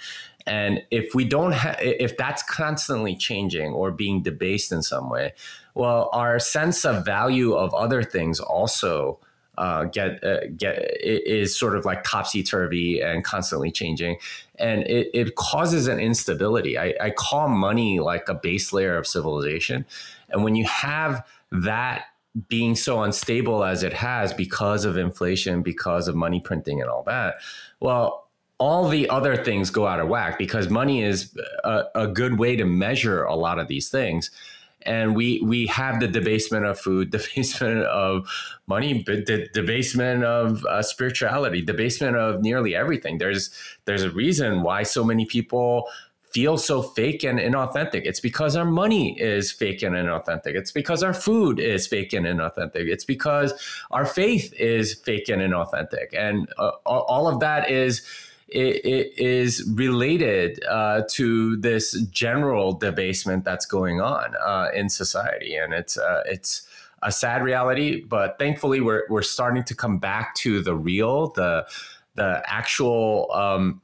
And 0.46 0.84
if 0.90 1.14
we 1.14 1.26
don't 1.26 1.52
have, 1.52 1.78
if 1.80 2.18
that's 2.18 2.42
constantly 2.44 3.16
changing 3.16 3.74
or 3.74 3.92
being 3.92 4.24
debased 4.24 4.72
in 4.72 4.82
some 4.82 5.10
way, 5.10 5.34
well, 5.76 6.10
our 6.14 6.40
sense 6.40 6.86
of 6.86 7.06
value 7.06 7.54
of 7.54 7.74
other 7.74 8.04
things 8.04 8.40
also 8.40 9.20
uh, 9.60 9.84
get 9.84 10.24
uh, 10.24 10.48
get 10.56 10.80
is 11.04 11.58
sort 11.58 11.76
of 11.76 11.86
like 11.86 12.04
topsy 12.04 12.42
turvy 12.42 13.02
and 13.02 13.24
constantly 13.26 13.72
changing, 13.72 14.18
and 14.58 14.84
it, 14.84 15.10
it 15.14 15.36
causes 15.36 15.88
an 15.88 16.00
instability. 16.00 16.78
I, 16.78 16.96
I 17.02 17.10
call 17.10 17.50
money 17.50 18.00
like 18.00 18.30
a 18.30 18.34
base 18.34 18.72
layer 18.72 18.98
of 18.98 19.06
civilization, 19.06 19.86
and 20.30 20.44
when 20.44 20.56
you 20.56 20.66
have 20.66 21.26
that 21.52 22.06
being 22.48 22.76
so 22.76 23.04
unstable 23.04 23.64
as 23.64 23.84
it 23.84 23.94
has 23.94 24.34
because 24.34 24.86
of 24.86 24.98
inflation, 24.98 25.62
because 25.62 26.08
of 26.08 26.16
money 26.16 26.40
printing 26.40 26.82
and 26.82 26.90
all 26.90 27.04
that, 27.04 27.36
well, 27.80 28.28
all 28.60 28.88
the 28.88 29.10
other 29.10 29.42
things 29.42 29.70
go 29.70 29.88
out 29.88 30.00
of 30.00 30.10
whack 30.10 30.38
because 30.38 30.70
money 30.70 31.04
is 31.04 31.36
a, 31.64 31.84
a 31.96 32.08
good 32.08 32.38
way 32.38 32.56
to 32.56 32.66
measure 32.66 33.24
a 33.24 33.36
lot 33.36 33.58
of 33.58 33.68
these 33.68 33.90
things 33.90 34.32
and 34.84 35.16
we 35.16 35.42
we 35.42 35.68
have 35.68 36.00
the 36.00 36.08
debasement 36.08 36.66
of 36.66 36.80
food, 36.80 37.12
debasement 37.12 37.84
of 37.84 38.28
money, 38.68 39.04
the 39.04 39.48
debasement 39.54 40.24
of 40.24 40.66
uh, 40.66 40.82
spirituality, 40.82 41.62
debasement 41.62 42.16
of 42.16 42.42
nearly 42.42 42.76
everything. 42.76 43.18
There's 43.18 43.52
there's 43.86 44.04
a 44.04 44.12
reason 44.12 44.62
why 44.62 44.84
so 44.84 45.04
many 45.04 45.26
people 45.26 45.88
feel 46.32 46.58
so 46.58 46.82
fake 46.82 47.24
and 47.24 47.40
inauthentic. 47.40 48.06
It's 48.06 48.20
because 48.20 48.56
our 48.56 48.66
money 48.66 49.20
is 49.20 49.52
fake 49.52 49.82
and 49.82 49.96
inauthentic. 49.96 50.56
It's 50.56 50.72
because 50.72 51.02
our 51.02 51.14
food 51.14 51.60
is 51.60 51.88
fake 51.88 52.14
and 52.14 52.26
inauthentic. 52.26 52.88
It's 52.88 53.06
because 53.06 53.54
our 53.92 54.06
faith 54.06 54.54
is 54.54 54.94
fake 54.94 55.30
and 55.30 55.42
inauthentic. 55.42 56.14
And 56.18 56.48
uh, 56.58 56.72
all 56.86 57.28
of 57.28 57.40
that 57.40 57.72
is 57.72 58.06
it, 58.48 58.86
it 58.86 59.20
is 59.20 59.70
related 59.74 60.64
uh, 60.66 61.04
to 61.12 61.58
this 61.58 61.94
general 62.12 62.74
debasement 62.74 63.46
that's 63.46 63.66
going 63.66 64.02
on 64.02 64.34
uh, 64.36 64.70
in 64.74 64.90
society, 64.90 65.56
and 65.56 65.74
it's 65.74 65.98
uh, 65.98 66.24
it's 66.26 66.68
a 67.04 67.12
sad 67.12 67.44
reality. 67.44 68.04
But 68.04 68.40
thankfully, 68.40 68.82
we're 68.82 69.04
we're 69.10 69.22
starting 69.22 69.64
to 69.64 69.76
come 69.76 70.00
back 70.00 70.36
to 70.36 70.62
the 70.62 70.76
real, 70.76 71.32
the 71.32 71.68
the 72.16 72.44
actual. 72.48 73.32
Um, 73.34 73.82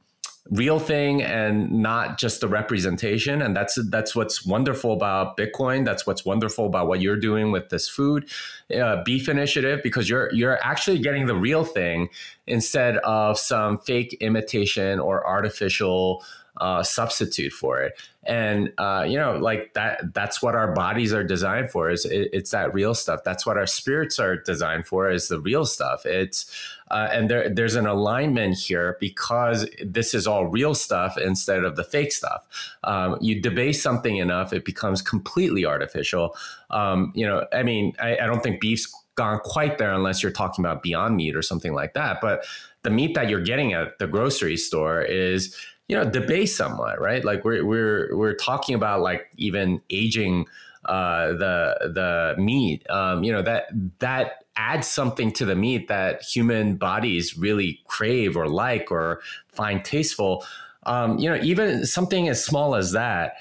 real 0.50 0.78
thing 0.78 1.22
and 1.22 1.70
not 1.70 2.18
just 2.18 2.40
the 2.40 2.48
representation. 2.48 3.42
And 3.42 3.56
that's 3.56 3.78
that's 3.90 4.14
what's 4.14 4.46
wonderful 4.46 4.92
about 4.92 5.36
bitcoin. 5.36 5.84
That's 5.84 6.06
what's 6.06 6.24
wonderful 6.24 6.66
about 6.66 6.86
what 6.88 7.00
you're 7.00 7.18
doing 7.18 7.52
with 7.52 7.68
this 7.68 7.88
food 7.88 8.28
uh, 8.74 9.02
beef 9.02 9.28
initiative 9.28 9.80
because 9.82 10.08
you're 10.08 10.32
you're 10.32 10.58
actually 10.64 10.98
getting 10.98 11.26
the 11.26 11.34
real 11.34 11.64
thing 11.64 12.08
instead 12.46 12.98
of 12.98 13.38
some 13.38 13.78
fake 13.78 14.16
imitation 14.20 15.00
or 15.00 15.26
artificial 15.26 16.24
uh, 16.58 16.82
substitute 16.82 17.52
for 17.52 17.82
it 17.82 17.98
and 18.24 18.72
uh, 18.78 19.04
you 19.06 19.16
know 19.16 19.36
like 19.36 19.72
that 19.74 20.12
that's 20.14 20.42
what 20.42 20.54
our 20.54 20.72
bodies 20.72 21.12
are 21.12 21.24
designed 21.24 21.70
for 21.70 21.90
is 21.90 22.04
it, 22.04 22.28
it's 22.32 22.50
that 22.50 22.72
real 22.74 22.94
stuff 22.94 23.20
that's 23.24 23.46
what 23.46 23.56
our 23.56 23.66
spirits 23.66 24.18
are 24.18 24.36
designed 24.36 24.86
for 24.86 25.10
is 25.10 25.28
the 25.28 25.40
real 25.40 25.64
stuff 25.64 26.04
it's 26.04 26.76
uh, 26.90 27.08
and 27.10 27.28
there, 27.28 27.48
there's 27.48 27.74
an 27.74 27.86
alignment 27.86 28.56
here 28.56 28.96
because 29.00 29.68
this 29.84 30.14
is 30.14 30.26
all 30.26 30.46
real 30.46 30.74
stuff 30.74 31.18
instead 31.18 31.64
of 31.64 31.76
the 31.76 31.82
fake 31.82 32.12
stuff. 32.12 32.46
Um, 32.84 33.18
you 33.20 33.40
debase 33.40 33.82
something 33.82 34.16
enough, 34.16 34.52
it 34.52 34.64
becomes 34.64 35.02
completely 35.02 35.64
artificial. 35.64 36.36
Um, 36.70 37.12
you 37.14 37.26
know, 37.26 37.44
I 37.52 37.62
mean, 37.62 37.94
I, 38.00 38.18
I 38.18 38.26
don't 38.26 38.42
think 38.42 38.60
beef's 38.60 38.92
gone 39.16 39.40
quite 39.40 39.78
there 39.78 39.92
unless 39.92 40.22
you're 40.22 40.32
talking 40.32 40.64
about 40.64 40.82
Beyond 40.82 41.16
Meat 41.16 41.34
or 41.34 41.42
something 41.42 41.72
like 41.72 41.94
that. 41.94 42.20
But 42.20 42.44
the 42.82 42.90
meat 42.90 43.14
that 43.14 43.28
you're 43.28 43.42
getting 43.42 43.72
at 43.72 43.98
the 43.98 44.06
grocery 44.06 44.56
store 44.56 45.02
is 45.02 45.56
you 45.88 45.96
know 45.96 46.08
debased 46.08 46.56
somewhat 46.56 47.00
right? 47.00 47.24
Like 47.24 47.44
we're 47.44 47.64
we're 47.64 48.16
we're 48.16 48.34
talking 48.34 48.74
about 48.74 49.00
like 49.00 49.28
even 49.36 49.80
aging 49.90 50.46
uh 50.84 51.28
the 51.28 51.92
the 51.94 52.40
meat. 52.40 52.88
Um 52.90 53.24
you 53.24 53.32
know 53.32 53.42
that 53.42 53.66
that 53.98 54.44
adds 54.56 54.88
something 54.88 55.32
to 55.32 55.44
the 55.44 55.54
meat 55.54 55.88
that 55.88 56.22
human 56.22 56.76
bodies 56.76 57.36
really 57.36 57.80
crave 57.86 58.36
or 58.36 58.48
like 58.48 58.90
or 58.90 59.20
find 59.48 59.84
tasteful. 59.84 60.44
Um, 60.84 61.18
you 61.18 61.28
know, 61.28 61.38
even 61.42 61.84
something 61.84 62.28
as 62.28 62.42
small 62.44 62.74
as 62.74 62.92
that, 62.92 63.34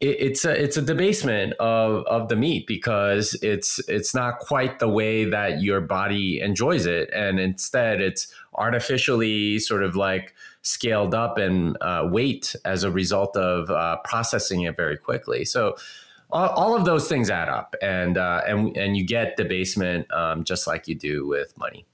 it, 0.00 0.16
it's 0.20 0.44
a 0.44 0.62
it's 0.62 0.76
a 0.76 0.82
debasement 0.82 1.52
of 1.54 2.04
of 2.06 2.28
the 2.28 2.36
meat 2.36 2.66
because 2.66 3.34
it's 3.42 3.78
it's 3.88 4.14
not 4.14 4.38
quite 4.38 4.78
the 4.78 4.88
way 4.88 5.24
that 5.24 5.60
your 5.60 5.80
body 5.80 6.40
enjoys 6.40 6.86
it, 6.86 7.10
and 7.12 7.38
instead 7.38 8.00
it's 8.00 8.32
artificially 8.54 9.58
sort 9.58 9.82
of 9.82 9.96
like 9.96 10.34
scaled 10.64 11.14
up 11.14 11.38
in 11.38 11.76
uh, 11.80 12.08
weight 12.10 12.56
as 12.64 12.82
a 12.82 12.90
result 12.90 13.36
of 13.36 13.70
uh, 13.70 13.98
processing 14.04 14.62
it 14.62 14.76
very 14.76 14.96
quickly. 14.96 15.44
So 15.44 15.76
all, 16.30 16.48
all 16.48 16.76
of 16.76 16.84
those 16.84 17.08
things 17.08 17.30
add 17.30 17.48
up, 17.48 17.76
and 17.80 18.18
uh, 18.18 18.42
and 18.46 18.76
and 18.76 18.96
you 18.96 19.06
get 19.06 19.36
debasement 19.36 20.10
um, 20.12 20.42
just 20.42 20.66
like 20.66 20.88
you 20.88 20.94
do 20.94 21.26
with 21.26 21.56
money. 21.58 21.86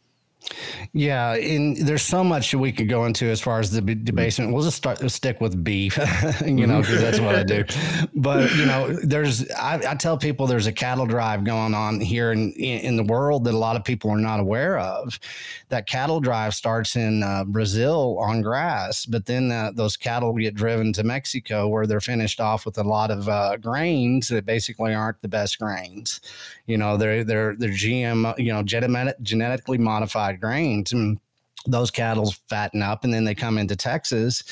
Yeah, 0.93 1.35
and 1.35 1.77
there's 1.77 2.03
so 2.03 2.25
much 2.25 2.55
we 2.55 2.73
could 2.73 2.89
go 2.89 3.05
into 3.05 3.27
as 3.27 3.41
far 3.41 3.61
as 3.61 3.71
the 3.71 3.81
debasement. 3.81 4.53
We'll 4.53 4.65
just 4.65 4.77
start 4.77 4.99
stick 5.11 5.41
with 5.41 5.63
beef, 5.63 5.99
you 6.47 6.67
know, 6.67 6.81
because 6.81 7.01
that's 7.01 7.21
what 7.21 7.37
I 7.37 7.43
do. 7.43 7.65
But 8.15 8.55
you 8.57 8.67
know, 8.67 8.93
there's 9.03 9.49
I, 9.53 9.81
I, 9.89 9.95
tell 9.95 10.19
people 10.19 10.47
there's 10.47 10.67
a 10.67 10.73
cattle 10.73 11.07
drive 11.07 11.45
going 11.45 11.75
on 11.75 12.01
here 12.01 12.33
in 12.33 12.53
in 12.53 12.97
the 12.97 13.05
world 13.05 13.45
that 13.45 13.55
a 13.55 13.59
lot 13.59 13.77
of 13.77 13.85
people 13.85 14.11
are 14.11 14.19
not 14.19 14.41
aware 14.41 14.79
of. 14.79 15.19
That 15.69 15.87
cattle 15.87 16.21
drive 16.21 16.55
starts 16.55 16.97
in 16.97 17.23
uh, 17.23 17.45
Brazil 17.45 18.19
on 18.19 18.43
grass, 18.43 19.07
but 19.07 19.27
then 19.27 19.53
uh, 19.53 19.71
those 19.75 19.97
cattle 19.97 20.33
get 20.33 20.55
driven 20.55 20.93
to 20.95 21.05
Mexico 21.05 21.69
where 21.69 21.87
they're 21.87 22.01
finished 22.01 22.41
off 22.41 22.67
with 22.67 22.79
a 22.79 22.83
lot 22.83 23.11
of 23.11 23.29
uh, 23.29 23.57
grains 23.59 24.29
that 24.29 24.45
basically 24.45 24.95
aren't 24.95 25.21
the 25.23 25.29
best 25.29 25.59
grains. 25.59 26.21
You 26.67 26.79
know, 26.79 26.97
they're 26.97 27.23
they're 27.25 27.55
they're 27.55 27.71
GM, 27.71 28.37
you 28.39 28.53
know, 28.53 28.63
genetically 28.63 29.79
modified 29.79 30.40
grains. 30.41 30.93
And 30.93 31.21
those 31.67 31.91
cattle 31.91 32.33
fatten 32.49 32.83
up 32.83 33.05
and 33.05 33.13
then 33.13 33.25
they 33.25 33.35
come 33.35 33.59
into 33.59 33.77
Texas. 33.77 34.43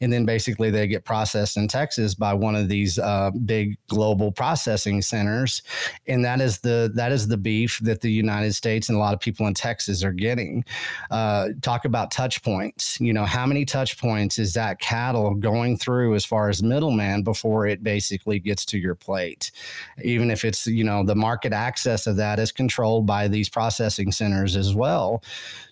And 0.00 0.12
then 0.12 0.24
basically 0.24 0.70
they 0.70 0.86
get 0.88 1.04
processed 1.04 1.56
in 1.56 1.68
Texas 1.68 2.14
by 2.14 2.34
one 2.34 2.56
of 2.56 2.68
these 2.68 2.98
uh, 2.98 3.30
big 3.44 3.76
global 3.88 4.32
processing 4.32 5.00
centers. 5.00 5.62
And 6.06 6.24
that 6.24 6.40
is 6.40 6.58
the 6.58 6.90
that 6.94 7.12
is 7.12 7.28
the 7.28 7.36
beef 7.36 7.78
that 7.82 8.00
the 8.00 8.10
United 8.10 8.54
States 8.54 8.88
and 8.88 8.96
a 8.96 8.98
lot 8.98 9.14
of 9.14 9.20
people 9.20 9.46
in 9.46 9.54
Texas 9.54 10.02
are 10.02 10.12
getting. 10.12 10.64
Uh, 11.10 11.48
talk 11.62 11.84
about 11.84 12.10
touch 12.10 12.42
points. 12.42 13.00
You 13.00 13.12
know 13.12 13.24
how 13.24 13.46
many 13.46 13.64
touch 13.64 13.98
points 13.98 14.38
is 14.38 14.54
that 14.54 14.80
cattle 14.80 15.34
going 15.34 15.76
through 15.76 16.14
as 16.14 16.24
far 16.24 16.48
as 16.48 16.62
middleman 16.62 17.22
before 17.22 17.66
it 17.66 17.84
basically 17.84 18.40
gets 18.40 18.64
to 18.66 18.78
your 18.78 18.94
plate? 18.94 19.52
Even 20.02 20.30
if 20.30 20.44
it's 20.44 20.66
you 20.66 20.82
know 20.82 21.04
the 21.04 21.14
market 21.14 21.52
access 21.52 22.08
of 22.08 22.16
that 22.16 22.40
is 22.40 22.50
controlled 22.50 23.06
by 23.06 23.28
these 23.28 23.48
processing 23.48 24.10
centers 24.10 24.56
as 24.56 24.74
well. 24.74 25.22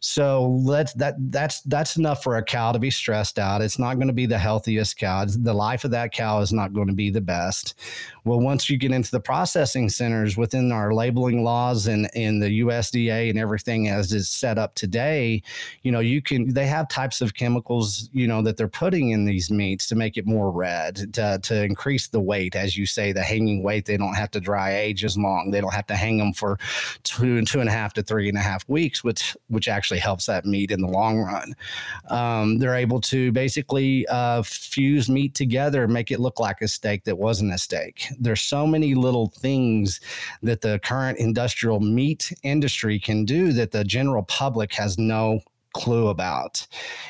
So 0.00 0.61
let 0.62 0.84
that's 0.85 0.94
that 0.94 1.33
that's 1.33 1.61
that's 1.62 1.97
enough 1.97 2.23
for 2.23 2.37
a 2.37 2.44
cow 2.44 2.73
to 2.73 2.79
be 2.79 2.90
stressed 2.90 3.38
out. 3.38 3.62
It's 3.62 3.79
not 3.79 3.94
going 3.94 4.09
to 4.09 4.14
be 4.14 4.27
the 4.27 4.38
healthiest 4.38 4.99
cow. 4.99 5.25
The 5.27 5.55
life 5.55 5.85
of 5.85 5.90
that 5.92 6.12
cow 6.12 6.40
is 6.40 6.53
not 6.53 6.73
going 6.73 6.88
to 6.88 6.94
be 6.94 7.11
the 7.11 7.20
best. 7.20 7.75
Well, 8.25 8.40
once 8.40 8.68
you 8.68 8.77
get 8.77 8.92
into 8.92 9.11
the 9.11 9.20
processing 9.20 9.88
centers 9.88 10.37
within 10.37 10.73
our 10.73 10.92
labeling 10.92 11.44
laws 11.44 11.87
and 11.87 12.09
in 12.14 12.41
the 12.41 12.61
USDA 12.61 13.30
and 13.30 13.39
everything 13.39 13.89
as 13.89 14.12
is 14.12 14.28
set 14.28 14.59
up 14.59 14.74
today, 14.74 15.43
you 15.82 15.93
know, 15.93 16.01
you 16.01 16.20
can 16.22 16.53
they 16.53 16.66
have 16.66 16.89
types 16.89 17.20
of 17.20 17.35
chemicals, 17.35 18.09
you 18.12 18.26
know, 18.26 18.43
that 18.43 18.57
they're 18.57 18.68
putting 18.68 19.11
in 19.11 19.24
these 19.24 19.51
meats 19.51 19.87
to 19.89 19.95
make 19.95 20.16
it 20.16 20.26
more 20.26 20.51
red, 20.51 21.14
to, 21.14 21.39
to 21.43 21.62
increase 21.62 22.09
the 22.09 22.20
weight, 22.20 22.57
as 22.57 22.76
you 22.76 22.87
say, 22.87 23.12
the 23.12 23.22
hanging 23.22 23.62
weight. 23.62 23.87
They 23.87 23.97
don't 23.97 24.14
have 24.14 24.30
to 24.32 24.41
dry 24.41 24.76
age 24.76 25.05
as 25.05 25.16
long. 25.16 25.51
They 25.51 25.61
don't 25.61 25.74
have 25.74 25.87
to 25.87 25.97
hang 25.97 26.18
them 26.18 26.32
for 26.32 26.59
two 27.03 27.37
and 27.37 27.47
two 27.47 27.61
and 27.61 27.68
a 27.68 27.72
half 27.72 27.95
to 27.95 28.03
three 28.03 28.28
and 28.28 28.39
a 28.39 28.43
half 28.43 28.68
weeks, 28.68 29.05
which 29.05 29.37
which 29.49 29.68
actually 29.68 30.01
helps 30.01 30.26
that 30.26 30.45
meat 30.45 30.70
in 30.75 30.83
the 30.83 30.89
long 30.89 31.18
run. 31.18 31.55
Um, 32.11 32.59
they're 32.59 32.75
able 32.75 33.01
to 33.03 33.33
basically 33.33 34.07
uh, 34.09 34.43
fuse 34.43 35.09
meat 35.09 35.35
together, 35.35 35.89
make 35.89 36.11
it 36.11 36.20
look 36.20 36.39
like 36.39 36.61
a 36.61 36.68
steak 36.68 37.05
that 37.05 37.16
wasn't 37.16 37.55
a 37.55 37.59
steak. 37.59 38.07
There's 38.18 38.43
so 38.43 38.66
many 38.66 38.95
little 38.95 39.29
things 39.29 40.01
that 40.43 40.61
the 40.61 40.79
current 40.81 41.18
industrial 41.18 41.81
meat 41.81 42.33
industry 42.43 42.99
can 42.99 43.25
do 43.25 43.53
that 43.53 43.70
the 43.70 43.85
general 43.85 44.25
public 44.25 44.75
has 44.75 44.99
no 44.99 45.41
clue 45.75 46.09
about. 46.09 46.66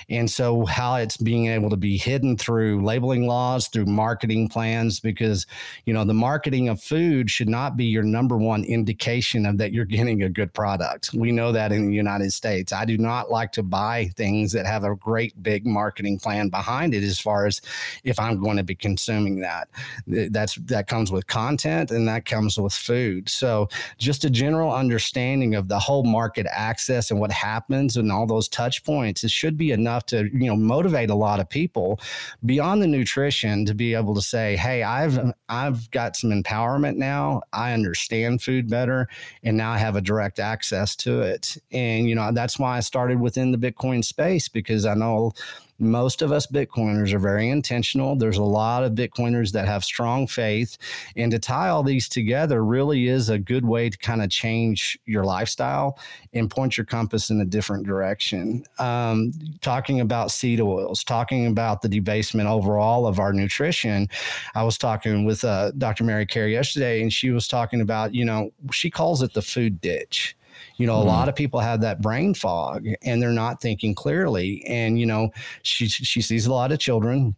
And 0.08 0.28
so, 0.28 0.66
how 0.66 0.96
it's 0.96 1.16
being 1.16 1.46
able 1.46 1.70
to 1.70 1.76
be 1.76 1.96
hidden 1.96 2.36
through 2.36 2.84
labeling 2.84 3.26
laws, 3.26 3.68
through 3.68 3.86
marketing 3.86 4.48
plans, 4.48 5.00
because, 5.00 5.46
you 5.84 5.94
know, 5.94 6.04
the 6.04 6.14
marketing 6.14 6.68
of 6.68 6.82
food 6.82 7.30
should 7.30 7.48
not 7.48 7.76
be 7.76 7.84
your 7.84 8.02
number 8.02 8.36
one 8.36 8.64
indication 8.64 9.46
of 9.46 9.58
that 9.58 9.72
you're 9.72 9.84
getting 9.84 10.22
a 10.22 10.28
good 10.28 10.52
product. 10.52 11.10
We 11.14 11.30
know 11.30 11.52
that 11.52 11.72
in 11.72 11.86
the 11.86 11.94
United 11.94 12.32
States. 12.32 12.72
I 12.72 12.84
do 12.84 12.98
not 12.98 13.30
like 13.30 13.52
to 13.52 13.62
buy 13.62 14.10
things 14.16 14.52
that 14.52 14.66
have 14.66 14.84
a 14.84 14.96
great 14.96 15.40
big 15.42 15.66
marketing 15.66 16.18
plan 16.18 16.48
behind 16.48 16.94
it 16.94 17.04
as 17.04 17.20
far 17.20 17.46
as 17.46 17.60
if 18.02 18.18
I'm 18.18 18.42
going 18.42 18.56
to 18.56 18.64
be 18.64 18.74
consuming 18.74 19.40
that. 19.40 19.68
That's 20.06 20.56
that 20.56 20.86
comes 20.86 21.12
with 21.12 21.26
content 21.26 21.90
and 21.90 22.08
that 22.08 22.24
comes 22.24 22.58
with 22.58 22.72
food. 22.72 23.28
So, 23.28 23.68
just 23.98 24.24
a 24.24 24.30
general 24.30 24.74
understanding 24.74 25.54
of 25.54 25.68
the 25.68 25.78
whole 25.78 26.04
market 26.04 26.46
access 26.50 27.10
and 27.10 27.20
what 27.20 27.30
happens 27.30 27.96
and 27.96 28.10
all 28.10 28.26
those 28.26 28.48
touch 28.54 28.84
points, 28.84 29.24
it 29.24 29.30
should 29.32 29.58
be 29.58 29.72
enough 29.72 30.06
to, 30.06 30.30
you 30.32 30.46
know, 30.46 30.54
motivate 30.56 31.10
a 31.10 31.14
lot 31.14 31.40
of 31.40 31.48
people 31.48 31.98
beyond 32.46 32.80
the 32.80 32.86
nutrition 32.86 33.66
to 33.66 33.74
be 33.74 33.94
able 33.94 34.14
to 34.14 34.22
say, 34.22 34.56
"Hey, 34.56 34.82
I've 34.84 35.18
I've 35.48 35.90
got 35.90 36.16
some 36.16 36.30
empowerment 36.30 36.96
now. 36.96 37.42
I 37.52 37.72
understand 37.72 38.42
food 38.42 38.70
better 38.70 39.08
and 39.42 39.56
now 39.56 39.72
I 39.72 39.78
have 39.78 39.96
a 39.96 40.00
direct 40.00 40.38
access 40.38 40.94
to 40.96 41.20
it." 41.20 41.56
And 41.72 42.08
you 42.08 42.14
know, 42.14 42.30
that's 42.32 42.58
why 42.58 42.76
I 42.76 42.80
started 42.80 43.20
within 43.20 43.50
the 43.50 43.58
Bitcoin 43.58 44.04
space 44.04 44.48
because 44.48 44.86
I 44.86 44.94
know 44.94 45.32
most 45.78 46.22
of 46.22 46.32
us 46.32 46.46
Bitcoiners 46.46 47.12
are 47.12 47.18
very 47.18 47.48
intentional. 47.48 48.16
There's 48.16 48.38
a 48.38 48.42
lot 48.42 48.84
of 48.84 48.92
Bitcoiners 48.92 49.52
that 49.52 49.66
have 49.66 49.84
strong 49.84 50.26
faith. 50.26 50.76
And 51.16 51.32
to 51.32 51.38
tie 51.38 51.68
all 51.68 51.82
these 51.82 52.08
together 52.08 52.64
really 52.64 53.08
is 53.08 53.28
a 53.28 53.38
good 53.38 53.64
way 53.64 53.90
to 53.90 53.98
kind 53.98 54.22
of 54.22 54.30
change 54.30 54.98
your 55.04 55.24
lifestyle 55.24 55.98
and 56.32 56.50
point 56.50 56.76
your 56.76 56.86
compass 56.86 57.30
in 57.30 57.40
a 57.40 57.44
different 57.44 57.86
direction. 57.86 58.64
Um, 58.78 59.32
talking 59.60 60.00
about 60.00 60.30
seed 60.30 60.60
oils, 60.60 61.02
talking 61.02 61.46
about 61.46 61.82
the 61.82 61.88
debasement 61.88 62.48
overall 62.48 63.06
of 63.06 63.18
our 63.18 63.32
nutrition. 63.32 64.08
I 64.54 64.62
was 64.62 64.78
talking 64.78 65.24
with 65.24 65.44
uh, 65.44 65.72
Dr. 65.72 66.04
Mary 66.04 66.26
Carey 66.26 66.52
yesterday, 66.52 67.02
and 67.02 67.12
she 67.12 67.30
was 67.30 67.48
talking 67.48 67.80
about, 67.80 68.14
you 68.14 68.24
know, 68.24 68.50
she 68.70 68.90
calls 68.90 69.22
it 69.22 69.34
the 69.34 69.42
food 69.42 69.80
ditch 69.80 70.36
you 70.76 70.86
know, 70.86 70.96
mm. 70.96 71.02
a 71.02 71.04
lot 71.04 71.28
of 71.28 71.34
people 71.34 71.60
have 71.60 71.80
that 71.82 72.00
brain 72.00 72.34
fog 72.34 72.86
and 73.02 73.22
they're 73.22 73.30
not 73.30 73.60
thinking 73.60 73.94
clearly. 73.94 74.64
And, 74.66 74.98
you 74.98 75.06
know, 75.06 75.30
she, 75.62 75.88
she 75.88 76.20
sees 76.20 76.46
a 76.46 76.52
lot 76.52 76.72
of 76.72 76.78
children 76.78 77.36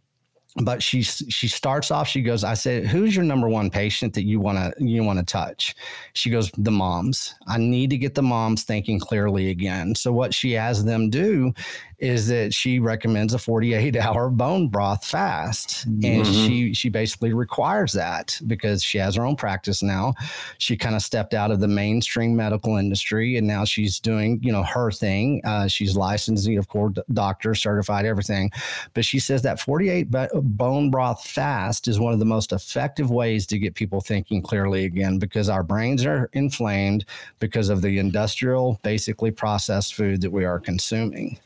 but 0.63 0.81
she 0.81 1.03
she 1.03 1.47
starts 1.47 1.91
off 1.91 2.07
she 2.07 2.21
goes 2.21 2.43
i 2.43 2.53
said 2.53 2.85
who's 2.85 3.15
your 3.15 3.25
number 3.25 3.47
one 3.47 3.69
patient 3.69 4.13
that 4.13 4.23
you 4.23 4.39
want 4.39 4.57
to 4.57 4.83
you 4.83 5.03
want 5.03 5.19
to 5.19 5.25
touch 5.25 5.75
she 6.13 6.29
goes 6.29 6.51
the 6.57 6.71
moms 6.71 7.35
i 7.47 7.57
need 7.57 7.89
to 7.89 7.97
get 7.97 8.15
the 8.15 8.21
moms 8.21 8.63
thinking 8.63 8.99
clearly 8.99 9.49
again 9.49 9.93
so 9.93 10.11
what 10.11 10.33
she 10.33 10.51
has 10.51 10.83
them 10.83 11.09
do 11.09 11.53
is 11.99 12.27
that 12.27 12.53
she 12.53 12.79
recommends 12.79 13.33
a 13.33 13.39
48 13.39 13.95
hour 13.97 14.29
bone 14.29 14.67
broth 14.67 15.05
fast. 15.05 15.85
And 15.85 16.03
mm-hmm. 16.03 16.31
she 16.31 16.73
she 16.73 16.89
basically 16.89 17.33
requires 17.33 17.93
that 17.93 18.39
because 18.47 18.83
she 18.83 18.97
has 18.99 19.15
her 19.15 19.25
own 19.25 19.35
practice 19.35 19.81
now. 19.81 20.13
She 20.59 20.77
kind 20.77 20.95
of 20.95 21.01
stepped 21.01 21.33
out 21.33 21.49
of 21.49 21.59
the 21.59 21.67
mainstream 21.67 22.35
medical 22.35 22.77
industry 22.77 23.37
and 23.37 23.47
now 23.47 23.65
she's 23.65 23.99
doing 23.99 24.39
you 24.43 24.51
know 24.51 24.63
her 24.63 24.91
thing. 24.91 25.41
Uh, 25.43 25.67
she's 25.67 25.95
licensed 25.95 26.47
of 26.47 26.67
course 26.67 26.97
doctor 27.13 27.55
certified 27.55 28.05
everything. 28.05 28.51
But 28.93 29.03
she 29.03 29.19
says 29.19 29.41
that 29.41 29.59
48 29.59 30.09
bone 30.33 30.91
broth 30.91 31.25
fast 31.25 31.87
is 31.87 31.99
one 31.99 32.13
of 32.13 32.19
the 32.19 32.25
most 32.25 32.51
effective 32.51 33.09
ways 33.09 33.47
to 33.47 33.57
get 33.57 33.73
people 33.73 34.01
thinking 34.01 34.41
clearly 34.41 34.85
again 34.85 35.17
because 35.17 35.49
our 35.49 35.63
brains 35.63 36.05
are 36.05 36.29
inflamed 36.33 37.05
because 37.39 37.69
of 37.69 37.81
the 37.81 37.97
industrial 37.97 38.79
basically 38.83 39.31
processed 39.31 39.95
food 39.95 40.21
that 40.21 40.31
we 40.31 40.45
are 40.45 40.59
consuming 40.59 41.39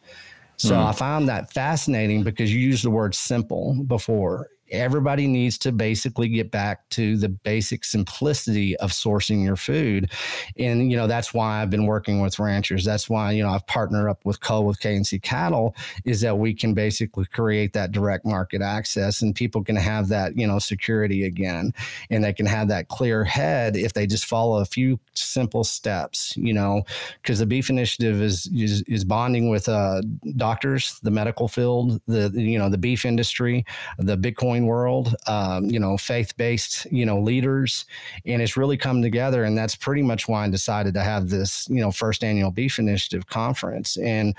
so 0.62 0.76
mm. 0.76 0.86
I 0.86 0.92
found 0.92 1.28
that 1.28 1.52
fascinating 1.52 2.24
because 2.24 2.54
you 2.54 2.60
used 2.60 2.84
the 2.84 2.92
word 2.92 3.16
simple 3.16 3.84
before 3.88 4.48
everybody 4.72 5.28
needs 5.28 5.58
to 5.60 5.72
basically 5.72 6.30
get 6.30 6.50
back 6.50 6.88
to 6.90 7.18
the 7.18 7.30
basic 7.30 7.84
simplicity 7.84 8.76
of 8.78 8.92
sourcing 8.92 9.44
your 9.44 9.56
food. 9.56 10.12
And, 10.58 10.90
you 10.92 10.98
know, 10.98 11.08
that's 11.08 11.34
why 11.34 11.62
I've 11.62 11.70
been 11.70 11.86
working 11.86 12.22
with 12.22 12.40
ranchers. 12.40 12.86
That's 12.86 13.10
why, 13.10 13.32
you 13.32 13.44
know, 13.44 13.50
I've 13.50 13.68
partnered 13.68 14.10
up 14.10 14.26
with 14.26 14.40
Co 14.40 14.62
with 14.62 14.80
KNC 14.80 15.22
Cattle 15.22 15.76
is 16.06 16.22
that 16.22 16.38
we 16.38 16.54
can 16.54 16.74
basically 16.74 17.26
create 17.26 17.74
that 17.74 17.92
direct 17.92 18.26
market 18.26 18.62
access 18.62 19.22
and 19.22 19.36
people 19.36 19.64
can 19.64 19.76
have 19.76 20.08
that, 20.08 20.38
you 20.38 20.48
know, 20.48 20.60
security 20.60 21.26
again. 21.26 21.74
And 22.10 22.24
they 22.24 22.34
can 22.34 22.46
have 22.46 22.70
that 22.70 22.88
clear 22.88 23.24
head 23.24 23.76
if 23.76 23.94
they 23.94 24.08
just 24.08 24.26
follow 24.26 24.62
a 24.62 24.66
few 24.66 25.00
simple 25.14 25.64
steps, 25.64 26.36
you 26.38 26.54
know, 26.54 26.84
because 27.22 27.40
the 27.40 27.46
beef 27.46 27.70
initiative 27.70 28.22
is, 28.22 28.50
is, 28.56 28.82
is 28.84 29.04
bonding 29.04 29.50
with 29.50 29.68
uh, 29.68 30.02
doctors, 30.38 31.00
the 31.04 31.12
medical 31.12 31.48
field, 31.48 32.02
the, 32.08 32.32
you 32.34 32.58
know, 32.58 32.70
the 32.70 32.78
beef 32.78 33.06
industry, 33.06 33.66
the 33.98 34.18
Bitcoin 34.18 34.61
world, 34.66 35.16
um, 35.28 35.66
you 35.66 35.80
know, 35.80 35.98
faith 35.98 36.36
based, 36.38 36.86
you 36.92 37.06
know, 37.06 37.20
leaders. 37.20 37.86
And 38.26 38.42
it's 38.42 38.58
really 38.58 38.78
come 38.78 39.02
together. 39.02 39.44
And 39.44 39.58
that's 39.58 39.76
pretty 39.76 40.02
much 40.02 40.28
why 40.28 40.46
I 40.46 40.50
decided 40.50 40.94
to 40.96 41.02
have 41.02 41.30
this, 41.30 41.68
you 41.70 41.82
know, 41.82 41.92
first 41.92 42.24
annual 42.24 42.52
Beef 42.52 42.80
Initiative 42.80 43.28
conference. 43.28 43.98
And, 43.98 44.36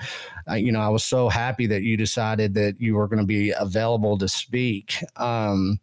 uh, 0.49 0.55
you 0.55 0.71
know, 0.71 0.81
I 0.81 0.89
was 0.89 1.03
so 1.03 1.29
happy 1.29 1.67
that 1.67 1.83
you 1.83 1.97
decided 1.97 2.53
that 2.55 2.79
you 2.79 2.95
were 2.95 3.07
going 3.07 3.19
to 3.19 3.25
be 3.25 3.51
available 3.51 4.17
to 4.17 4.27
speak. 4.27 4.95
Um, 5.17 5.79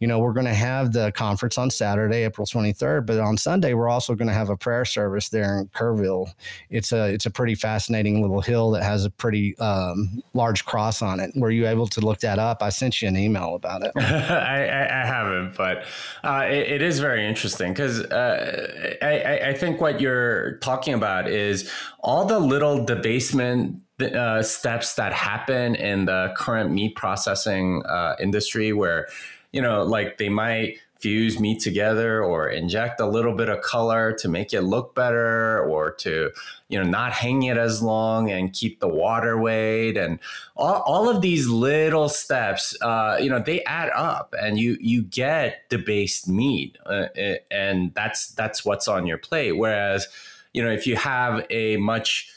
you 0.00 0.06
know, 0.06 0.18
we're 0.18 0.32
going 0.32 0.46
to 0.46 0.54
have 0.54 0.92
the 0.92 1.12
conference 1.12 1.58
on 1.58 1.70
Saturday, 1.70 2.24
April 2.24 2.46
23rd, 2.46 3.06
but 3.06 3.18
on 3.18 3.36
Sunday, 3.36 3.74
we're 3.74 3.88
also 3.88 4.14
going 4.14 4.28
to 4.28 4.34
have 4.34 4.50
a 4.50 4.56
prayer 4.56 4.84
service 4.84 5.28
there 5.28 5.58
in 5.58 5.68
Kerrville. 5.68 6.32
It's 6.70 6.92
a, 6.92 7.12
it's 7.12 7.26
a 7.26 7.30
pretty 7.30 7.54
fascinating 7.54 8.22
little 8.22 8.40
hill 8.40 8.70
that 8.72 8.82
has 8.82 9.04
a 9.04 9.10
pretty 9.10 9.56
um, 9.58 10.22
large 10.32 10.64
cross 10.64 11.02
on 11.02 11.20
it. 11.20 11.32
Were 11.34 11.50
you 11.50 11.66
able 11.66 11.86
to 11.88 12.00
look 12.00 12.20
that 12.20 12.38
up? 12.38 12.62
I 12.62 12.70
sent 12.70 13.02
you 13.02 13.08
an 13.08 13.16
email 13.16 13.54
about 13.54 13.82
it 13.82 13.83
it. 13.84 13.92
I, 13.96 15.02
I, 15.02 15.06
haven't, 15.06 15.56
but 15.56 15.84
uh, 16.22 16.44
it, 16.46 16.72
it 16.72 16.82
is 16.82 17.00
very 17.00 17.26
interesting 17.26 17.72
because 17.72 18.00
uh, 18.00 18.96
I, 19.02 19.50
I 19.50 19.54
think 19.54 19.80
what 19.80 20.00
you're 20.00 20.58
talking 20.58 20.94
about 20.94 21.28
is 21.28 21.70
all 22.00 22.24
the 22.24 22.38
little 22.38 22.84
debasement 22.84 23.80
uh, 24.00 24.42
steps 24.42 24.94
that 24.94 25.12
happen 25.12 25.74
in 25.76 26.06
the 26.06 26.32
current 26.36 26.72
meat 26.72 26.96
processing 26.96 27.82
uh, 27.86 28.16
industry 28.20 28.72
where 28.72 29.06
you 29.52 29.62
know 29.62 29.84
like 29.84 30.18
they 30.18 30.28
might 30.28 30.78
fuse 31.04 31.38
meat 31.38 31.60
together 31.60 32.24
or 32.24 32.48
inject 32.48 32.98
a 32.98 33.06
little 33.06 33.34
bit 33.34 33.50
of 33.50 33.60
color 33.60 34.10
to 34.14 34.26
make 34.26 34.54
it 34.54 34.62
look 34.62 34.94
better 34.94 35.62
or 35.68 35.90
to 35.90 36.30
you 36.70 36.82
know 36.82 36.88
not 36.88 37.12
hang 37.12 37.42
it 37.42 37.58
as 37.58 37.82
long 37.82 38.30
and 38.30 38.54
keep 38.54 38.80
the 38.80 38.88
water 38.88 39.38
weight 39.38 39.98
and 39.98 40.18
all, 40.56 40.80
all 40.86 41.08
of 41.10 41.20
these 41.20 41.46
little 41.46 42.08
steps 42.08 42.74
uh, 42.80 43.18
you 43.20 43.28
know 43.28 43.38
they 43.38 43.62
add 43.64 43.90
up 43.94 44.34
and 44.40 44.58
you 44.58 44.78
you 44.80 45.02
get 45.02 45.68
the 45.68 45.76
debased 45.84 46.26
meat 46.26 46.78
uh, 46.86 47.08
and 47.50 47.92
that's 47.94 48.28
that's 48.28 48.64
what's 48.64 48.88
on 48.88 49.06
your 49.06 49.18
plate. 49.18 49.52
Whereas 49.52 50.08
you 50.54 50.62
know 50.64 50.70
if 50.70 50.86
you 50.86 50.96
have 50.96 51.44
a 51.50 51.76
much 51.76 52.30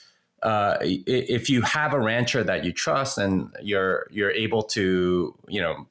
uh, 0.43 0.77
if 0.81 1.49
you 1.49 1.61
have 1.61 1.93
a 1.93 1.99
rancher 1.99 2.43
that 2.43 2.65
you 2.65 2.73
trust 2.73 3.17
and 3.17 3.49
you're 3.61 4.07
you're 4.11 4.31
able 4.31 4.63
to 4.63 5.33
you 5.47 5.61
know 5.61 5.87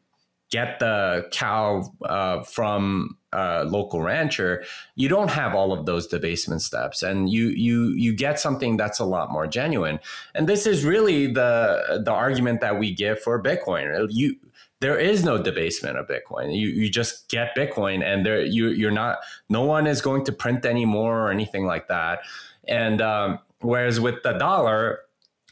get 0.51 0.79
the 0.79 1.27
cow 1.33 1.83
uh, 2.05 2.43
from 2.43 3.17
a 3.33 3.65
local 3.65 4.01
rancher, 4.01 4.65
you 4.95 5.09
don't 5.09 5.31
have 5.31 5.55
all 5.55 5.73
of 5.73 5.87
those 5.87 6.07
debasement 6.07 6.63
steps, 6.63 7.03
and 7.03 7.29
you 7.29 7.49
you 7.49 7.89
you 7.91 8.15
get 8.15 8.39
something 8.41 8.77
that's 8.77 8.99
a 8.99 9.05
lot 9.05 9.31
more 9.31 9.47
genuine. 9.47 9.99
And 10.35 10.49
this 10.49 10.67
is 10.67 10.85
really 10.85 11.27
the 11.27 12.03
the 12.05 12.13
argument 12.13 12.61
that 12.61 12.79
we 12.79 12.95
give 12.95 13.21
for 13.21 13.43
Bitcoin. 13.43 14.07
You 14.11 14.37
there 14.81 14.99
is 14.99 15.25
no 15.25 15.43
debasement 15.43 15.99
of 15.99 16.07
Bitcoin. 16.07 16.57
You 16.57 16.69
you 16.69 16.89
just 16.89 17.29
get 17.29 17.57
Bitcoin, 17.57 18.03
and 18.05 18.25
there 18.25 18.45
you 18.45 18.69
you're 18.69 18.91
not. 18.91 19.19
No 19.49 19.63
one 19.63 19.87
is 19.87 20.01
going 20.01 20.25
to 20.27 20.33
print 20.33 20.65
anymore 20.65 21.21
or 21.21 21.31
anything 21.31 21.67
like 21.67 21.89
that. 21.89 22.21
And 22.69 23.01
um, 23.01 23.39
whereas 23.61 24.01
with 24.01 24.23
the 24.23 24.33
dollar, 24.33 25.01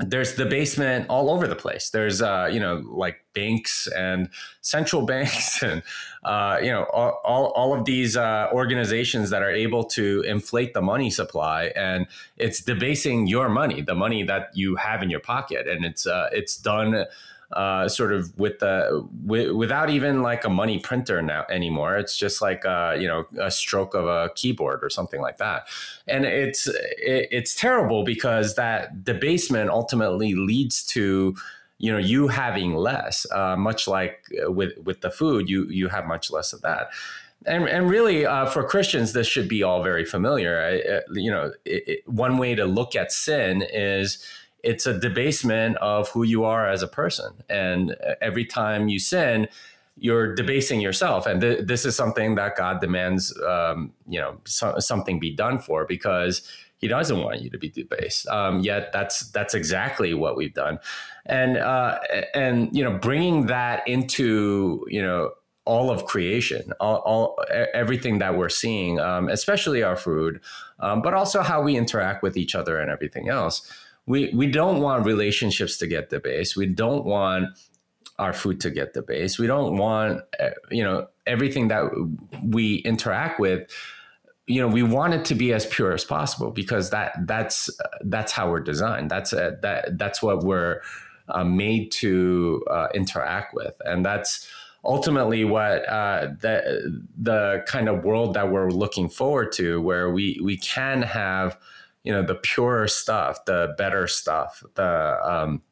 there's 0.01 0.35
debasement 0.35 1.09
all 1.09 1.31
over 1.31 1.47
the 1.47 1.55
place. 1.55 1.91
There's, 1.91 2.21
uh, 2.21 2.49
you 2.51 2.59
know, 2.59 2.83
like 2.89 3.25
banks 3.33 3.87
and 3.97 4.29
central 4.61 5.03
banks 5.07 5.63
and, 5.63 5.83
uh, 6.25 6.59
you 6.61 6.71
know, 6.71 6.85
all, 6.93 7.21
all, 7.25 7.47
all 7.53 7.79
of 7.79 7.85
these 7.85 8.17
uh, 8.17 8.49
organizations 8.53 9.31
that 9.31 9.43
are 9.43 9.53
able 9.53 9.85
to 9.85 10.23
inflate 10.27 10.75
the 10.75 10.83
money 10.83 11.11
supply 11.11 11.73
and 11.77 12.07
it's 12.37 12.61
debasing 12.61 13.29
your 13.29 13.49
money, 13.49 13.83
the 13.83 13.95
money 13.95 14.25
that 14.25 14.51
you 14.55 14.75
have 14.77 15.01
in 15.01 15.11
your 15.11 15.21
pocket. 15.21 15.69
And 15.69 15.85
it's, 15.85 16.07
uh, 16.07 16.29
it's 16.33 16.57
done 16.57 17.07
uh, 17.55 17.89
sort 17.89 18.13
of 18.13 18.37
with 18.39 18.59
the 18.59 19.07
w- 19.27 19.57
without 19.57 19.89
even 19.89 20.23
like 20.23 20.45
a 20.45 20.51
money 20.51 20.79
printer 20.79 21.23
now 21.23 21.45
anymore. 21.49 21.97
It's 21.97 22.17
just 22.17 22.43
like 22.43 22.67
uh, 22.67 22.97
you 22.99 23.07
know 23.07 23.27
a 23.41 23.51
stroke 23.51 23.95
of 23.95 24.07
a 24.07 24.31
keyboard 24.35 24.83
or 24.83 24.91
something 24.91 25.21
like 25.21 25.39
that, 25.39 25.69
and 26.07 26.25
it's 26.25 26.67
it, 26.67 27.29
it's 27.31 27.55
terrible 27.55 28.05
because 28.05 28.57
that 28.57 29.05
debasement 29.05 29.71
ultimately 29.71 30.35
leads 30.35 30.85
to 30.87 31.35
you 31.79 31.93
know 31.93 31.99
you 31.99 32.29
having 32.29 32.75
less. 32.75 33.27
Uh, 33.31 33.57
much 33.57 33.87
like 33.87 34.27
with 34.47 34.77
with 34.85 35.01
the 35.01 35.11
food, 35.11 35.49
you 35.49 35.67
you 35.69 35.89
have 35.89 36.07
much 36.07 36.31
less 36.31 36.53
of 36.53 36.61
that. 36.63 36.89
And, 37.47 37.69
and 37.69 37.91
really, 37.91 38.25
uh, 38.25 38.47
for 38.47 38.65
Christians, 38.65 39.13
this 39.13 39.27
should 39.27 39.49
be 39.49 39.63
all 39.63 39.83
very 39.83 40.05
familiar. 40.07 40.61
I, 40.61 40.95
uh, 40.95 41.01
you 41.13 41.31
know, 41.31 41.53
it, 41.67 41.85
it, 41.87 42.09
one 42.09 42.39
way 42.39 42.55
to 42.55 42.65
look 42.65 42.97
at 42.97 43.13
sin 43.13 43.63
is 43.71 44.25
it's 44.65 44.87
a 44.87 44.99
debasement 44.99 45.77
of 45.77 46.09
who 46.09 46.23
you 46.23 46.45
are 46.45 46.69
as 46.69 46.83
a 46.83 46.89
person. 46.89 47.33
And 47.49 47.97
every 48.21 48.45
time 48.45 48.89
you 48.89 48.99
sin, 48.99 49.49
you're 49.97 50.35
debasing 50.35 50.81
yourself. 50.81 51.27
And 51.27 51.41
th- 51.41 51.67
this 51.67 51.85
is 51.85 51.95
something 51.95 52.35
that 52.35 52.57
God 52.57 52.81
demands, 52.81 53.33
um, 53.47 53.93
you 54.09 54.21
know, 54.21 54.41
so- 54.45 54.79
something 54.79 55.21
be 55.21 55.35
done 55.35 55.59
for 55.59 55.85
because 55.87 56.43
he 56.79 56.89
doesn't 56.89 57.23
want 57.23 57.41
you 57.41 57.51
to 57.51 57.59
be 57.59 57.71
debased. 57.71 58.27
Um, 58.29 58.61
yet 58.61 58.93
that's 58.93 59.31
that's 59.31 59.55
exactly 59.55 60.13
what 60.13 60.37
we've 60.37 60.53
done, 60.53 60.79
and 61.25 61.57
uh, 61.57 61.99
and 62.35 62.77
you 62.77 62.85
know, 62.85 62.99
bringing 62.99 63.47
that 63.47 63.87
into 63.89 64.85
you 64.91 65.01
know 65.01 65.31
all 65.65 65.91
of 65.91 66.05
creation, 66.05 66.73
all, 66.81 66.97
all 66.99 67.39
everything 67.73 68.19
that 68.19 68.37
we're 68.37 68.51
seeing, 68.51 69.01
um, 69.01 69.31
especially 69.31 69.83
our 69.83 69.97
food, 69.97 70.41
um, 70.81 71.01
but 71.01 71.15
also 71.15 71.41
how 71.41 71.63
we 71.63 71.75
interact 71.75 72.23
with 72.23 72.37
each 72.37 72.55
other 72.55 72.79
and 72.79 72.91
everything 72.91 73.31
else. 73.31 73.67
We 74.07 74.31
we 74.35 74.47
don't 74.47 74.81
want 74.81 75.07
relationships 75.07 75.79
to 75.79 75.87
get 75.87 76.11
debased. 76.11 76.57
We 76.57 76.67
don't 76.67 77.05
want 77.05 77.59
our 78.19 78.33
food 78.33 78.61
to 78.61 78.71
get 78.71 78.95
debased. 78.95 79.39
We 79.39 79.47
don't 79.47 79.77
want 79.77 80.23
uh, 80.39 80.51
you 80.71 80.85
know 80.85 81.09
everything 81.27 81.69
that 81.69 81.91
we 82.43 82.77
interact 82.77 83.41
with. 83.41 83.71
You 84.47 84.61
know, 84.61 84.69
we 84.69 84.83
want 84.83 85.15
it 85.15 85.25
to 85.27 85.35
be 85.35 85.55
as 85.55 85.65
pure 85.65 85.93
as 85.93 86.05
possible 86.05 86.51
because 86.51 86.91
that 86.91 87.15
that's 87.27 87.71
that's 88.03 88.31
how 88.33 88.51
we're 88.51 88.61
designed. 88.61 89.11
That's 89.11 89.33
a, 89.33 89.47
uh, 89.47 89.51
that 89.63 89.99
that's 89.99 90.23
what 90.23 90.45
we're 90.45 90.83
uh, 91.29 91.45
made 91.45 91.91
to 91.93 92.63
uh, 92.71 92.89
interact 92.95 93.55
with, 93.55 93.75
and 93.87 94.05
that's 94.05 94.47
ultimately 94.85 95.45
what 95.45 95.89
uh, 95.89 96.29
the 96.41 97.03
the 97.17 97.65
kind 97.67 97.89
of 97.89 98.05
world 98.05 98.35
that 98.35 98.51
we're 98.51 98.71
looking 98.71 99.09
forward 99.09 99.53
to, 99.53 99.81
where 99.81 100.11
we 100.11 100.39
we 100.43 100.57
can 100.59 101.03
have 101.03 101.59
you 102.05 102.13
know 102.13 102.23
the 102.23 102.35
purer 102.35 102.87
stuff, 102.87 103.45
the 103.47 103.75
better 103.77 104.07
stuff, 104.07 104.63
the 104.75 105.19
um, 105.25 105.63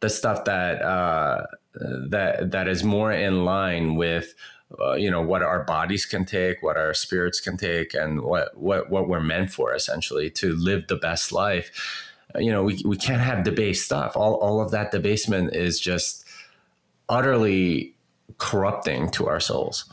the 0.00 0.08
stuff 0.08 0.44
that 0.44 0.82
uh, 0.82 1.46
that 1.74 2.50
that 2.50 2.68
is 2.68 2.84
more 2.84 3.10
in 3.10 3.44
line 3.44 3.96
with 3.96 4.34
uh, 4.80 4.92
you 4.92 5.10
know 5.10 5.22
what 5.22 5.42
our 5.42 5.64
bodies 5.64 6.06
can 6.06 6.24
take, 6.24 6.62
what 6.62 6.76
our 6.76 6.94
spirits 6.94 7.40
can 7.40 7.56
take, 7.56 7.94
and 7.94 8.20
what 8.22 8.56
what 8.56 8.90
what 8.90 9.08
we're 9.08 9.20
meant 9.20 9.50
for 9.50 9.74
essentially 9.74 10.30
to 10.30 10.54
live 10.54 10.86
the 10.86 10.96
best 10.96 11.32
life. 11.32 12.06
You 12.38 12.52
know, 12.52 12.62
we, 12.62 12.80
we 12.84 12.96
can't 12.96 13.20
have 13.20 13.42
debased 13.42 13.86
stuff. 13.86 14.16
All 14.16 14.34
all 14.34 14.60
of 14.60 14.70
that 14.70 14.92
debasement 14.92 15.54
is 15.56 15.80
just 15.80 16.24
utterly 17.08 17.96
corrupting 18.38 19.10
to 19.10 19.26
our 19.26 19.40
souls. 19.40 19.90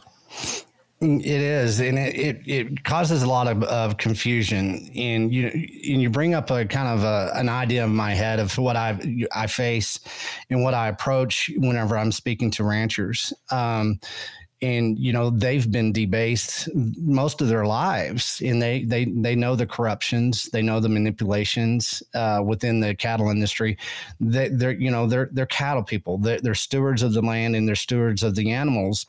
It 1.00 1.26
is, 1.26 1.80
and 1.80 2.00
it, 2.00 2.16
it, 2.16 2.41
it, 2.48 2.84
causes 2.84 3.22
a 3.22 3.30
lot 3.30 3.48
of, 3.48 3.62
of 3.64 3.98
confusion. 3.98 4.89
And 4.95 5.32
you 5.32 5.45
and 5.45 6.02
you 6.02 6.10
bring 6.10 6.34
up 6.34 6.50
a 6.50 6.66
kind 6.66 6.88
of 6.88 7.04
a, 7.04 7.32
an 7.36 7.50
idea 7.50 7.84
in 7.84 7.95
my 7.95 8.16
head 8.16 8.39
of 8.39 8.58
what 8.58 8.76
I 8.76 9.00
I 9.32 9.45
face 9.45 10.00
and 10.50 10.64
what 10.64 10.74
I 10.74 10.88
approach 10.88 11.52
whenever 11.56 11.95
I'm 12.00 12.12
speaking 12.12 12.50
to 12.52 12.64
ranchers. 12.64 13.32
Um, 13.52 14.00
and 14.64 14.98
you 14.98 15.14
know 15.14 15.30
they've 15.30 15.72
been 15.72 15.91
debased 15.91 16.68
most 16.74 17.41
of 17.41 17.48
their 17.48 17.66
lives 17.66 18.41
and 18.43 18.60
they 18.60 18.84
they 18.84 19.06
they 19.06 19.36
know 19.36 19.56
the 19.56 19.68
corruptions 19.68 20.45
they 20.52 20.64
know 20.64 20.80
the 20.80 20.89
manipulations 20.89 22.02
uh, 22.16 22.41
within 22.43 22.80
the 22.80 22.95
cattle 22.95 23.30
industry 23.30 23.78
they, 24.20 24.50
they're 24.50 24.72
you 24.72 24.89
know 24.89 25.06
they're 25.06 25.30
they're 25.32 25.45
cattle 25.45 25.84
people 25.84 26.18
they're, 26.18 26.39
they're 26.41 26.56
stewards 26.56 27.04
of 27.04 27.14
the 27.14 27.22
land 27.22 27.56
and 27.56 27.68
they're 27.68 27.76
stewards 27.76 28.24
of 28.24 28.34
the 28.34 28.52
animals 28.52 29.06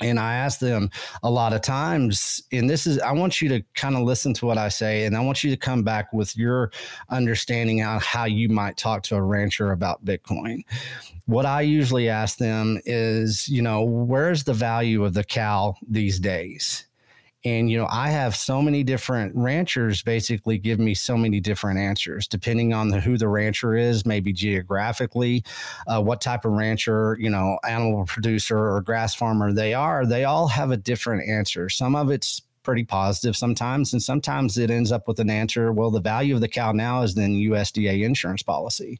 and 0.00 0.18
I 0.18 0.34
ask 0.34 0.58
them 0.60 0.90
a 1.22 1.30
lot 1.30 1.52
of 1.52 1.62
times, 1.62 2.42
and 2.52 2.68
this 2.68 2.86
is, 2.86 2.98
I 3.00 3.12
want 3.12 3.40
you 3.40 3.48
to 3.50 3.62
kind 3.74 3.96
of 3.96 4.02
listen 4.02 4.34
to 4.34 4.46
what 4.46 4.58
I 4.58 4.68
say, 4.68 5.04
and 5.04 5.16
I 5.16 5.20
want 5.20 5.44
you 5.44 5.50
to 5.50 5.56
come 5.56 5.82
back 5.82 6.12
with 6.12 6.36
your 6.36 6.70
understanding 7.08 7.82
on 7.82 8.00
how 8.00 8.24
you 8.24 8.48
might 8.48 8.76
talk 8.76 9.02
to 9.04 9.16
a 9.16 9.22
rancher 9.22 9.72
about 9.72 10.04
Bitcoin 10.04 10.64
what 11.30 11.46
I 11.46 11.60
usually 11.60 12.08
ask 12.08 12.38
them 12.38 12.80
is, 12.84 13.48
you 13.48 13.62
know, 13.62 13.84
where's 13.84 14.42
the 14.42 14.52
value 14.52 15.04
of 15.04 15.14
the 15.14 15.22
cow 15.22 15.76
these 15.88 16.18
days? 16.18 16.86
And, 17.44 17.70
you 17.70 17.78
know, 17.78 17.88
I 17.90 18.10
have 18.10 18.36
so 18.36 18.60
many 18.60 18.82
different 18.82 19.34
ranchers 19.34 20.02
basically 20.02 20.58
give 20.58 20.78
me 20.78 20.94
so 20.94 21.16
many 21.16 21.40
different 21.40 21.78
answers 21.78 22.26
depending 22.26 22.74
on 22.74 22.88
the, 22.88 23.00
who 23.00 23.16
the 23.16 23.28
rancher 23.28 23.74
is, 23.76 24.04
maybe 24.04 24.32
geographically, 24.32 25.44
uh, 25.86 26.02
what 26.02 26.20
type 26.20 26.44
of 26.44 26.52
rancher, 26.52 27.16
you 27.18 27.30
know, 27.30 27.58
animal 27.66 28.04
producer 28.04 28.58
or 28.58 28.82
grass 28.82 29.14
farmer 29.14 29.52
they 29.52 29.72
are. 29.72 30.04
They 30.04 30.24
all 30.24 30.48
have 30.48 30.70
a 30.70 30.76
different 30.76 31.28
answer. 31.28 31.70
Some 31.70 31.96
of 31.96 32.10
it's 32.10 32.42
pretty 32.62 32.84
positive 32.84 33.34
sometimes, 33.34 33.94
and 33.94 34.02
sometimes 34.02 34.58
it 34.58 34.70
ends 34.70 34.92
up 34.92 35.08
with 35.08 35.18
an 35.18 35.30
answer. 35.30 35.72
Well, 35.72 35.90
the 35.90 36.00
value 36.00 36.34
of 36.34 36.42
the 36.42 36.48
cow 36.48 36.72
now 36.72 37.02
is 37.02 37.14
then 37.14 37.32
USDA 37.32 38.04
insurance 38.04 38.42
policy 38.42 38.98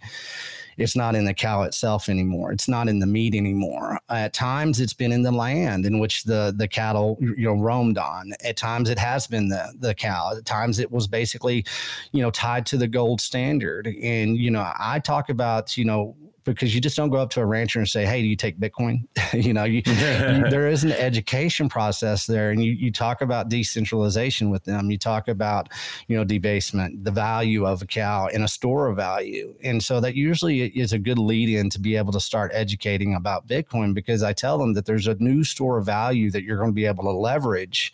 it's 0.76 0.96
not 0.96 1.14
in 1.14 1.24
the 1.24 1.34
cow 1.34 1.62
itself 1.62 2.08
anymore. 2.08 2.52
It's 2.52 2.68
not 2.68 2.88
in 2.88 2.98
the 2.98 3.06
meat 3.06 3.34
anymore. 3.34 3.98
At 4.08 4.32
times, 4.32 4.80
it's 4.80 4.92
been 4.92 5.12
in 5.12 5.22
the 5.22 5.32
land 5.32 5.86
in 5.86 5.98
which 5.98 6.24
the 6.24 6.54
the 6.56 6.68
cattle 6.68 7.18
you 7.20 7.44
know 7.44 7.54
roamed 7.54 7.98
on. 7.98 8.32
At 8.44 8.56
times, 8.56 8.88
it 8.88 8.98
has 8.98 9.26
been 9.26 9.48
the 9.48 9.72
the 9.78 9.94
cow. 9.94 10.32
At 10.36 10.44
times, 10.44 10.78
it 10.78 10.90
was 10.90 11.06
basically, 11.06 11.64
you 12.12 12.22
know, 12.22 12.30
tied 12.30 12.66
to 12.66 12.76
the 12.76 12.88
gold 12.88 13.20
standard. 13.20 13.86
And 13.86 14.36
you 14.36 14.50
know, 14.50 14.70
I 14.78 14.98
talk 14.98 15.28
about 15.28 15.76
you 15.76 15.84
know 15.84 16.16
because 16.54 16.74
you 16.74 16.80
just 16.80 16.96
don't 16.96 17.10
go 17.10 17.16
up 17.16 17.30
to 17.30 17.40
a 17.40 17.46
rancher 17.46 17.78
and 17.78 17.88
say, 17.88 18.04
"Hey, 18.04 18.22
do 18.22 18.28
you 18.28 18.36
take 18.36 18.58
Bitcoin?" 18.58 19.06
you 19.32 19.52
know, 19.52 19.64
you, 19.64 19.82
there 19.84 20.68
is 20.68 20.84
an 20.84 20.92
education 20.92 21.68
process 21.68 22.26
there, 22.26 22.50
and 22.50 22.62
you 22.62 22.72
you 22.72 22.92
talk 22.92 23.20
about 23.20 23.48
decentralization 23.48 24.50
with 24.50 24.64
them. 24.64 24.90
You 24.90 24.98
talk 24.98 25.28
about 25.28 25.68
you 26.08 26.16
know 26.16 26.24
debasement, 26.24 27.04
the 27.04 27.10
value 27.10 27.66
of 27.66 27.82
a 27.82 27.86
cow 27.86 28.26
in 28.28 28.42
a 28.42 28.48
store 28.48 28.88
of 28.88 28.96
value, 28.96 29.54
and 29.62 29.82
so 29.82 30.00
that 30.00 30.14
usually 30.14 30.66
is 30.66 30.92
a 30.92 30.98
good 30.98 31.18
lead 31.18 31.48
in 31.48 31.70
to 31.70 31.80
be 31.80 31.96
able 31.96 32.12
to 32.12 32.20
start 32.20 32.50
educating 32.54 33.14
about 33.14 33.46
Bitcoin 33.46 33.94
because 33.94 34.22
I 34.22 34.32
tell 34.32 34.58
them 34.58 34.74
that 34.74 34.86
there's 34.86 35.06
a 35.06 35.14
new 35.14 35.44
store 35.44 35.78
of 35.78 35.86
value 35.86 36.30
that 36.30 36.42
you're 36.42 36.58
going 36.58 36.70
to 36.70 36.74
be 36.74 36.86
able 36.86 37.04
to 37.04 37.10
leverage 37.10 37.92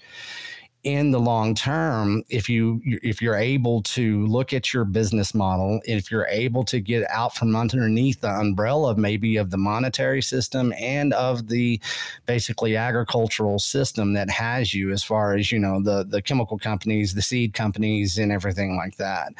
in 0.86 1.10
the 1.10 1.18
long 1.18 1.52
term 1.52 2.22
if 2.28 2.48
you 2.48 2.80
if 2.84 3.20
you're 3.20 3.34
able 3.34 3.82
to 3.82 4.24
look 4.26 4.52
at 4.52 4.72
your 4.72 4.84
business 4.84 5.34
model 5.34 5.80
if 5.84 6.12
you're 6.12 6.28
able 6.28 6.62
to 6.62 6.78
get 6.78 7.04
out 7.10 7.34
from 7.34 7.56
underneath 7.56 8.20
the 8.20 8.30
umbrella 8.30 8.92
of 8.92 8.96
maybe 8.96 9.36
of 9.36 9.50
the 9.50 9.56
monetary 9.56 10.22
system 10.22 10.72
and 10.78 11.12
of 11.14 11.48
the 11.48 11.80
basically 12.24 12.76
agricultural 12.76 13.58
system 13.58 14.12
that 14.12 14.30
has 14.30 14.72
you 14.72 14.92
as 14.92 15.02
far 15.02 15.34
as 15.34 15.50
you 15.50 15.58
know 15.58 15.82
the 15.82 16.04
the 16.04 16.22
chemical 16.22 16.56
companies 16.56 17.14
the 17.14 17.22
seed 17.22 17.52
companies 17.52 18.16
and 18.16 18.30
everything 18.30 18.76
like 18.76 18.96
that. 18.96 19.32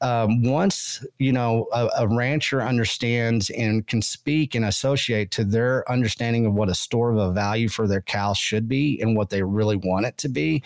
Um, 0.00 0.42
once 0.42 1.04
you 1.18 1.32
know 1.32 1.68
a, 1.72 1.88
a 1.98 2.08
rancher 2.08 2.62
understands 2.62 3.48
and 3.50 3.86
can 3.86 4.02
speak 4.02 4.56
and 4.56 4.64
associate 4.64 5.30
to 5.32 5.44
their 5.44 5.88
understanding 5.88 6.46
of 6.46 6.54
what 6.54 6.68
a 6.68 6.74
store 6.74 7.12
of 7.12 7.18
a 7.18 7.30
value 7.30 7.68
for 7.68 7.86
their 7.86 8.00
cows 8.00 8.38
should 8.38 8.68
be 8.68 9.00
and 9.00 9.16
what 9.16 9.30
they 9.30 9.44
really 9.44 9.76
want 9.76 10.06
it 10.06 10.18
to 10.18 10.28
be 10.28 10.64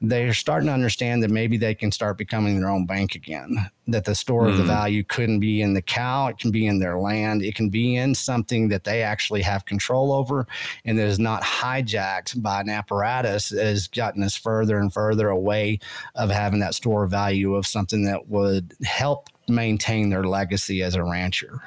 they're 0.00 0.34
starting 0.34 0.66
to 0.66 0.72
understand 0.72 1.22
that 1.22 1.30
maybe 1.30 1.56
they 1.56 1.74
can 1.74 1.90
start 1.92 2.18
becoming 2.18 2.58
their 2.58 2.68
own 2.68 2.86
bank 2.86 3.14
again. 3.14 3.70
That 3.88 4.04
the 4.04 4.14
store 4.14 4.44
mm. 4.44 4.50
of 4.50 4.56
the 4.58 4.62
hmm. 4.62 4.68
value 4.68 5.02
couldn't 5.02 5.40
be 5.40 5.60
in 5.60 5.74
the 5.74 5.82
cow, 5.82 6.28
it 6.28 6.38
can 6.38 6.52
be 6.52 6.66
in 6.66 6.78
their 6.78 6.98
land, 6.98 7.42
it 7.42 7.56
can 7.56 7.68
be 7.68 7.96
in 7.96 8.14
something 8.14 8.68
that 8.68 8.84
they 8.84 9.02
actually 9.02 9.42
have 9.42 9.64
control 9.64 10.12
over 10.12 10.46
and 10.84 10.98
that 10.98 11.08
is 11.08 11.18
not 11.18 11.42
hijacked 11.42 12.40
by 12.40 12.60
an 12.60 12.68
apparatus 12.68 13.48
that 13.48 13.64
has 13.64 13.88
gotten 13.88 14.22
us 14.22 14.36
further 14.36 14.78
and 14.78 14.92
further 14.92 15.28
away 15.28 15.80
of 16.14 16.30
having 16.30 16.60
that 16.60 16.74
store 16.74 17.04
of 17.04 17.10
value 17.10 17.56
of 17.56 17.66
something 17.66 18.04
that 18.04 18.28
would 18.28 18.72
help 18.84 19.28
maintain 19.48 20.10
their 20.10 20.24
legacy 20.24 20.82
as 20.82 20.94
a 20.94 21.02
rancher. 21.02 21.60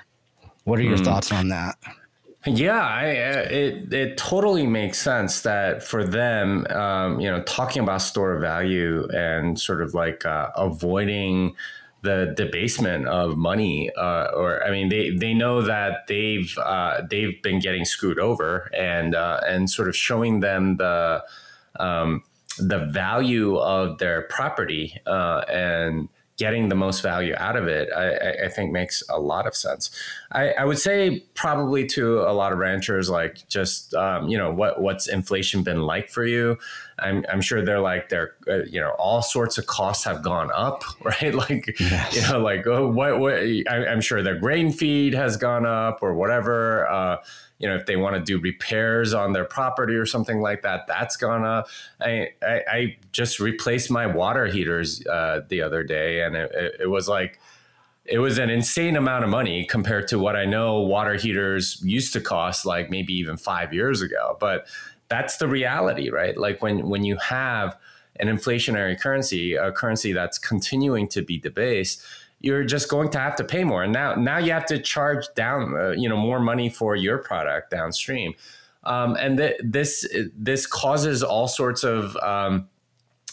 What 0.64 0.80
are 0.80 0.84
your 0.84 0.98
mm. 0.98 1.06
thoughts 1.06 1.32
on 1.32 1.50
that? 1.50 1.76
Yeah, 2.48 2.80
I, 2.80 3.06
it 3.06 3.91
it 3.91 4.18
totally 4.18 4.68
makes 4.68 5.00
sense 5.00 5.41
that 5.41 5.82
for 5.82 6.04
them, 6.06 6.68
um, 6.70 7.20
you 7.20 7.30
know, 7.30 7.41
talking 7.43 7.82
about 7.82 8.04
store 8.04 8.38
value 8.38 9.08
and 9.12 9.60
sort 9.60 9.82
of 9.82 9.96
like 9.96 10.26
uh, 10.28 10.52
avoiding 10.56 11.56
the 12.04 12.36
debasement 12.38 13.08
of 13.08 13.36
money, 13.36 13.89
uh, 13.98 14.28
or 14.36 14.64
I 14.64 14.70
mean, 14.70 14.89
they 14.89 15.10
they 15.10 15.34
know 15.34 15.64
that 15.64 16.06
they've 16.08 16.56
uh, 16.60 17.02
they've 17.10 17.41
been 17.41 17.58
getting 17.60 17.84
screwed 17.84 18.20
over, 18.20 18.70
and 18.78 19.16
uh, 19.16 19.39
and 19.48 19.68
sort 19.68 19.88
of 19.88 19.96
showing 19.96 20.41
them 20.41 20.78
the 20.78 21.24
um, 21.80 22.22
the 22.60 22.86
value 22.86 23.58
of 23.58 23.98
their 23.98 24.22
property 24.24 25.02
uh, 25.08 25.43
and 25.50 26.10
getting 26.38 26.68
the 26.68 26.76
most 26.76 27.02
value 27.02 27.34
out 27.38 27.56
of 27.56 27.68
it, 27.68 27.90
I, 27.96 28.46
I 28.46 28.50
think 28.50 28.72
makes 28.72 29.02
a 29.10 29.20
lot 29.20 29.48
of 29.48 29.56
sense. 29.56 29.90
I, 30.32 30.52
I, 30.52 30.66
would 30.66 30.78
say 30.78 31.22
probably 31.34 31.86
to 31.88 32.22
a 32.22 32.34
lot 32.34 32.52
of 32.52 32.58
ranchers, 32.58 33.10
like 33.10 33.48
just 33.48 33.94
um, 33.94 34.28
you 34.28 34.38
know 34.38 34.52
what 34.52 34.82
what's 34.82 35.08
inflation 35.08 35.64
been 35.64 35.84
like 35.84 36.10
for 36.10 36.26
you? 36.26 36.58
I'm, 37.00 37.26
I'm 37.32 37.42
sure 37.42 37.64
they're 37.64 37.80
like 37.80 38.10
they're 38.10 38.36
uh, 38.50 38.64
you 38.64 38.82
know 38.82 38.92
all 39.00 39.22
sorts 39.22 39.58
of 39.58 39.68
costs 39.68 40.04
have 40.04 40.24
gone 40.24 40.52
up, 40.54 40.84
right? 41.04 41.34
Like 41.34 41.80
yes. 41.80 42.16
you 42.16 42.22
know 42.24 42.40
like 42.40 42.68
oh, 42.68 42.90
what 42.90 43.20
what 43.20 43.36
I, 43.36 43.86
am 43.88 44.02
sure 44.02 44.22
their 44.22 44.40
grain 44.40 44.72
feed 44.72 45.14
has 45.14 45.38
gone 45.38 45.66
up 45.66 46.00
or 46.02 46.14
whatever. 46.14 46.90
Uh, 46.90 47.18
you 47.60 47.68
know 47.68 47.76
if 47.76 47.86
they 47.86 47.95
want 47.95 48.16
to 48.16 48.22
do 48.22 48.39
repairs 48.39 49.14
on 49.14 49.34
their 49.34 49.45
property 49.45 49.95
or 49.95 50.06
something 50.06 50.41
like 50.41 50.62
that 50.62 50.86
that's 50.88 51.16
gonna 51.16 51.64
i 52.01 52.28
i, 52.41 52.62
I 52.70 52.97
just 53.12 53.39
replaced 53.39 53.89
my 53.89 54.06
water 54.06 54.45
heaters 54.47 55.06
uh, 55.08 55.41
the 55.47 55.62
other 55.62 55.84
day 55.84 56.22
and 56.22 56.36
it, 56.36 56.51
it, 56.82 56.89
was 56.89 57.08
like 57.08 57.39
it 58.06 58.20
was 58.20 58.38
an 58.38 58.49
insane 58.49 58.95
amount 58.95 59.24
of 59.24 59.30
money 59.30 59.66
compared 59.66 60.08
to 60.10 60.20
what 60.20 60.36
I 60.36 60.45
know 60.45 60.82
water 60.82 61.16
heaters 61.16 61.82
used 61.84 62.14
to 62.14 62.22
cost, 62.22 62.66
like 62.66 62.89
maybe 62.91 63.14
even 63.16 63.36
five 63.36 63.74
years 63.74 64.01
ago. 64.01 64.38
But 64.39 64.68
that's 65.10 65.38
the 65.38 65.47
reality, 65.47 66.10
right? 66.10 66.38
Like 66.38 66.62
when 66.62 66.88
when 66.88 67.03
you 67.03 67.18
have 67.18 67.78
an 68.20 68.28
inflationary 68.28 68.99
currency, 68.99 69.56
a 69.56 69.72
currency 69.72 70.14
that's 70.14 70.38
continuing 70.38 71.08
to 71.10 71.22
be 71.22 71.38
debased, 71.38 72.03
you're 72.40 72.64
just 72.64 72.90
going 72.90 73.10
to 73.10 73.20
have 73.20 73.36
to 73.38 73.44
pay 73.44 73.64
more. 73.64 73.84
And 73.84 73.94
now 73.94 74.16
now 74.16 74.38
you 74.38 74.52
have 74.52 74.66
to 74.68 74.80
charge 74.80 75.26
down, 75.36 75.76
uh, 75.76 75.92
you 75.92 76.10
know, 76.10 76.18
more 76.18 76.40
money 76.40 76.70
for 76.70 76.96
your 76.96 77.18
product 77.18 77.72
downstream. 77.72 78.34
Um, 78.84 79.16
and 79.16 79.38
th- 79.38 79.60
this 79.64 80.08
this 80.38 80.68
causes 80.68 81.24
all 81.24 81.48
sorts 81.48 81.84
of 81.84 82.16
um, 82.18 82.70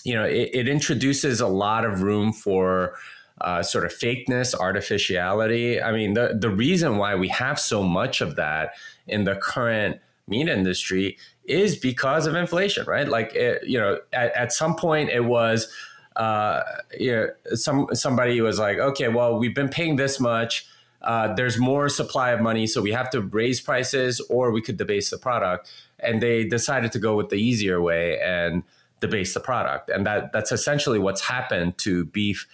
you 0.04 0.14
know 0.14 0.24
it, 0.24 0.50
it, 0.54 0.68
introduces 0.68 1.40
a 1.40 1.46
lot 1.46 1.84
of 1.84 2.02
room 2.02 2.32
for 2.32 2.94
uh, 3.42 3.62
sort 3.62 3.84
of 3.84 3.92
fakeness, 3.92 4.58
artificiality. 4.58 5.80
I 5.82 5.92
mean, 5.92 6.14
the 6.14 6.38
the 6.40 6.48
reason 6.48 6.96
why 6.96 7.14
we 7.14 7.28
have 7.28 7.60
so 7.60 7.82
much 7.82 8.22
of 8.22 8.36
that 8.36 8.72
in 9.06 9.24
the 9.24 9.36
current 9.36 10.00
meat 10.26 10.48
industry 10.48 11.18
is 11.44 11.76
because 11.76 12.26
of 12.26 12.34
inflation, 12.34 12.86
right? 12.86 13.08
Like, 13.08 13.34
it, 13.34 13.66
you 13.66 13.78
know, 13.78 13.98
at, 14.12 14.34
at 14.34 14.52
some 14.52 14.76
point 14.76 15.10
it 15.10 15.24
was, 15.24 15.72
uh, 16.16 16.62
you 16.98 17.12
know, 17.12 17.28
some 17.54 17.88
somebody 17.92 18.40
was 18.40 18.58
like, 18.58 18.78
okay, 18.78 19.08
well, 19.08 19.38
we've 19.38 19.54
been 19.54 19.68
paying 19.68 19.96
this 19.96 20.20
much. 20.20 20.66
Uh, 21.02 21.34
there's 21.34 21.58
more 21.58 21.88
supply 21.88 22.30
of 22.30 22.40
money, 22.40 22.66
so 22.66 22.80
we 22.80 22.92
have 22.92 23.10
to 23.10 23.20
raise 23.20 23.60
prices, 23.60 24.20
or 24.30 24.52
we 24.52 24.62
could 24.62 24.76
debase 24.76 25.10
the 25.10 25.18
product. 25.18 25.70
And 25.98 26.22
they 26.22 26.44
decided 26.44 26.92
to 26.92 26.98
go 26.98 27.16
with 27.16 27.28
the 27.28 27.36
easier 27.36 27.80
way 27.80 28.20
and 28.20 28.62
debase 29.00 29.34
the 29.34 29.40
product, 29.40 29.88
and 29.90 30.06
that 30.06 30.32
that's 30.32 30.52
essentially 30.52 30.98
what's 30.98 31.22
happened 31.22 31.78
to 31.78 32.04
beef 32.06 32.46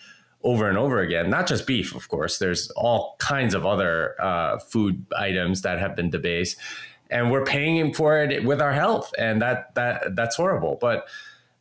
over 0.42 0.68
and 0.68 0.78
over 0.78 1.00
again. 1.00 1.28
Not 1.28 1.46
just 1.46 1.66
beef, 1.66 1.94
of 1.94 2.08
course. 2.08 2.38
There's 2.38 2.70
all 2.70 3.16
kinds 3.18 3.54
of 3.54 3.66
other 3.66 4.14
uh, 4.20 4.58
food 4.58 5.04
items 5.16 5.62
that 5.62 5.78
have 5.78 5.96
been 5.96 6.10
debased, 6.10 6.56
and 7.10 7.30
we're 7.30 7.44
paying 7.44 7.92
for 7.92 8.22
it 8.22 8.44
with 8.44 8.62
our 8.62 8.72
health, 8.72 9.12
and 9.18 9.42
that 9.42 9.74
that 9.74 10.16
that's 10.16 10.36
horrible. 10.36 10.78
But 10.80 11.06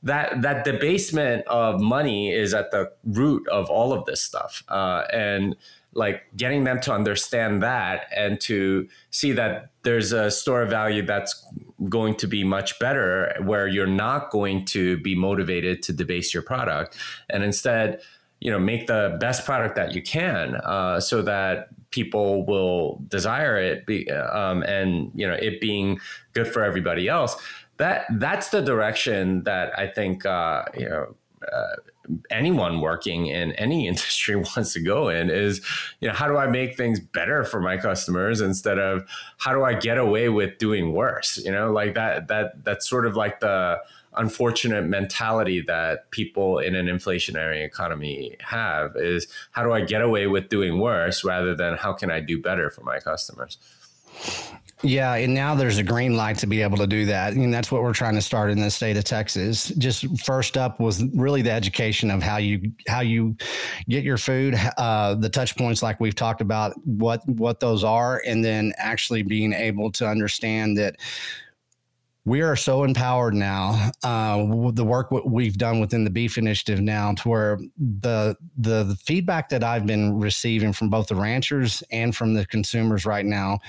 that 0.08 0.42
that 0.42 0.66
debasement 0.66 1.46
of 1.48 1.80
money 1.80 2.32
is 2.34 2.54
at 2.54 2.72
the 2.72 2.92
root 3.04 3.48
of 3.50 3.70
all 3.70 3.94
of 3.94 4.06
this 4.06 4.22
stuff, 4.22 4.64
uh, 4.70 5.04
and 5.14 5.56
like 5.94 6.24
getting 6.36 6.64
them 6.64 6.80
to 6.82 6.94
understand 6.94 7.64
that 7.64 8.08
and 8.16 8.40
to 8.40 8.88
see 9.10 9.32
that 9.32 9.72
there's 9.84 10.12
a 10.12 10.30
store 10.30 10.62
of 10.62 10.70
value 10.70 11.02
that's 11.02 11.46
going 11.90 12.16
to 12.16 12.28
be 12.28 12.44
much 12.44 12.78
better 12.80 13.34
where 13.44 13.68
you're 13.68 13.88
not 13.88 14.30
going 14.30 14.64
to 14.66 14.98
be 15.00 15.16
motivated 15.16 15.82
to 15.82 15.94
debase 15.94 16.34
your 16.34 16.44
product 16.44 16.98
and 17.30 17.44
instead 17.44 18.00
you 18.40 18.52
know 18.52 18.60
make 18.60 18.86
the 18.88 19.18
best 19.20 19.46
product 19.46 19.76
that 19.76 19.94
you 19.96 20.02
can 20.02 20.56
uh, 20.56 21.00
so 21.00 21.22
that 21.22 21.70
people 21.90 22.46
will 22.46 23.02
desire 23.08 23.58
it 23.58 23.86
be, 23.86 24.10
um, 24.12 24.62
and 24.64 25.12
you 25.16 25.28
know 25.28 25.34
it 25.34 25.60
being 25.60 26.00
good 26.34 26.48
for 26.48 26.64
everybody 26.64 27.08
else 27.08 27.36
that 27.78 28.06
that's 28.14 28.50
the 28.50 28.62
direction 28.62 29.44
that 29.44 29.78
i 29.78 29.88
think 29.88 30.26
uh, 30.26 30.64
you 30.78 30.88
know 30.88 31.16
uh, 31.54 31.76
anyone 32.32 32.82
working 32.82 33.28
in 33.28 33.52
any 33.54 33.88
industry 33.92 34.36
wants 34.36 34.74
to 34.74 34.80
go 34.80 35.10
in 35.10 35.30
is 35.30 35.62
you 36.00 36.08
know 36.08 36.14
how 36.14 36.28
do 36.28 36.38
i 36.38 36.48
make 36.48 36.76
things 36.76 37.00
better 37.00 37.44
for 37.44 37.60
my 37.60 37.78
customers 37.78 38.42
instead 38.42 38.80
of 38.80 39.04
how 39.38 39.54
do 39.54 39.64
i 39.64 39.74
get 39.74 39.98
away 39.98 40.30
with 40.30 40.58
doing 40.58 40.94
worse 40.94 41.38
you 41.44 41.52
know 41.52 41.72
like 41.72 41.94
that 41.94 42.28
that 42.28 42.64
that's 42.64 42.90
sort 42.90 43.06
of 43.06 43.16
like 43.16 43.40
the 43.40 43.78
unfortunate 44.18 44.86
mentality 44.86 45.62
that 45.62 46.10
people 46.12 46.60
in 46.60 46.76
an 46.76 46.88
inflationary 46.88 47.64
economy 47.64 48.36
have 48.40 48.96
is 48.96 49.28
how 49.52 49.64
do 49.64 49.72
I 49.72 49.82
get 49.82 50.02
away 50.02 50.28
with 50.28 50.50
doing 50.50 50.80
worse 50.80 51.24
rather 51.24 51.56
than 51.56 51.78
how 51.78 51.94
can 51.94 52.12
I 52.12 52.20
do 52.20 52.42
better 52.42 52.70
for 52.70 52.82
my 52.82 53.00
customers? 53.00 53.58
Yeah, 54.84 55.16
and 55.16 55.34
now 55.34 55.56
there's 55.56 55.80
a 55.80 55.84
green 55.84 56.16
light 56.16 56.38
to 56.38 56.48
be 56.48 56.62
able 56.62 56.78
to 56.78 56.86
do 56.86 57.06
that. 57.08 57.34
And 57.34 57.52
that's 57.52 57.72
what 57.72 57.82
we're 57.82 57.94
trying 57.94 58.14
to 58.14 58.22
start 58.22 58.52
in 58.52 58.60
the 58.60 58.70
state 58.70 58.96
of 58.96 59.06
Texas. 59.06 59.70
Just 59.70 60.06
first 60.24 60.56
up 60.56 60.80
was 60.80 61.04
really 61.16 61.42
the 61.42 61.52
education 61.52 62.12
of 62.12 62.22
how 62.22 62.38
you 62.38 62.72
how 62.88 63.00
you 63.00 63.36
get 63.90 64.04
your 64.04 64.18
food, 64.18 64.56
uh, 64.78 65.16
the 65.16 65.30
touch 65.30 65.58
points 65.58 65.82
like 65.82 66.00
we've 66.00 66.14
talked 66.14 66.42
about, 66.42 66.74
what 66.86 67.28
what 67.28 67.60
those 67.60 67.84
are, 67.84 68.22
and 68.28 68.46
then 68.46 68.72
actually 68.78 69.24
being 69.24 69.52
able 69.52 69.92
to 69.94 70.08
understand 70.08 70.78
that 70.78 70.98
we 72.28 72.42
are 72.42 72.58
so 72.58 72.84
empowered 72.84 73.34
now. 73.34 73.90
Uh, 74.04 74.72
the 74.72 74.84
work 74.84 75.10
we've 75.12 75.58
done 75.58 75.80
within 75.80 76.04
the 76.04 76.10
Beef 76.10 76.38
Initiative 76.38 76.82
now, 76.82 77.14
to 77.14 77.30
where 77.30 77.58
the, 77.78 78.36
the, 78.58 78.84
the 78.84 78.98
feedback 78.98 79.48
that 79.48 79.64
I've 79.64 79.86
been 79.86 80.20
receiving 80.20 80.74
from 80.74 80.90
both 80.90 81.08
the 81.08 81.16
ranchers 81.16 81.84
and 81.90 82.14
from 82.14 82.34
the 82.34 82.46
consumers 82.46 83.06
right 83.06 83.26
now 83.26 83.60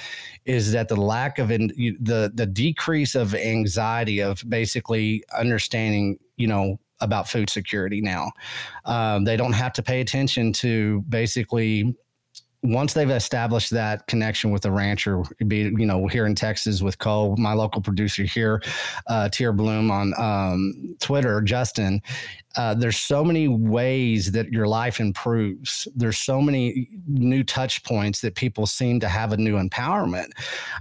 is 0.45 0.73
that 0.73 0.89
the 0.89 0.97
lack 0.97 1.39
of 1.39 1.53
in, 1.53 1.69
the 2.01 2.33
the 2.35 2.47
decrease 2.47 3.15
of 3.15 3.33
anxiety 3.33 4.19
of 4.19 4.43
basically 4.49 5.23
understanding, 5.39 6.19
you 6.37 6.49
know, 6.49 6.81
about 7.01 7.29
food 7.29 7.49
security 7.49 8.01
now. 8.01 8.33
Um, 8.85 9.23
they 9.23 9.37
don't 9.37 9.53
have 9.53 9.73
to 9.75 9.85
pay 9.85 10.01
attention 10.01 10.53
to 10.55 11.03
basically 11.09 11.95
once 12.63 12.93
they've 12.93 13.11
established 13.11 13.71
that 13.71 14.07
connection 14.07 14.51
with 14.51 14.63
the 14.63 14.71
rancher, 14.71 15.23
be 15.47 15.59
you 15.59 15.87
know 15.87 16.07
here 16.07 16.27
in 16.27 16.35
Texas 16.35 16.83
with 16.83 16.99
Cole, 16.99 17.37
my 17.37 17.53
local 17.53 17.81
producer 17.81 18.25
here, 18.25 18.63
uh, 19.07 19.29
Tier 19.29 19.53
Bloom 19.53 19.91
on 19.91 20.13
um, 20.19 20.97
Twitter, 21.01 21.41
Justin, 21.41 22.03
uh, 22.59 22.75
there's 22.75 22.99
so 22.99 23.25
many 23.25 23.47
ways 23.47 24.33
that 24.33 24.49
your 24.49 24.67
life 24.67 24.99
improves. 24.99 25.87
There's 25.95 26.19
so 26.19 26.43
many 26.43 26.89
new 27.07 27.45
touch 27.45 27.85
points 27.85 28.21
that 28.23 28.35
people 28.35 28.67
seem 28.67 28.99
to 28.99 29.09
have 29.09 29.33
a 29.33 29.37
new 29.37 29.57
empowerment. 29.57 30.33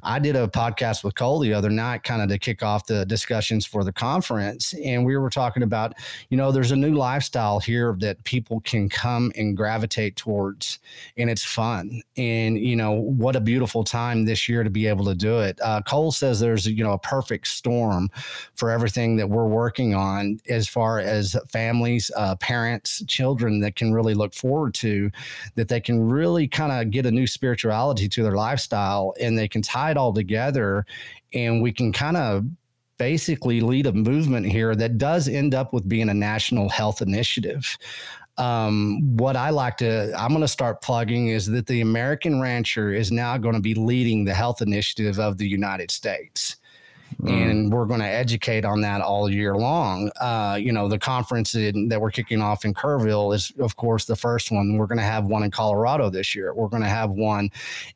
I 0.01 0.17
did 0.17 0.35
a 0.35 0.47
podcast 0.47 1.03
with 1.03 1.13
Cole 1.13 1.37
the 1.37 1.53
other 1.53 1.69
night, 1.69 2.01
kind 2.01 2.23
of 2.23 2.29
to 2.29 2.39
kick 2.39 2.63
off 2.63 2.87
the 2.87 3.05
discussions 3.05 3.63
for 3.67 3.83
the 3.83 3.93
conference, 3.93 4.73
and 4.83 5.05
we 5.05 5.17
were 5.17 5.29
talking 5.29 5.61
about, 5.61 5.93
you 6.31 6.37
know, 6.37 6.51
there's 6.51 6.71
a 6.71 6.75
new 6.75 6.95
lifestyle 6.95 7.59
here 7.59 7.95
that 7.99 8.23
people 8.23 8.59
can 8.61 8.89
come 8.89 9.31
and 9.35 9.55
gravitate 9.55 10.15
towards, 10.15 10.79
and 11.15 11.29
it's 11.29 11.43
fun. 11.43 12.01
And 12.17 12.57
you 12.57 12.75
know, 12.75 12.93
what 12.93 13.35
a 13.35 13.39
beautiful 13.39 13.83
time 13.83 14.25
this 14.25 14.49
year 14.49 14.63
to 14.63 14.71
be 14.71 14.87
able 14.87 15.05
to 15.05 15.15
do 15.15 15.41
it. 15.41 15.59
Uh, 15.61 15.83
Cole 15.83 16.11
says 16.11 16.39
there's 16.39 16.65
you 16.65 16.83
know 16.83 16.93
a 16.93 16.99
perfect 16.99 17.47
storm 17.49 18.09
for 18.55 18.71
everything 18.71 19.17
that 19.17 19.29
we're 19.29 19.45
working 19.47 19.93
on 19.93 20.39
as 20.49 20.67
far 20.67 20.97
as 20.97 21.35
family 21.47 21.66
families, 21.67 22.09
uh, 22.15 22.35
parents, 22.37 23.03
children 23.07 23.59
that 23.59 23.75
can 23.75 23.93
really 23.93 24.13
look 24.13 24.33
forward 24.33 24.73
to, 24.73 25.11
that 25.55 25.67
they 25.67 25.81
can 25.81 26.09
really 26.09 26.47
kind 26.47 26.71
of 26.71 26.91
get 26.91 27.05
a 27.05 27.11
new 27.11 27.27
spirituality 27.27 28.07
to 28.07 28.23
their 28.23 28.35
lifestyle 28.35 29.13
and 29.19 29.37
they 29.37 29.47
can 29.47 29.61
tie 29.61 29.91
it 29.91 29.97
all 29.97 30.13
together 30.13 30.85
and 31.33 31.61
we 31.61 31.73
can 31.73 31.91
kind 31.91 32.15
of 32.15 32.45
basically 32.97 33.59
lead 33.61 33.85
a 33.85 33.93
movement 33.93 34.45
here 34.45 34.75
that 34.75 34.97
does 34.97 35.27
end 35.27 35.53
up 35.53 35.73
with 35.73 35.87
being 35.87 36.09
a 36.09 36.13
national 36.13 36.69
health 36.69 37.01
initiative. 37.01 37.77
Um, 38.37 39.17
what 39.17 39.35
I 39.35 39.49
like 39.49 39.77
to, 39.77 40.13
I'm 40.17 40.29
going 40.29 40.41
to 40.41 40.47
start 40.47 40.81
plugging 40.81 41.27
is 41.27 41.47
that 41.47 41.67
the 41.67 41.81
American 41.81 42.39
Rancher 42.39 42.93
is 42.93 43.11
now 43.11 43.37
going 43.37 43.55
to 43.55 43.61
be 43.61 43.73
leading 43.73 44.25
the 44.25 44.33
health 44.33 44.61
initiative 44.61 45.19
of 45.19 45.37
the 45.37 45.47
United 45.47 45.91
States. 45.91 46.55
Mm. 47.21 47.29
And 47.29 47.73
we're 47.73 47.85
going 47.85 47.99
to 47.99 48.07
educate 48.07 48.65
on 48.65 48.81
that 48.81 49.01
all 49.01 49.29
year 49.29 49.55
long. 49.55 50.11
Uh, 50.21 50.57
you 50.59 50.71
know, 50.71 50.87
the 50.87 50.99
conference 50.99 51.55
in, 51.55 51.87
that 51.87 51.99
we're 51.99 52.11
kicking 52.11 52.41
off 52.41 52.65
in 52.65 52.73
Kerrville 52.73 53.33
is, 53.33 53.51
of 53.59 53.75
course, 53.75 54.05
the 54.05 54.15
first 54.15 54.51
one. 54.51 54.77
We're 54.77 54.87
going 54.87 54.99
to 54.99 55.03
have 55.03 55.25
one 55.25 55.43
in 55.43 55.51
Colorado 55.51 56.09
this 56.09 56.35
year. 56.35 56.53
We're 56.53 56.67
going 56.67 56.83
to 56.83 56.89
have 56.89 57.11
one 57.11 57.49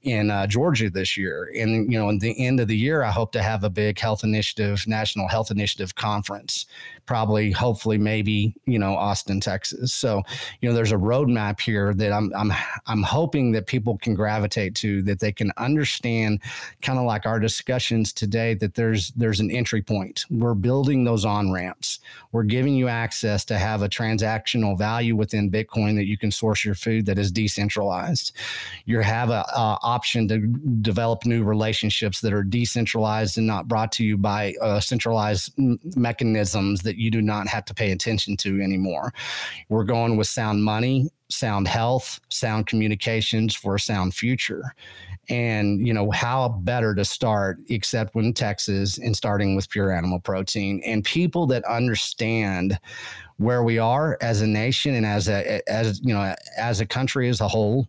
in 0.03 0.32
uh, 0.32 0.47
Georgia 0.47 0.89
this 0.89 1.18
year. 1.18 1.51
And, 1.55 1.91
you 1.91 1.99
know, 1.99 2.09
in 2.09 2.20
the 2.20 2.38
end 2.43 2.59
of 2.59 2.68
the 2.68 2.78
year, 2.78 3.03
I 3.03 3.12
hope 3.12 3.32
to 3.34 3.43
have 3.43 3.64
a 3.64 3.70
big 3.70 3.99
health 3.99 4.24
initiative, 4.24 4.84
national 4.88 5.28
health 5.28 5.51
initiative 5.51 5.95
conference 5.95 6.66
probably, 7.06 7.52
hopefully, 7.52 7.97
maybe 7.97 8.56
you 8.66 8.80
know 8.80 8.95
Austin, 8.95 9.39
Texas. 9.39 9.93
So 9.93 10.22
you 10.60 10.70
know, 10.70 10.76
there's 10.76 10.91
a 10.91 10.97
roadmap 10.97 11.60
here 11.60 11.93
that 11.93 12.12
I'm 12.12 12.32
I'm 12.36 12.52
I'm 12.88 13.04
hoping 13.04 13.52
that 13.54 13.68
people 13.68 13.97
can 13.97 14.14
gravitate 14.14 14.76
to, 14.76 15.02
that 15.04 15.20
they 15.20 15.32
can 15.32 15.52
understand, 15.58 16.41
kind 16.82 16.99
of 16.99 17.06
like 17.06 17.26
our 17.26 17.39
discussions 17.39 18.14
today, 18.14 18.54
that 18.56 18.76
there's 18.76 19.12
there's 19.12 19.39
an 19.39 19.52
entry 19.52 19.82
point. 19.82 20.26
We're 20.30 20.54
building 20.54 21.04
those 21.04 21.26
on 21.26 21.52
ramps. 21.52 21.99
We're 22.32 22.43
giving 22.43 22.76
you 22.76 22.88
access 22.88 23.45
to 23.45 23.58
have 23.58 23.82
a 23.82 23.89
transactional 23.89 24.78
value 24.78 25.16
within 25.16 25.52
Bitcoin 25.52 25.95
that 25.95 26.06
you 26.06 26.18
can 26.18 26.32
source 26.32 26.64
your 26.64 26.76
food 26.76 27.06
that 27.06 27.18
is 27.18 27.32
decentralized. 27.32 28.34
You 28.86 28.99
have 28.99 29.30
a, 29.30 29.45
a 29.56 29.78
option 29.84 30.28
to 30.30 30.39
develop 30.82 31.26
new 31.26 31.43
relationships 31.43 32.22
that 32.22 32.34
are 32.34 32.43
decentralized 32.43 33.38
and 33.38 33.47
not 33.47 33.68
brought 33.68 33.91
to 33.93 34.04
you 34.04 34.18
by 34.18 34.54
uh, 34.62 34.80
centralized 34.80 35.54
mechanisms 35.95 36.82
that 36.84 36.91
that 36.92 36.98
you 36.98 37.10
do 37.10 37.22
not 37.22 37.48
have 37.48 37.64
to 37.64 37.74
pay 37.74 37.94
attention 37.94 38.36
to 38.36 38.62
anymore. 38.62 39.14
We're 39.70 39.86
going 39.86 40.18
with 40.18 40.28
sound 40.28 40.62
money, 40.62 41.10
sound 41.30 41.70
health, 41.70 42.20
sound 42.28 42.68
communications 42.68 43.56
for 43.56 43.76
a 43.76 43.80
sound 43.80 44.14
future. 44.14 44.76
And, 45.30 45.88
you 45.88 45.94
know, 45.94 46.12
how 46.12 46.50
better 46.50 46.94
to 46.94 47.06
start 47.06 47.60
except 47.70 48.14
when 48.14 48.34
Texas 48.34 48.98
and 48.98 49.16
starting 49.16 49.56
with 49.56 49.70
pure 49.70 49.89
animal 49.89 50.20
protein 50.20 50.82
and 50.86 51.02
people 51.06 51.48
that 51.48 51.64
understand 51.64 52.78
where 53.38 53.64
we 53.64 53.80
are 53.80 54.18
as 54.20 54.42
a 54.42 54.48
nation 54.48 54.94
and 54.94 55.06
as 55.06 55.30
a, 55.30 55.62
as, 55.70 56.02
you 56.04 56.14
know, 56.14 56.36
as 56.58 56.82
a 56.82 56.86
country 56.86 57.30
as 57.30 57.39
a 57.39 57.48
whole 57.48 57.88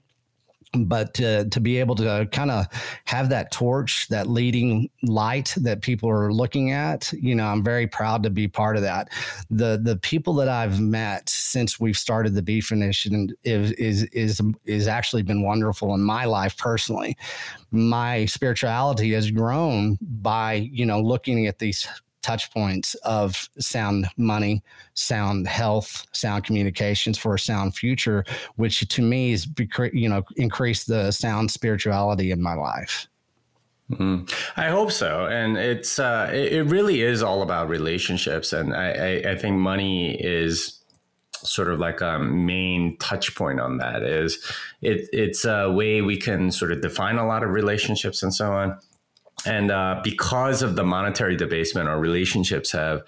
but 0.81 1.15
to, 1.15 1.49
to 1.49 1.61
be 1.61 1.79
able 1.79 1.95
to 1.97 2.29
kind 2.33 2.51
of 2.51 2.67
have 3.05 3.29
that 3.29 3.53
torch 3.53 4.09
that 4.09 4.29
leading 4.29 4.89
light 5.03 5.55
that 5.59 5.83
people 5.83 6.09
are 6.09 6.33
looking 6.33 6.71
at 6.71 7.13
you 7.13 7.35
know 7.35 7.47
i'm 7.47 7.63
very 7.63 7.87
proud 7.87 8.23
to 8.23 8.31
be 8.31 8.49
part 8.49 8.77
of 8.77 8.83
that. 8.83 9.09
The 9.51 9.81
the 9.83 9.97
people 9.97 10.35
that 10.35 10.49
i've 10.49 10.81
met 10.81 11.29
since 11.29 11.79
we've 11.79 11.97
started 11.97 12.35
the 12.35 12.43
beef 12.43 12.73
initiative 12.73 13.31
is 13.45 13.73
is 13.73 14.05
is, 14.05 14.41
is 14.65 14.89
actually 14.89 15.23
been 15.23 15.43
wonderful 15.43 15.95
in 15.95 16.03
my 16.03 16.25
life 16.25 16.57
personally. 16.57 17.17
My 17.71 18.27
spirituality 18.27 19.13
has 19.13 19.31
grown 19.31 19.99
by 20.01 20.55
you 20.73 20.87
know 20.87 21.01
looking 21.01 21.47
at 21.47 21.59
these 21.59 21.87
touch 22.23 22.51
points 22.53 22.95
of 23.05 23.49
sound 23.59 24.09
money, 24.17 24.63
sound 24.95 25.47
health, 25.47 26.07
sound 26.13 26.45
communications 26.45 27.19
for 27.19 27.35
a 27.35 27.39
sound 27.39 27.75
future, 27.75 28.25
which 28.57 28.87
to 28.89 29.03
me 29.03 29.33
is, 29.33 29.47
you 29.93 30.09
know, 30.09 30.23
increase 30.37 30.85
the 30.85 31.11
sound 31.11 31.51
spirituality 31.51 32.31
in 32.31 32.41
my 32.41 32.55
life. 32.55 33.09
Mm-hmm. 33.91 34.25
I 34.59 34.71
hope 34.71 34.91
so, 34.91 35.27
and 35.27 35.59
it's 35.59 35.99
uh, 35.99 36.31
it, 36.33 36.53
it, 36.53 36.63
really 36.63 37.03
is 37.03 37.23
all 37.23 37.43
about 37.43 37.69
relationships, 37.69 38.55
and 38.55 38.75
I, 38.75 38.91
I, 38.91 39.33
I 39.33 39.37
think 39.37 39.59
money 39.59 40.15
is 40.15 40.83
sort 41.33 41.69
of 41.69 41.79
like 41.79 42.01
a 42.01 42.19
main 42.19 42.97
touch 42.99 43.35
point 43.35 43.61
on 43.61 43.79
that. 43.79 44.03
Is 44.03 44.39
it 44.81 45.09
it's 45.13 45.45
a 45.45 45.71
way 45.71 46.01
we 46.01 46.17
can 46.17 46.51
sort 46.51 46.73
of 46.73 46.81
define 46.81 47.17
a 47.17 47.27
lot 47.27 47.43
of 47.43 47.51
relationships 47.51 48.23
and 48.23 48.33
so 48.33 48.53
on 48.53 48.79
and 49.47 49.71
uh, 49.71 50.01
because 50.05 50.63
of 50.63 50.77
the 50.77 50.85
monetary 50.85 51.37
debasement, 51.37 51.89
our 51.89 51.99
relationships 51.99 52.73
have 52.73 53.03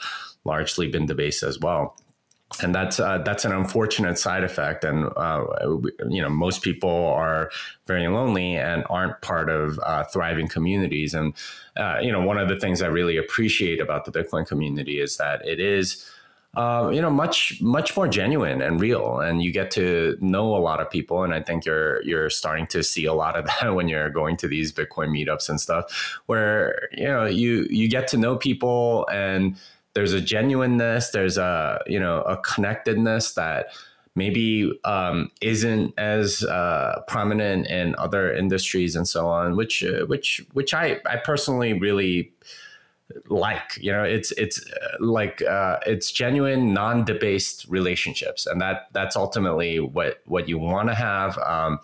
largely 0.44 0.88
been 0.88 1.06
debased 1.06 1.42
as 1.42 1.58
well. 1.58 1.96
And 2.62 2.72
that's 2.72 3.00
uh, 3.00 3.18
that's 3.18 3.44
an 3.44 3.50
unfortunate 3.50 4.16
side 4.16 4.44
effect, 4.44 4.84
and 4.84 5.06
uh, 5.16 5.44
you 6.08 6.22
know 6.22 6.28
most 6.28 6.62
people 6.62 7.08
are 7.08 7.50
very 7.86 8.06
lonely 8.06 8.56
and 8.56 8.84
aren't 8.88 9.20
part 9.22 9.50
of 9.50 9.80
uh, 9.82 10.04
thriving 10.04 10.46
communities. 10.46 11.14
And 11.14 11.34
uh, 11.76 11.98
you 12.00 12.12
know 12.12 12.20
one 12.20 12.38
of 12.38 12.48
the 12.48 12.56
things 12.56 12.80
I 12.80 12.86
really 12.86 13.16
appreciate 13.16 13.80
about 13.80 14.04
the 14.04 14.12
Bitcoin 14.12 14.46
community 14.46 15.00
is 15.00 15.16
that 15.16 15.44
it 15.44 15.58
is 15.58 16.08
uh, 16.57 16.90
you 16.92 17.00
know, 17.00 17.11
much 17.11 17.61
much 17.61 17.96
more 17.96 18.09
genuine 18.09 18.62
and 18.62 18.80
real, 18.80 19.20
and 19.20 19.42
you 19.42 19.52
get 19.52 19.70
to 19.72 20.16
know 20.20 20.55
a 20.55 20.59
lot 20.59 20.80
of 20.80 20.90
people. 20.90 21.24
And 21.24 21.34
I 21.34 21.42
think 21.42 21.64
you're 21.64 22.02
you're 22.02 22.30
starting 22.30 22.66
to 22.68 22.82
see 22.82 23.05
a 23.05 23.14
lot 23.14 23.36
of 23.36 23.46
that 23.61 23.74
when 23.74 23.88
you're 23.88 24.11
going 24.11 24.36
to 24.38 24.48
these 24.48 24.72
Bitcoin 24.72 25.09
meetups 25.09 25.48
and 25.48 25.61
stuff, 25.61 26.20
where 26.26 26.88
you 26.92 27.05
know 27.07 27.26
you 27.26 27.66
you 27.70 27.88
get 27.88 28.09
to 28.09 28.16
know 28.16 28.36
people, 28.36 29.07
and 29.11 29.57
there's 29.94 30.12
a 30.12 30.20
genuineness, 30.20 31.11
there's 31.11 31.38
a 31.38 31.82
you 31.86 31.98
know 31.98 32.22
a 32.22 32.36
connectedness 32.38 33.34
that 33.34 33.66
maybe 34.16 34.72
um, 34.84 35.30
isn't 35.40 35.92
as 35.98 36.44
uh, 36.44 37.02
prominent 37.09 37.66
in 37.66 37.94
other 37.98 38.32
industries 38.32 38.94
and 38.94 39.09
so 39.09 39.26
on, 39.26 39.57
which 39.57 39.82
uh, 39.84 40.07
which 40.07 40.44
which 40.52 40.72
I 40.72 41.00
I 41.07 41.16
personally 41.16 41.72
really 41.78 42.32
like 43.28 43.76
you 43.80 43.92
know 43.92 44.02
it's 44.02 44.32
it's 44.32 44.64
uh, 44.70 44.96
like 45.00 45.42
uh, 45.42 45.78
it's 45.86 46.11
genuine 46.11 46.72
non-debased 46.72 47.66
relationships. 47.68 48.46
And 48.46 48.61
that 48.61 48.88
that's 48.92 49.16
ultimately 49.16 49.80
what 49.80 50.20
what 50.26 50.48
you 50.48 50.59
want 50.59 50.88
to 50.88 50.94
have. 50.94 51.38
Um, 51.38 51.80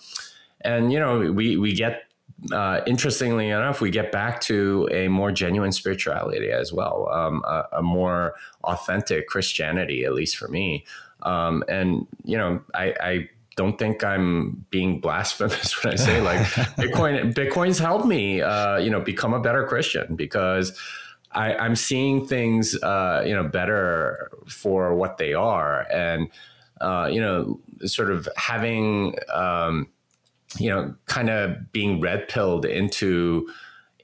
and 0.62 0.93
you 0.93 0.99
know 0.99 1.33
we 1.33 1.57
we 1.57 1.73
get 1.73 2.05
uh, 2.53 2.81
interestingly 2.87 3.51
enough 3.51 3.83
we 3.83 3.91
get 3.91 4.11
back 4.12 4.41
to 4.41 4.89
a 4.91 5.09
more 5.09 5.31
genuine 5.31 5.73
spirituality 5.73 6.51
as 6.51 6.73
well. 6.73 7.09
Um, 7.12 7.43
a, 7.47 7.64
a, 7.75 7.83
more 7.83 8.35
authentic 8.64 9.27
christianity 9.27 10.05
at 10.05 10.14
least 10.14 10.37
for 10.39 10.49
me. 10.49 10.85
Um, 11.23 11.62
and 11.68 12.07
you 12.25 12.39
know 12.39 12.62
i, 12.75 12.95
I 13.03 13.29
don't 13.57 13.79
think 13.79 14.03
I'm 14.03 14.64
being 14.71 15.01
blasphemous 15.01 15.75
when 15.85 15.93
I 15.93 15.97
say 15.97 16.23
like 16.23 16.41
Bitcoin. 16.79 17.35
Bitcoin's 17.35 17.79
helped 17.79 18.07
me, 18.07 18.41
uh, 18.41 18.79
you 18.79 18.89
know, 18.89 19.01
become 19.01 19.35
a 19.35 19.41
better 19.41 19.66
Christian 19.66 20.16
because 20.16 20.79
I, 21.33 21.55
I'm 21.55 21.76
seeing 21.76 22.26
things, 22.26 22.81
uh, 22.83 23.22
you 23.24 23.35
know, 23.35 23.45
better 23.45 24.31
for 24.49 24.95
what 24.95 25.18
they 25.18 25.33
are, 25.33 25.87
and 25.93 26.28
uh, 26.81 27.09
you 27.12 27.20
know, 27.20 27.61
sort 27.85 28.11
of 28.11 28.28
having, 28.37 29.14
um, 29.33 29.89
you 30.59 30.70
know, 30.70 30.95
kind 31.07 31.31
of 31.31 31.70
being 31.72 32.01
red 32.01 32.28
pilled 32.28 32.64
into 32.64 33.49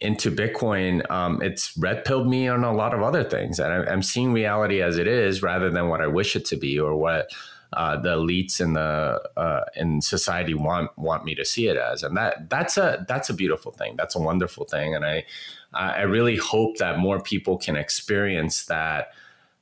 into 0.00 0.30
Bitcoin. 0.30 1.08
Um, 1.10 1.42
it's 1.42 1.76
red 1.76 2.04
pilled 2.04 2.28
me 2.28 2.48
on 2.48 2.62
a 2.64 2.72
lot 2.72 2.94
of 2.94 3.02
other 3.02 3.24
things, 3.24 3.58
and 3.58 3.72
I, 3.72 3.92
am 3.92 4.02
seeing 4.02 4.32
reality 4.32 4.82
as 4.82 4.98
it 4.98 5.08
is 5.08 5.42
rather 5.42 5.70
than 5.70 5.88
what 5.88 6.00
I 6.00 6.06
wish 6.06 6.36
it 6.36 6.44
to 6.46 6.56
be 6.56 6.78
or 6.78 6.96
what. 6.96 7.30
Uh, 7.72 7.96
the 8.00 8.16
elites 8.16 8.60
in 8.60 8.74
the 8.74 9.20
uh, 9.36 9.64
in 9.74 10.00
society 10.00 10.54
want 10.54 10.96
want 10.96 11.24
me 11.24 11.34
to 11.34 11.44
see 11.44 11.68
it 11.68 11.76
as, 11.76 12.02
and 12.02 12.16
that 12.16 12.48
that's 12.48 12.76
a 12.76 13.04
that's 13.08 13.28
a 13.28 13.34
beautiful 13.34 13.72
thing. 13.72 13.94
That's 13.96 14.14
a 14.14 14.20
wonderful 14.20 14.64
thing, 14.64 14.94
and 14.94 15.04
I 15.04 15.24
I 15.72 16.02
really 16.02 16.36
hope 16.36 16.78
that 16.78 16.98
more 16.98 17.20
people 17.20 17.58
can 17.58 17.76
experience 17.76 18.66
that 18.66 19.08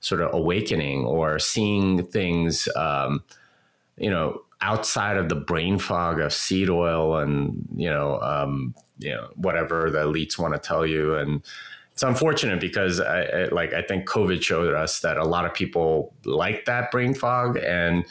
sort 0.01 0.21
of 0.21 0.35
awakening 0.35 1.07
or 1.07 1.39
seeing 1.39 2.05
things, 2.05 2.69
um, 2.77 3.25
you 3.97 4.11
know, 4.11 4.43
outside 4.61 5.17
of 5.17 5.29
the 5.31 5.35
brain 5.35 5.79
fog 5.79 6.21
of 6.21 6.33
seed 6.33 6.69
oil 6.69 7.17
and 7.17 7.67
you 7.75 7.89
know, 7.89 8.21
um, 8.21 8.75
you 8.99 9.11
know, 9.11 9.29
whatever 9.35 9.91
the 9.91 9.99
elites 9.99 10.39
want 10.39 10.53
to 10.55 10.59
tell 10.59 10.87
you. 10.87 11.15
And 11.15 11.43
it's 11.95 12.03
unfortunate 12.03 12.61
because 12.61 12.99
I, 12.99 13.23
I, 13.23 13.45
like 13.53 13.73
I 13.73 13.81
think 13.81 14.09
COVID 14.09 14.43
showed 14.43 14.75
us 14.75 14.99
that 15.01 15.17
a 15.17 15.25
lot 15.25 15.45
of 15.45 15.55
people 15.55 16.13
like 16.25 16.65
that 16.65 16.91
brain 16.91 17.15
fog 17.15 17.57
and 17.57 18.05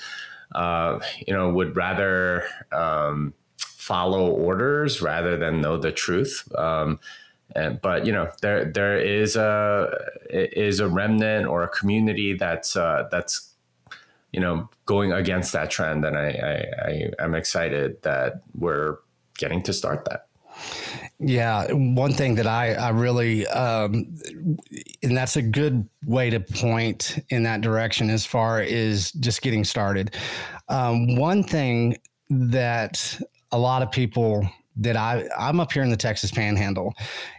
uh, 0.56 1.00
you 1.28 1.34
know 1.34 1.50
would 1.50 1.76
rather 1.76 2.46
um, 2.72 3.34
follow 3.58 4.32
orders 4.32 5.02
rather 5.02 5.36
than 5.36 5.60
know 5.60 5.76
the 5.76 5.92
truth. 5.92 6.50
Um, 6.58 6.98
and, 7.58 7.82
but 7.82 8.06
you 8.06 8.14
know 8.14 8.32
there 8.42 8.72
there 8.72 8.98
is 8.98 9.36
a 9.36 9.90
is 10.30 10.80
a 10.80 10.88
remnant 10.88 11.46
or 11.46 11.64
a 11.64 11.68
community 11.68 12.36
that's 12.36 12.78
uh, 12.78 13.10
that's 13.12 13.54
you 14.32 14.40
know 14.40 14.70
going 14.86 15.12
against 15.12 15.52
that 15.52 15.70
trend, 15.70 16.06
and 16.06 16.18
I, 16.18 16.30
I, 16.30 16.90
I 16.90 17.24
am 17.24 17.36
excited 17.36 18.02
that 18.04 18.44
we're 18.58 19.00
getting 19.38 19.62
to 19.64 19.74
start 19.74 20.06
that. 20.06 20.28
Yeah, 21.20 21.72
one 21.72 22.14
thing 22.14 22.36
that 22.36 22.48
I 22.48 22.74
I 22.74 22.90
really 22.90 23.48
um, 23.48 24.16
and 25.02 25.16
that's 25.16 25.36
a 25.36 25.42
good 25.42 25.88
way 26.06 26.30
to 26.30 26.40
point 26.40 27.24
in 27.30 27.44
that 27.44 27.62
direction 27.62 28.10
as 28.10 28.26
far 28.26 28.60
as 28.60 29.12
just 29.14 29.42
getting 29.42 29.64
started. 29.64 30.16
Um, 30.70 31.16
one 31.16 31.44
thing 31.44 31.98
that 32.30 33.20
a 33.52 33.58
lot 33.58 33.82
of 33.82 33.92
people 33.92 34.48
that 34.78 34.98
I 34.98 35.28
I'm 35.38 35.60
up 35.60 35.72
here 35.72 35.84
in 35.84 35.90
the 35.90 35.98
Texas 35.98 36.32
Panhandle. 36.32 36.94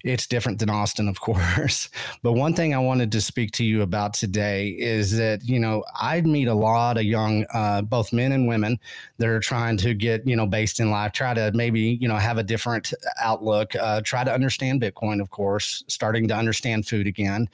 It's 0.04 0.26
different 0.26 0.58
than 0.58 0.70
Austin, 0.70 1.08
of 1.08 1.20
course. 1.24 1.88
But 2.22 2.32
one 2.32 2.54
thing 2.54 2.74
I 2.74 2.78
wanted 2.78 3.10
to 3.12 3.20
speak 3.20 3.52
to 3.52 3.64
you 3.64 3.82
about 3.82 4.14
today 4.14 4.68
is 4.68 5.16
that 5.16 5.44
you 5.44 5.58
know 5.58 5.84
I 6.00 6.20
meet 6.20 6.48
a 6.48 6.54
lot 6.54 6.96
of 6.96 7.04
young, 7.04 7.46
uh, 7.52 7.82
both 7.82 8.12
men 8.12 8.32
and 8.32 8.46
women, 8.46 8.78
that 9.18 9.28
are 9.28 9.40
trying 9.40 9.76
to 9.78 9.94
get 9.94 10.26
you 10.26 10.36
know 10.36 10.46
based 10.46 10.80
in 10.80 10.90
life, 10.90 11.12
try 11.12 11.34
to 11.34 11.50
maybe 11.54 11.98
you 12.00 12.08
know 12.08 12.16
have 12.16 12.38
a 12.38 12.42
different 12.42 12.92
outlook, 13.20 13.74
uh, 13.76 14.00
try 14.02 14.24
to 14.24 14.32
understand 14.32 14.80
Bitcoin, 14.80 15.20
of 15.20 15.30
course, 15.30 15.84
starting 15.88 16.28
to 16.28 16.34
understand 16.34 16.86
food 16.86 17.06
again. 17.06 17.48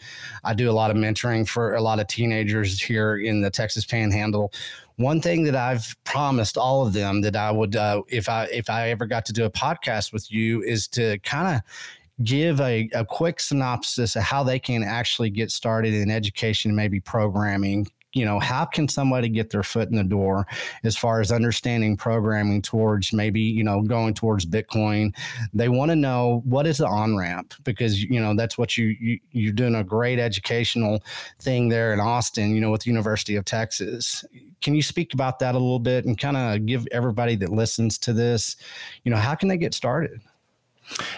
I 0.44 0.54
do 0.54 0.70
a 0.70 0.72
lot 0.72 0.90
of 0.90 0.96
mentoring 0.96 1.48
for 1.48 1.74
a 1.74 1.80
lot 1.80 2.00
of 2.00 2.06
teenagers 2.06 2.80
here 2.80 3.16
in 3.16 3.40
the 3.40 3.50
Texas 3.50 3.84
Panhandle 3.84 4.52
one 5.00 5.20
thing 5.22 5.44
that 5.44 5.56
I've 5.56 5.96
promised 6.04 6.58
all 6.58 6.86
of 6.86 6.92
them 6.92 7.22
that 7.22 7.34
I 7.34 7.50
would, 7.50 7.74
uh, 7.74 8.02
if 8.08 8.28
I 8.28 8.44
if 8.52 8.68
I 8.68 8.90
ever 8.90 9.06
got 9.06 9.24
to 9.26 9.32
do 9.32 9.44
a 9.44 9.50
podcast 9.50 10.12
with 10.12 10.30
you, 10.30 10.62
is 10.62 10.86
to 10.88 11.18
kind 11.20 11.56
of 11.56 12.24
give 12.24 12.60
a, 12.60 12.88
a 12.92 13.04
quick 13.04 13.40
synopsis 13.40 14.14
of 14.14 14.22
how 14.22 14.42
they 14.42 14.58
can 14.58 14.82
actually 14.82 15.30
get 15.30 15.50
started 15.50 15.94
in 15.94 16.10
education 16.10 16.70
and 16.70 16.76
maybe 16.76 17.00
programming 17.00 17.86
you 18.12 18.24
know 18.24 18.38
how 18.38 18.64
can 18.64 18.88
somebody 18.88 19.28
get 19.28 19.50
their 19.50 19.62
foot 19.62 19.88
in 19.88 19.96
the 19.96 20.04
door 20.04 20.46
as 20.84 20.96
far 20.96 21.20
as 21.20 21.30
understanding 21.30 21.96
programming 21.96 22.62
towards 22.62 23.12
maybe 23.12 23.40
you 23.40 23.62
know 23.62 23.82
going 23.82 24.14
towards 24.14 24.46
bitcoin? 24.46 25.14
They 25.54 25.68
want 25.68 25.90
to 25.90 25.96
know 25.96 26.42
what 26.44 26.66
is 26.66 26.78
the 26.78 26.86
on 26.86 27.16
ramp 27.16 27.54
because 27.64 28.02
you 28.02 28.20
know 28.20 28.34
that's 28.34 28.58
what 28.58 28.76
you, 28.76 28.96
you 29.00 29.18
you're 29.32 29.52
doing 29.52 29.74
a 29.74 29.84
great 29.84 30.18
educational 30.18 31.02
thing 31.40 31.68
there 31.68 31.92
in 31.92 32.00
austin 32.00 32.54
you 32.54 32.60
know 32.60 32.70
with 32.70 32.82
the 32.82 32.90
university 32.90 33.36
of 33.36 33.44
texas. 33.44 34.24
Can 34.60 34.74
you 34.74 34.82
speak 34.82 35.14
about 35.14 35.38
that 35.38 35.54
a 35.54 35.58
little 35.58 35.78
bit 35.78 36.04
and 36.04 36.18
kind 36.18 36.36
of 36.36 36.66
give 36.66 36.86
everybody 36.92 37.34
that 37.36 37.50
listens 37.50 37.96
to 37.98 38.12
this 38.12 38.56
you 39.04 39.10
know 39.10 39.16
how 39.16 39.34
can 39.34 39.48
they 39.48 39.56
get 39.56 39.74
started 39.74 40.20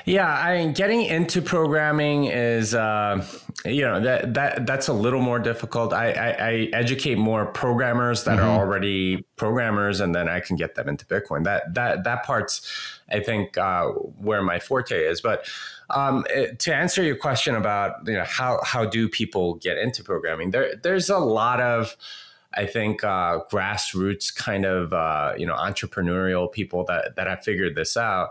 yeah, 0.05 0.29
I 0.29 0.59
mean, 0.59 0.73
getting 0.73 1.03
into 1.03 1.41
programming 1.41 2.25
is, 2.25 2.75
uh, 2.75 3.25
you 3.65 3.83
know, 3.83 4.01
that 4.01 4.35
that 4.35 4.67
that's 4.67 4.89
a 4.89 4.93
little 4.93 5.21
more 5.21 5.39
difficult. 5.39 5.93
I, 5.93 6.13
I, 6.13 6.29
I 6.29 6.53
educate 6.73 7.17
more 7.17 7.47
programmers 7.47 8.25
that 8.25 8.39
mm-hmm. 8.39 8.49
are 8.49 8.59
already 8.59 9.25
programmers, 9.37 10.01
and 10.01 10.15
then 10.15 10.29
I 10.29 10.41
can 10.41 10.57
get 10.57 10.75
them 10.75 10.89
into 10.89 11.07
Bitcoin. 11.07 11.45
That 11.45 11.75
that 11.75 12.05
that 12.05 12.25
part's, 12.25 12.61
I 13.11 13.21
think, 13.21 13.57
uh, 13.57 13.87
where 13.87 14.43
my 14.43 14.59
forte 14.59 15.05
is. 15.05 15.21
But 15.21 15.47
um, 15.91 16.25
it, 16.31 16.59
to 16.61 16.75
answer 16.75 17.03
your 17.03 17.17
question 17.17 17.55
about, 17.55 18.07
you 18.07 18.15
know, 18.15 18.25
how 18.25 18.61
how 18.65 18.85
do 18.85 19.09
people 19.09 19.55
get 19.55 19.79
into 19.79 20.03
programming? 20.03 20.51
There 20.51 20.75
there's 20.77 21.09
a 21.11 21.19
lot 21.19 21.61
of 21.61 21.97
I 22.55 22.67
think 22.67 23.03
uh, 23.05 23.41
grassroots 23.51 24.35
kind 24.35 24.65
of 24.65 24.93
uh, 24.93 25.35
you 25.37 25.47
know 25.47 25.55
entrepreneurial 25.55 26.51
people 26.51 26.85
that 26.85 27.17
that 27.17 27.27
have 27.27 27.43
figured 27.45 27.75
this 27.75 27.97
out. 27.97 28.31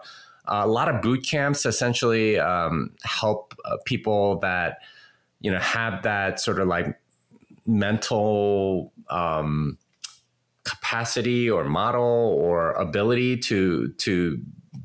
A 0.52 0.68
lot 0.68 0.94
of 0.94 1.02
boot 1.02 1.26
camps 1.26 1.66
essentially 1.66 2.38
um, 2.38 2.92
help 3.04 3.56
uh, 3.66 3.78
people 3.86 4.38
that 4.40 4.80
you 5.40 5.50
know 5.52 5.60
have 5.60 6.04
that 6.04 6.40
sort 6.40 6.60
of 6.60 6.68
like 6.68 7.00
mental 7.66 8.92
um, 9.10 9.78
capacity 10.64 11.50
or 11.50 11.64
model 11.64 12.02
or 12.38 12.74
ability 12.74 13.38
to 13.38 13.90
to 13.94 14.40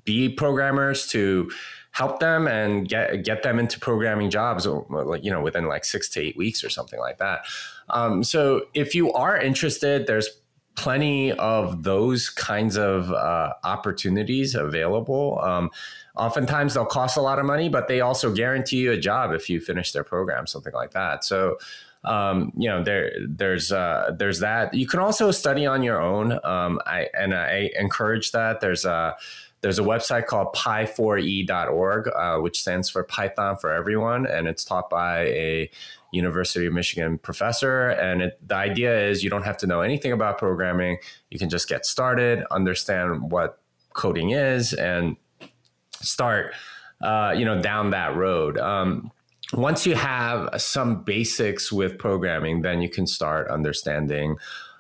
be 0.05 0.29
programmers 0.29 1.09
to 1.09 1.51
help 1.91 2.21
them 2.21 2.47
and 2.47 2.89
get 2.89 3.25
get 3.25 3.43
them 3.43 3.59
into 3.59 3.81
programming 3.81 4.31
jobs 4.31 4.67
like 4.67 5.25
you 5.25 5.31
know 5.31 5.41
within 5.41 5.67
like 5.67 5.85
six 5.85 6.09
to 6.09 6.21
eight 6.21 6.37
weeks 6.37 6.63
or 6.63 6.71
something 6.71 7.01
like 7.01 7.19
that. 7.19 7.41
Um, 7.89 8.23
so 8.23 8.67
if 8.75 8.95
you 8.95 9.13
are 9.13 9.37
interested 9.37 10.07
there's 10.07 10.29
plenty 10.77 11.33
of 11.33 11.83
those 11.83 12.31
kinds 12.31 12.77
of 12.77 13.11
uh, 13.11 13.53
opportunities 13.65 14.55
available. 14.55 15.41
Um, 15.43 15.71
oftentimes 16.17 16.75
they'll 16.75 16.87
cost 16.87 17.17
a 17.17 17.21
lot 17.21 17.39
of 17.39 17.45
money 17.45 17.69
but 17.69 17.89
they 17.89 18.01
also 18.01 18.33
guarantee 18.33 18.77
you 18.79 18.93
a 18.93 18.97
job 18.97 19.33
if 19.33 19.51
you 19.51 19.61
finish 19.61 19.93
their 19.93 20.05
program 20.05 20.47
something 20.47 20.73
like 20.73 20.93
that. 20.93 21.25
So 21.25 21.59
um, 22.07 22.53
you 22.57 22.69
know 22.69 22.83
there 22.83 23.13
there's 23.27 23.73
uh, 23.73 24.13
there's 24.17 24.39
that. 24.41 24.73
You 24.73 24.87
can 24.87 25.01
also 25.01 25.31
study 25.33 25.67
on 25.67 25.83
your 25.83 26.01
own. 26.01 26.33
Um, 26.45 26.81
I 26.87 27.09
and 27.19 27.35
I 27.35 27.71
encourage 27.79 28.31
that. 28.31 28.61
There's 28.61 28.85
a 28.85 29.17
there's 29.61 29.79
a 29.81 29.83
website 29.83 30.27
called 30.27 30.55
py4e.org, 30.55 32.09
uh, 32.09 32.39
which 32.39 32.61
stands 32.61 32.89
for 32.89 33.03
Python 33.03 33.57
for 33.57 33.73
Everyone, 33.73 34.27
and 34.27 34.47
it's 34.47 34.65
taught 34.65 34.89
by 34.89 35.25
a 35.25 35.71
University 36.13 36.67
of 36.67 36.73
Michigan 36.73 37.19
professor. 37.19 37.89
And 37.91 38.23
it, 38.23 38.39
the 38.47 38.55
idea 38.55 39.09
is 39.09 39.25
you 39.25 39.31
don't 39.31 39.45
have 39.45 39.57
to 39.59 39.67
know 39.67 39.81
anything 39.81 40.13
about 40.13 40.39
programming. 40.39 40.99
You 41.31 41.39
can 41.39 41.49
just 41.49 41.69
get 41.69 41.87
started, 41.87 42.45
understand 42.51 43.31
what 43.31 43.61
coding 43.93 44.31
is, 44.31 44.73
and 44.73 45.17
start, 46.01 46.55
uh, 47.03 47.35
you 47.37 47.45
know, 47.45 47.61
down 47.61 47.91
that 47.91 48.17
road. 48.17 48.59
Um, 48.59 49.11
once 49.53 49.87
you 49.87 49.95
have 49.95 50.61
some 50.61 51.05
basics 51.05 51.71
with 51.71 51.99
programming, 51.99 52.63
then 52.63 52.81
you 52.83 52.89
can 52.89 53.07
start 53.07 53.49
understanding 53.49 54.37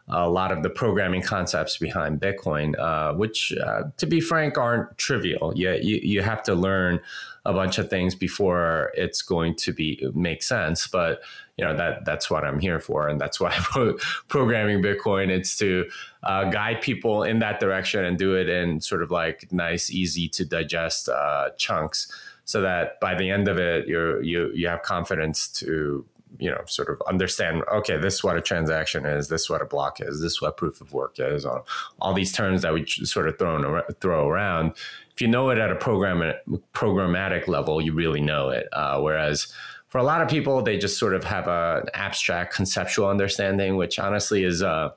a 0.09 0.29
lot 0.29 0.53
of 0.53 0.63
the 0.63 0.71
programming 0.71 1.23
concepts 1.23 1.79
behind 1.79 2.21
Bitcoin, 2.21 2.79
uh, 2.79 3.15
which, 3.15 3.53
uh, 3.53 3.85
to 3.97 4.07
be 4.07 4.21
frank, 4.21 4.57
aren't 4.57 4.97
trivial. 4.99 5.53
You, 5.57 5.73
you, 5.73 6.01
you 6.03 6.23
have 6.23 6.43
to 6.45 6.55
learn 6.55 7.01
a 7.47 7.53
bunch 7.53 7.79
of 7.79 7.89
things 7.89 8.15
before 8.15 8.93
it's 8.95 9.23
going 9.23 9.55
to 9.55 9.73
be 9.73 10.05
make 10.15 10.43
sense. 10.43 10.87
But 10.87 11.21
you 11.57 11.65
know 11.65 11.75
that 11.77 12.05
that's 12.05 12.31
what 12.31 12.45
I'm 12.45 12.59
here 12.59 12.81
for, 12.81 13.09
and 13.09 13.21
that's 13.21 13.41
why 13.41 13.57
programming 14.29 14.83
Bitcoin. 14.83 15.29
It's 15.29 15.57
to 15.59 15.89
uh, 16.23 16.51
guide 16.51 16.83
people 16.83 17.23
in 17.23 17.39
that 17.39 17.61
direction 17.61 18.05
and 18.05 18.19
do 18.19 18.35
it 18.35 18.49
in 18.49 18.81
sort 18.81 19.03
of 19.03 19.11
like 19.11 19.51
nice, 19.53 19.91
easy 19.91 20.29
to 20.31 20.45
digest 20.45 21.09
uh, 21.09 21.51
chunks, 21.57 22.13
so 22.45 22.61
that 22.61 23.01
by 23.01 23.15
the 23.15 23.31
end 23.31 23.49
of 23.49 23.59
it, 23.59 23.87
you 23.87 24.21
you 24.21 24.51
you 24.53 24.69
have 24.69 24.83
confidence 24.83 25.49
to 25.49 26.05
you 26.39 26.51
know 26.51 26.61
sort 26.67 26.89
of 26.89 27.01
understand 27.09 27.63
okay 27.73 27.97
this 27.97 28.15
is 28.15 28.25
what 28.25 28.37
a 28.37 28.41
transaction 28.41 29.07
is 29.07 29.29
this 29.29 29.43
is 29.43 29.51
what 29.51 29.63
a 29.63 29.65
block 29.65 30.01
is 30.01 30.21
this 30.21 30.33
is 30.33 30.43
what 30.43 30.57
proof 30.57 30.81
of 30.81 30.93
work 30.93 31.15
is 31.19 31.45
all, 31.45 31.67
all 32.01 32.13
these 32.13 32.33
terms 32.33 32.63
that 32.63 32.75
we 32.75 32.85
sort 32.87 33.29
of 33.29 33.39
throw, 33.39 33.83
throw 34.01 34.29
around. 34.29 34.73
If 35.13 35.23
you 35.23 35.29
know 35.29 35.49
it 35.51 35.59
at 35.59 35.71
a 35.71 35.77
program 35.77 36.35
programmatic 36.75 37.49
level 37.49 37.81
you 37.81 37.93
really 37.93 38.21
know 38.21 38.51
it. 38.51 38.69
Uh, 38.73 39.01
whereas 39.01 39.53
for 39.89 39.99
a 39.99 40.03
lot 40.03 40.21
of 40.21 40.29
people 40.29 40.63
they 40.63 40.79
just 40.79 40.99
sort 40.99 41.15
of 41.15 41.25
have 41.25 41.47
a, 41.47 41.83
an 41.83 41.91
abstract 41.95 42.55
conceptual 42.55 43.09
understanding 43.09 43.77
which 43.77 43.99
honestly 43.99 44.45
is 44.45 44.63
uh, 44.63 44.91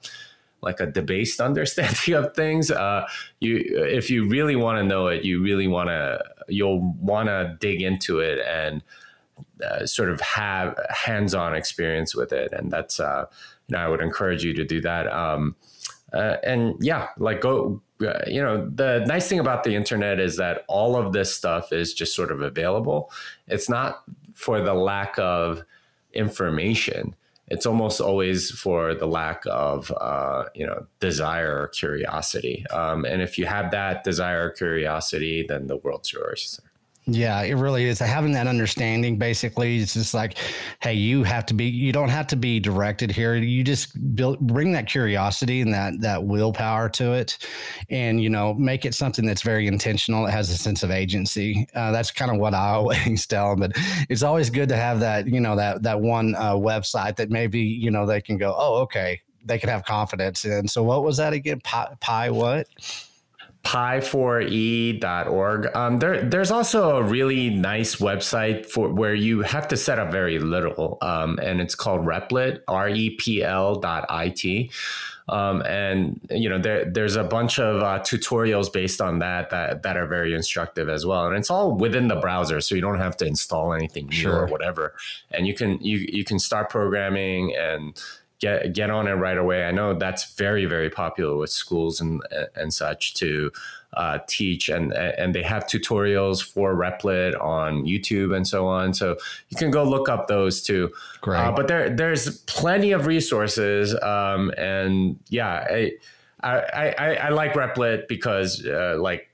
like 0.61 0.79
a 0.79 0.87
debased 0.87 1.39
understanding 1.49 2.15
of 2.15 2.35
things. 2.35 2.69
Uh, 2.69 3.07
you 3.39 3.57
if 3.85 4.09
you 4.09 4.27
really 4.27 4.55
want 4.55 4.77
to 4.77 4.83
know 4.83 5.07
it 5.07 5.23
you 5.23 5.41
really 5.41 5.67
want 5.67 5.89
to 5.89 6.21
you'll 6.47 6.81
want 6.99 7.27
to 7.27 7.55
dig 7.59 7.81
into 7.81 8.19
it 8.19 8.39
and 8.45 8.83
uh, 9.63 9.85
sort 9.85 10.09
of 10.09 10.21
have 10.21 10.79
hands-on 10.89 11.55
experience 11.55 12.15
with 12.15 12.31
it, 12.31 12.51
and 12.53 12.71
that's 12.71 12.99
uh, 12.99 13.25
you 13.67 13.77
know 13.77 13.83
I 13.83 13.87
would 13.87 14.01
encourage 14.01 14.43
you 14.43 14.53
to 14.53 14.65
do 14.65 14.81
that. 14.81 15.07
Um, 15.07 15.55
uh, 16.13 16.37
and 16.43 16.75
yeah, 16.81 17.09
like 17.17 17.41
go. 17.41 17.81
Uh, 18.01 18.17
you 18.27 18.41
know, 18.41 18.65
the 18.73 19.03
nice 19.07 19.27
thing 19.27 19.39
about 19.39 19.65
the 19.65 19.75
internet 19.75 20.21
is 20.21 20.37
that 20.37 20.63
all 20.69 20.95
of 20.95 21.11
this 21.11 21.35
stuff 21.35 21.73
is 21.73 21.93
just 21.93 22.15
sort 22.15 22.31
of 22.31 22.41
available. 22.41 23.11
It's 23.47 23.67
not 23.67 24.03
for 24.33 24.61
the 24.61 24.73
lack 24.73 25.19
of 25.19 25.65
information. 26.13 27.13
It's 27.49 27.65
almost 27.65 27.99
always 27.99 28.51
for 28.51 28.93
the 28.93 29.07
lack 29.07 29.43
of, 29.47 29.91
uh, 29.99 30.45
you 30.53 30.65
know, 30.65 30.85
desire 30.99 31.63
or 31.63 31.67
curiosity. 31.67 32.65
Um, 32.67 33.05
and 33.05 33.21
if 33.21 33.37
you 33.37 33.47
have 33.47 33.71
that 33.71 34.03
desire 34.03 34.45
or 34.45 34.49
curiosity, 34.51 35.45
then 35.47 35.67
the 35.67 35.77
world's 35.77 36.13
yours. 36.13 36.61
Yeah, 37.11 37.41
it 37.41 37.55
really 37.55 37.85
is. 37.85 37.99
Having 37.99 38.33
that 38.33 38.45
understanding, 38.45 39.17
basically, 39.17 39.79
it's 39.79 39.93
just 39.93 40.13
like, 40.13 40.37
hey, 40.79 40.93
you 40.93 41.23
have 41.23 41.45
to 41.47 41.53
be. 41.53 41.65
You 41.65 41.91
don't 41.91 42.09
have 42.09 42.27
to 42.27 42.35
be 42.35 42.59
directed 42.59 43.09
here. 43.09 43.35
You 43.35 43.63
just 43.63 44.15
build, 44.15 44.39
bring 44.39 44.73
that 44.73 44.87
curiosity 44.87 45.61
and 45.61 45.73
that 45.73 45.99
that 46.01 46.23
willpower 46.23 46.89
to 46.89 47.13
it, 47.13 47.37
and 47.89 48.21
you 48.21 48.29
know, 48.29 48.53
make 48.53 48.85
it 48.85 48.93
something 48.93 49.25
that's 49.25 49.41
very 49.41 49.65
intentional. 49.65 50.27
It 50.27 50.31
has 50.31 50.49
a 50.51 50.57
sense 50.57 50.83
of 50.83 50.91
agency. 50.91 51.67
Uh, 51.73 51.91
that's 51.91 52.11
kind 52.11 52.31
of 52.31 52.37
what 52.37 52.53
I 52.53 52.69
always 52.73 53.25
tell 53.25 53.55
them. 53.55 53.59
But 53.59 53.71
it's 54.09 54.23
always 54.23 54.49
good 54.49 54.69
to 54.69 54.75
have 54.75 54.99
that, 54.99 55.27
you 55.27 55.39
know, 55.39 55.55
that 55.55 55.83
that 55.83 55.99
one 56.01 56.35
uh, 56.35 56.53
website 56.53 57.15
that 57.15 57.29
maybe 57.29 57.59
you 57.59 57.89
know 57.89 58.05
they 58.05 58.21
can 58.21 58.37
go, 58.37 58.53
oh, 58.57 58.81
okay, 58.81 59.21
they 59.45 59.57
can 59.57 59.69
have 59.69 59.83
confidence 59.83 60.45
in. 60.45 60.67
So, 60.67 60.83
what 60.83 61.03
was 61.03 61.17
that 61.17 61.33
again? 61.33 61.61
Pi, 61.61 61.95
pi 61.99 62.29
what? 62.29 62.67
py4e.org. 63.63 65.75
Um, 65.75 65.99
there, 65.99 66.23
there's 66.23 66.51
also 66.51 66.97
a 66.97 67.03
really 67.03 67.49
nice 67.49 67.97
website 67.97 68.65
for 68.65 68.89
where 68.89 69.13
you 69.13 69.41
have 69.41 69.67
to 69.67 69.77
set 69.77 69.99
up 69.99 70.11
very 70.11 70.39
little, 70.39 70.97
um, 71.01 71.39
and 71.41 71.61
it's 71.61 71.75
called 71.75 72.05
Repl.it, 72.05 72.63
R-E-P-L 72.67 73.75
dot 73.75 74.05
I-T. 74.09 74.71
Um, 75.29 75.61
and 75.61 76.19
you 76.31 76.49
know 76.49 76.57
there, 76.57 76.85
there's 76.85 77.15
a 77.15 77.23
bunch 77.23 77.59
of 77.59 77.83
uh, 77.83 77.99
tutorials 77.99 78.73
based 78.73 78.99
on 78.99 79.19
that, 79.19 79.51
that 79.51 79.83
that 79.83 79.95
are 79.95 80.07
very 80.07 80.33
instructive 80.33 80.89
as 80.89 81.05
well 81.05 81.27
and 81.27 81.37
it's 81.37 81.51
all 81.51 81.75
within 81.75 82.07
the 82.07 82.15
browser 82.15 82.59
so 82.61 82.73
you 82.73 82.81
don't 82.81 82.97
have 82.97 83.15
to 83.17 83.27
install 83.27 83.73
anything 83.73 84.07
new 84.07 84.15
sure. 84.15 84.39
or 84.39 84.47
whatever 84.47 84.95
and 85.29 85.45
you 85.45 85.53
can 85.53 85.77
you 85.83 85.99
you 86.11 86.23
can 86.23 86.39
start 86.39 86.71
programming 86.71 87.55
and 87.55 88.01
get 88.39 88.73
get 88.73 88.89
on 88.89 89.07
it 89.07 89.13
right 89.13 89.37
away. 89.37 89.65
I 89.65 89.71
know 89.71 89.93
that's 89.93 90.33
very 90.33 90.65
very 90.65 90.89
popular 90.89 91.35
with 91.37 91.49
schools 91.49 92.01
and 92.01 92.21
and 92.55 92.73
such 92.73 93.13
to 93.15 93.51
uh, 93.93 94.19
teach, 94.27 94.69
and 94.69 94.93
and 94.93 95.33
they 95.33 95.43
have 95.43 95.65
tutorials 95.65 96.43
for 96.43 96.75
Repl.it 96.75 97.35
on 97.35 97.85
YouTube 97.85 98.35
and 98.35 98.47
so 98.47 98.67
on. 98.67 98.93
So 98.93 99.17
you 99.49 99.57
can 99.57 99.71
go 99.71 99.83
look 99.83 100.09
up 100.09 100.27
those 100.27 100.61
too. 100.61 100.91
Great. 101.21 101.39
Uh, 101.39 101.51
but 101.51 101.67
there 101.67 101.89
there's 101.89 102.39
plenty 102.41 102.91
of 102.91 103.05
resources, 103.05 103.95
um, 104.01 104.51
and 104.57 105.19
yeah. 105.29 105.65
I, 105.69 105.91
I, 106.41 106.93
I, 106.97 107.13
I, 107.15 107.29
like 107.29 107.53
Repl.it 107.53 108.07
because, 108.07 108.65
uh, 108.65 108.95
like, 108.97 109.29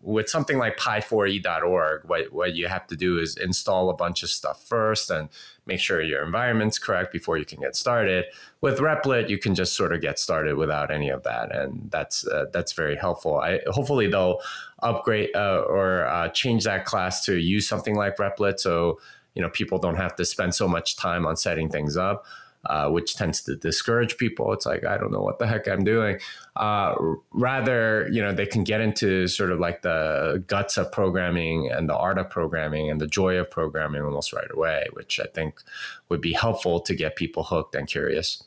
with 0.00 0.28
something 0.28 0.58
like 0.58 0.76
py4e.org, 0.76 2.02
what, 2.06 2.32
what 2.32 2.54
you 2.56 2.66
have 2.66 2.86
to 2.88 2.96
do 2.96 3.18
is 3.18 3.36
install 3.36 3.90
a 3.90 3.94
bunch 3.94 4.24
of 4.24 4.30
stuff 4.30 4.64
first 4.64 5.08
and 5.10 5.28
make 5.66 5.78
sure 5.78 6.02
your 6.02 6.24
environment's 6.24 6.78
correct 6.78 7.12
before 7.12 7.38
you 7.38 7.44
can 7.44 7.60
get 7.60 7.76
started. 7.76 8.24
With 8.60 8.78
Repl.it, 8.80 9.30
you 9.30 9.38
can 9.38 9.54
just 9.54 9.76
sort 9.76 9.92
of 9.92 10.00
get 10.00 10.18
started 10.18 10.56
without 10.56 10.90
any 10.90 11.10
of 11.10 11.22
that, 11.22 11.54
and 11.54 11.90
that's 11.92 12.26
uh, 12.26 12.46
that's 12.52 12.72
very 12.72 12.96
helpful. 12.96 13.38
I, 13.38 13.60
hopefully, 13.68 14.08
they'll 14.08 14.40
upgrade 14.80 15.30
uh, 15.36 15.62
or 15.68 16.06
uh, 16.06 16.28
change 16.30 16.64
that 16.64 16.86
class 16.86 17.24
to 17.26 17.36
use 17.36 17.68
something 17.68 17.94
like 17.94 18.16
Repl.it, 18.16 18.58
so 18.58 18.98
you 19.34 19.42
know 19.42 19.50
people 19.50 19.78
don't 19.78 19.96
have 19.96 20.16
to 20.16 20.24
spend 20.24 20.56
so 20.56 20.66
much 20.66 20.96
time 20.96 21.24
on 21.24 21.36
setting 21.36 21.68
things 21.68 21.96
up 21.96 22.24
uh, 22.66 22.88
which 22.88 23.16
tends 23.16 23.42
to 23.42 23.56
discourage 23.56 24.16
people. 24.16 24.52
It's 24.52 24.66
like, 24.66 24.84
I 24.84 24.98
don't 24.98 25.12
know 25.12 25.22
what 25.22 25.38
the 25.38 25.46
heck 25.46 25.68
I'm 25.68 25.84
doing. 25.84 26.18
Uh, 26.56 26.94
rather, 27.32 28.08
you 28.10 28.20
know, 28.20 28.32
they 28.32 28.46
can 28.46 28.64
get 28.64 28.80
into 28.80 29.28
sort 29.28 29.52
of 29.52 29.60
like 29.60 29.82
the 29.82 30.42
guts 30.46 30.76
of 30.76 30.90
programming 30.90 31.70
and 31.70 31.88
the 31.88 31.96
art 31.96 32.18
of 32.18 32.28
programming 32.28 32.90
and 32.90 33.00
the 33.00 33.06
joy 33.06 33.36
of 33.36 33.50
programming 33.50 34.02
almost 34.02 34.32
right 34.32 34.50
away, 34.52 34.86
which 34.92 35.20
I 35.20 35.26
think 35.32 35.60
would 36.08 36.20
be 36.20 36.32
helpful 36.32 36.80
to 36.80 36.94
get 36.94 37.16
people 37.16 37.44
hooked 37.44 37.74
and 37.74 37.86
curious. 37.86 38.42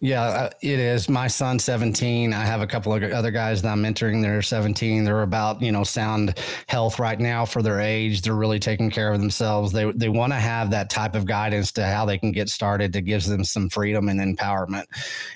Yeah, 0.00 0.22
uh, 0.22 0.50
it 0.60 0.78
is. 0.78 1.08
My 1.08 1.28
son's 1.28 1.64
17. 1.64 2.32
I 2.32 2.44
have 2.44 2.60
a 2.60 2.66
couple 2.66 2.92
of 2.92 3.02
other 3.12 3.30
guys 3.30 3.62
that 3.62 3.68
I'm 3.68 3.82
mentoring. 3.82 4.20
They're 4.20 4.42
17. 4.42 5.04
They're 5.04 5.22
about, 5.22 5.62
you 5.62 5.70
know, 5.70 5.84
sound 5.84 6.38
health 6.66 6.98
right 6.98 7.18
now 7.18 7.44
for 7.44 7.62
their 7.62 7.80
age. 7.80 8.22
They're 8.22 8.34
really 8.34 8.58
taking 8.58 8.90
care 8.90 9.12
of 9.12 9.20
themselves. 9.20 9.72
They, 9.72 9.90
they 9.92 10.08
want 10.08 10.32
to 10.32 10.38
have 10.38 10.70
that 10.70 10.90
type 10.90 11.14
of 11.14 11.24
guidance 11.24 11.70
to 11.72 11.86
how 11.86 12.04
they 12.04 12.18
can 12.18 12.32
get 12.32 12.48
started 12.48 12.92
that 12.92 13.02
gives 13.02 13.28
them 13.28 13.44
some 13.44 13.68
freedom 13.68 14.08
and 14.08 14.20
empowerment. 14.20 14.86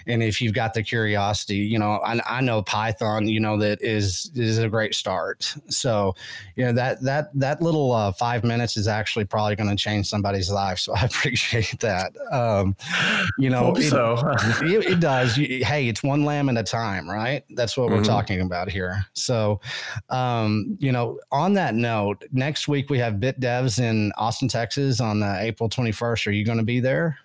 And 0.06 0.22
if 0.22 0.40
you've 0.40 0.54
got 0.54 0.74
the 0.74 0.82
curiosity, 0.82 1.56
you 1.56 1.78
know, 1.78 1.98
I, 2.04 2.20
I 2.26 2.40
know 2.40 2.62
Python, 2.62 3.28
you 3.28 3.40
know, 3.40 3.56
that 3.58 3.82
is, 3.82 4.30
is 4.34 4.58
a 4.58 4.68
great 4.68 4.94
start. 4.94 5.54
So, 5.68 6.14
you 6.56 6.64
know, 6.64 6.72
that, 6.72 7.02
that, 7.02 7.30
that 7.38 7.62
little 7.62 7.92
uh, 7.92 8.12
five 8.12 8.42
minutes 8.42 8.76
is 8.76 8.88
actually 8.88 9.26
probably 9.26 9.54
going 9.54 9.70
to 9.70 9.76
change 9.76 10.08
somebody's 10.08 10.50
life. 10.50 10.78
So 10.78 10.94
I 10.94 11.04
appreciate 11.04 11.78
that. 11.80 12.12
Um, 12.32 12.74
you 13.38 13.50
know, 13.50 13.74
so 13.74 14.15
it, 14.62 14.92
it, 14.92 15.00
does. 15.00 15.36
You, 15.36 15.64
hey, 15.64 15.88
it's 15.88 16.02
one 16.02 16.24
lamb 16.24 16.48
at 16.48 16.56
a 16.56 16.62
time, 16.62 17.08
right? 17.08 17.44
That's 17.50 17.76
what 17.76 17.88
mm-hmm. 17.88 17.96
we're 17.96 18.04
talking 18.04 18.40
about 18.40 18.70
here. 18.70 19.04
So, 19.14 19.60
um, 20.10 20.76
you 20.80 20.92
know, 20.92 21.18
on 21.32 21.54
that 21.54 21.74
note, 21.74 22.24
next 22.32 22.68
week 22.68 22.90
we 22.90 22.98
have 22.98 23.20
Bit 23.20 23.40
Devs 23.40 23.80
in 23.80 24.12
Austin, 24.16 24.48
Texas 24.48 25.00
on 25.00 25.22
uh, 25.22 25.38
April 25.40 25.68
21st. 25.68 26.26
Are 26.26 26.32
you 26.32 26.44
going 26.44 26.58
to 26.58 26.64
be 26.64 26.80
there? 26.80 27.18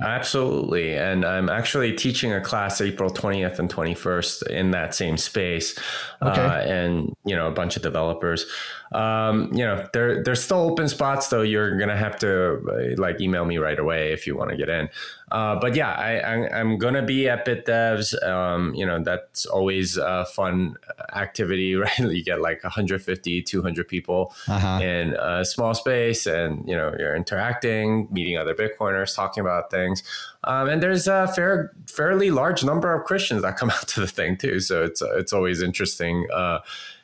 Absolutely. 0.00 0.96
And 0.96 1.24
I'm 1.24 1.50
actually 1.50 1.94
teaching 1.94 2.32
a 2.32 2.40
class 2.40 2.80
April 2.80 3.10
20th 3.10 3.58
and 3.58 3.70
21st 3.70 4.46
in 4.48 4.70
that 4.70 4.94
same 4.94 5.18
space. 5.18 5.78
Okay. 6.22 6.40
Uh, 6.40 6.60
and, 6.62 7.14
you 7.26 7.36
know, 7.36 7.46
a 7.46 7.50
bunch 7.50 7.76
of 7.76 7.82
developers. 7.82 8.46
Um, 8.92 9.50
you 9.52 9.64
know, 9.64 9.86
there, 9.92 10.22
there's 10.22 10.42
still 10.42 10.60
open 10.60 10.88
spots, 10.88 11.28
though. 11.28 11.42
You're 11.42 11.76
going 11.76 11.90
to 11.90 11.96
have 11.96 12.18
to 12.20 12.62
uh, 12.96 13.00
like 13.00 13.20
email 13.20 13.44
me 13.44 13.58
right 13.58 13.78
away 13.78 14.12
if 14.12 14.26
you 14.26 14.34
want 14.34 14.50
to 14.50 14.56
get 14.56 14.70
in. 14.70 14.88
Uh, 15.32 15.58
but 15.58 15.74
yeah, 15.74 15.92
I, 15.92 16.60
am 16.60 16.76
going 16.76 16.92
to 16.92 17.00
be 17.00 17.26
at 17.26 17.46
BitDevs. 17.46 18.22
Um, 18.22 18.74
you 18.74 18.84
know, 18.84 19.02
that's 19.02 19.46
always 19.46 19.96
a 19.96 20.26
fun 20.26 20.76
activity, 21.14 21.74
right? 21.76 21.98
You 21.98 22.22
get 22.22 22.42
like 22.42 22.62
150, 22.62 23.42
200 23.42 23.88
people 23.88 24.34
uh-huh. 24.46 24.80
in 24.82 25.14
a 25.14 25.42
small 25.42 25.72
space 25.72 26.26
and, 26.26 26.68
you 26.68 26.76
know, 26.76 26.94
you're 26.98 27.16
interacting, 27.16 28.08
meeting 28.10 28.36
other 28.36 28.54
Bitcoiners, 28.54 29.16
talking 29.16 29.40
about 29.40 29.70
things. 29.70 30.02
Um, 30.44 30.68
and 30.68 30.82
there's 30.82 31.08
a 31.08 31.26
fair, 31.28 31.72
fairly 31.86 32.30
large 32.30 32.62
number 32.62 32.92
of 32.92 33.06
Christians 33.06 33.40
that 33.40 33.56
come 33.56 33.70
out 33.76 33.88
to 33.88 34.00
the 34.00 34.06
thing 34.06 34.36
too. 34.36 34.60
So 34.60 34.84
it's, 34.84 35.00
it's 35.00 35.32
always 35.32 35.62
interesting. 35.62 36.26
Uh, 36.30 36.58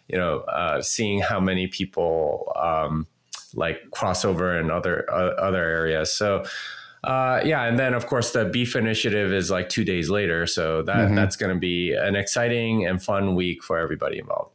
you 0.06 0.18
know, 0.18 0.40
uh, 0.40 0.82
seeing 0.82 1.20
how 1.20 1.40
many 1.40 1.66
people 1.66 2.52
um, 2.62 3.06
like 3.54 3.88
crossover 3.90 4.60
in 4.60 4.70
other 4.70 5.10
uh, 5.10 5.34
other 5.40 5.64
areas. 5.64 6.12
So. 6.12 6.44
Uh, 7.04 7.40
yeah, 7.44 7.64
and 7.64 7.78
then 7.78 7.94
of 7.94 8.06
course 8.06 8.32
the 8.32 8.44
beef 8.44 8.74
initiative 8.74 9.32
is 9.32 9.50
like 9.50 9.68
two 9.68 9.84
days 9.84 10.10
later, 10.10 10.46
so 10.46 10.82
that 10.82 10.96
mm-hmm. 10.96 11.14
that's 11.14 11.36
going 11.36 11.52
to 11.52 11.58
be 11.58 11.92
an 11.92 12.16
exciting 12.16 12.86
and 12.86 13.02
fun 13.02 13.34
week 13.34 13.62
for 13.62 13.78
everybody 13.78 14.18
involved. 14.18 14.52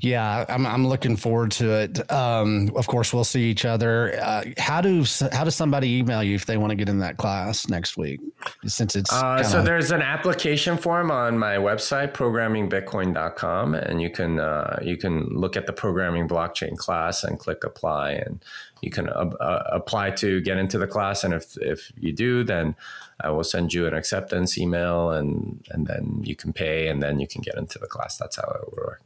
Yeah, 0.00 0.44
I'm, 0.48 0.66
I'm 0.66 0.86
looking 0.86 1.16
forward 1.16 1.50
to 1.52 1.70
it. 1.72 2.10
Um, 2.10 2.70
of 2.76 2.86
course, 2.86 3.12
we'll 3.12 3.24
see 3.24 3.44
each 3.44 3.64
other. 3.64 4.18
Uh, 4.20 4.44
how 4.58 4.80
do 4.80 5.04
how 5.32 5.44
does 5.44 5.54
somebody 5.54 5.98
email 5.98 6.22
you 6.22 6.34
if 6.34 6.46
they 6.46 6.56
want 6.56 6.70
to 6.70 6.76
get 6.76 6.88
in 6.88 6.98
that 7.00 7.16
class 7.16 7.68
next 7.68 7.96
week? 7.96 8.20
Since 8.64 8.96
it's 8.96 9.12
uh, 9.12 9.42
so 9.42 9.62
there's 9.62 9.90
an 9.90 10.02
application 10.02 10.76
form 10.76 11.10
on 11.10 11.38
my 11.38 11.56
website 11.56 12.12
programmingbitcoin.com, 12.12 13.74
and 13.74 14.00
you 14.00 14.10
can 14.10 14.38
uh, 14.38 14.78
you 14.82 14.96
can 14.96 15.24
look 15.28 15.56
at 15.56 15.66
the 15.66 15.72
programming 15.72 16.28
blockchain 16.28 16.76
class 16.76 17.24
and 17.24 17.38
click 17.38 17.64
apply, 17.64 18.12
and 18.12 18.44
you 18.82 18.90
can 18.90 19.08
uh, 19.08 19.30
uh, 19.40 19.62
apply 19.72 20.10
to 20.10 20.40
get 20.42 20.58
into 20.58 20.78
the 20.78 20.86
class. 20.86 21.24
And 21.24 21.34
if 21.34 21.56
if 21.58 21.92
you 21.98 22.12
do, 22.12 22.44
then 22.44 22.76
I 23.20 23.30
will 23.30 23.44
send 23.44 23.72
you 23.72 23.86
an 23.86 23.94
acceptance 23.94 24.58
email, 24.58 25.10
and 25.10 25.64
and 25.70 25.86
then 25.86 26.20
you 26.22 26.36
can 26.36 26.52
pay, 26.52 26.88
and 26.88 27.02
then 27.02 27.20
you 27.20 27.26
can 27.26 27.42
get 27.42 27.56
into 27.56 27.78
the 27.78 27.86
class. 27.86 28.16
That's 28.16 28.36
how 28.36 28.48
it 28.48 28.66
will 28.66 28.84
work. 28.84 29.05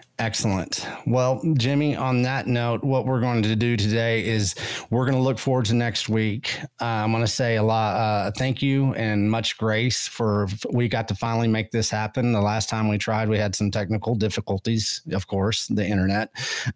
Excellent. 0.21 0.85
Well, 1.07 1.41
Jimmy, 1.55 1.95
on 1.95 2.21
that 2.21 2.45
note, 2.45 2.83
what 2.83 3.07
we're 3.07 3.21
going 3.21 3.41
to 3.41 3.55
do 3.55 3.75
today 3.75 4.23
is 4.23 4.53
we're 4.91 5.05
going 5.05 5.17
to 5.17 5.23
look 5.23 5.39
forward 5.39 5.65
to 5.65 5.73
next 5.73 6.09
week. 6.09 6.59
Uh, 6.79 6.85
I'm 6.85 7.11
going 7.11 7.23
to 7.23 7.27
say 7.27 7.55
a 7.55 7.63
lot, 7.63 7.95
uh, 7.95 8.31
thank 8.37 8.61
you 8.61 8.93
and 8.93 9.31
much 9.31 9.57
grace 9.57 10.07
for 10.07 10.47
we 10.71 10.87
got 10.87 11.07
to 11.07 11.15
finally 11.15 11.47
make 11.47 11.71
this 11.71 11.89
happen. 11.89 12.33
The 12.33 12.39
last 12.39 12.69
time 12.69 12.87
we 12.87 12.99
tried, 12.99 13.29
we 13.29 13.39
had 13.39 13.55
some 13.55 13.71
technical 13.71 14.13
difficulties, 14.13 15.01
of 15.11 15.25
course, 15.25 15.65
the 15.65 15.87
internet, 15.87 16.29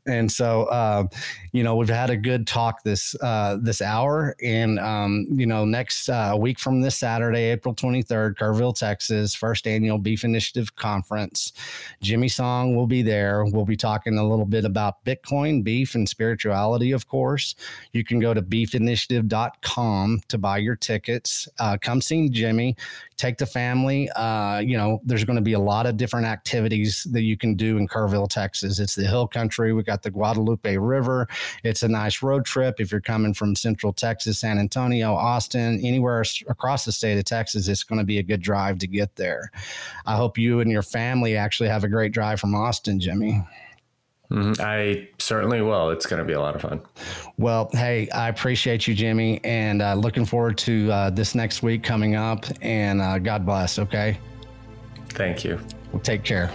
and 0.07 0.31
so 0.31 0.63
uh, 0.63 1.03
you 1.51 1.61
know 1.61 1.75
we've 1.75 1.87
had 1.87 2.09
a 2.09 2.17
good 2.17 2.47
talk 2.47 2.81
this 2.81 3.15
uh, 3.21 3.59
this 3.61 3.79
hour, 3.79 4.35
and 4.41 4.79
um, 4.79 5.27
you 5.29 5.45
know 5.45 5.65
next 5.65 6.09
uh, 6.09 6.35
week 6.35 6.59
from 6.59 6.81
this 6.81 6.97
Saturday, 6.97 7.51
April 7.51 7.75
23rd, 7.75 8.37
Kerrville, 8.37 8.75
Texas, 8.75 9.35
first 9.35 9.67
annual 9.67 9.99
Beef 9.99 10.23
Initiative 10.23 10.75
Conference. 10.75 11.53
Jimmy 12.01 12.27
Song 12.27 12.75
will 12.75 12.87
be 12.87 13.03
there 13.03 13.34
there. 13.35 13.45
We'll 13.45 13.65
be 13.65 13.77
talking 13.77 14.17
a 14.17 14.27
little 14.27 14.45
bit 14.45 14.65
about 14.65 15.03
Bitcoin, 15.05 15.63
beef, 15.63 15.95
and 15.95 16.07
spirituality, 16.07 16.91
of 16.91 17.07
course. 17.07 17.55
You 17.91 18.03
can 18.03 18.19
go 18.19 18.33
to 18.33 18.41
beefinitiative.com 18.41 20.21
to 20.27 20.37
buy 20.37 20.57
your 20.57 20.75
tickets. 20.75 21.47
Uh, 21.59 21.77
come 21.81 22.01
see 22.01 22.29
Jimmy, 22.29 22.75
take 23.17 23.37
the 23.37 23.45
family. 23.45 24.09
Uh, 24.11 24.59
you 24.59 24.77
know, 24.77 25.01
there's 25.03 25.23
going 25.23 25.37
to 25.37 25.41
be 25.41 25.53
a 25.53 25.59
lot 25.59 25.85
of 25.85 25.97
different 25.97 26.25
activities 26.25 27.07
that 27.11 27.21
you 27.21 27.37
can 27.37 27.55
do 27.55 27.77
in 27.77 27.87
Kerrville, 27.87 28.29
Texas. 28.29 28.79
It's 28.79 28.95
the 28.95 29.05
hill 29.05 29.27
country. 29.27 29.73
We 29.73 29.83
got 29.83 30.03
the 30.03 30.11
Guadalupe 30.11 30.77
River. 30.77 31.27
It's 31.63 31.83
a 31.83 31.87
nice 31.87 32.21
road 32.21 32.45
trip. 32.45 32.79
If 32.79 32.91
you're 32.91 33.01
coming 33.01 33.33
from 33.33 33.55
Central 33.55 33.93
Texas, 33.93 34.39
San 34.39 34.59
Antonio, 34.59 35.13
Austin, 35.13 35.79
anywhere 35.83 36.23
across 36.47 36.85
the 36.85 36.91
state 36.91 37.17
of 37.17 37.25
Texas, 37.25 37.67
it's 37.67 37.83
going 37.83 37.99
to 37.99 38.05
be 38.05 38.19
a 38.19 38.23
good 38.23 38.41
drive 38.41 38.79
to 38.79 38.87
get 38.87 39.15
there. 39.15 39.51
I 40.05 40.15
hope 40.15 40.37
you 40.37 40.59
and 40.59 40.71
your 40.71 40.83
family 40.83 41.37
actually 41.37 41.69
have 41.69 41.83
a 41.83 41.89
great 41.89 42.11
drive 42.11 42.39
from 42.39 42.53
Austin, 42.53 42.99
Jimmy. 42.99 43.43
Mm-hmm. 44.31 44.61
I 44.61 45.07
certainly 45.19 45.61
will. 45.61 45.91
It's 45.91 46.05
going 46.05 46.19
to 46.19 46.25
be 46.25 46.33
a 46.33 46.39
lot 46.39 46.55
of 46.55 46.61
fun. 46.61 46.81
Well, 47.37 47.69
hey, 47.73 48.09
I 48.09 48.29
appreciate 48.29 48.87
you, 48.87 48.95
Jimmy, 48.95 49.39
and 49.43 49.81
uh, 49.81 49.93
looking 49.93 50.25
forward 50.25 50.57
to 50.59 50.91
uh, 50.91 51.09
this 51.11 51.35
next 51.35 51.61
week 51.61 51.83
coming 51.83 52.15
up. 52.15 52.45
And 52.61 53.01
uh, 53.01 53.19
God 53.19 53.45
bless. 53.45 53.77
Okay. 53.77 54.17
Thank 55.09 55.43
you. 55.43 55.59
Well, 55.91 56.01
take 56.01 56.23
care. 56.23 56.51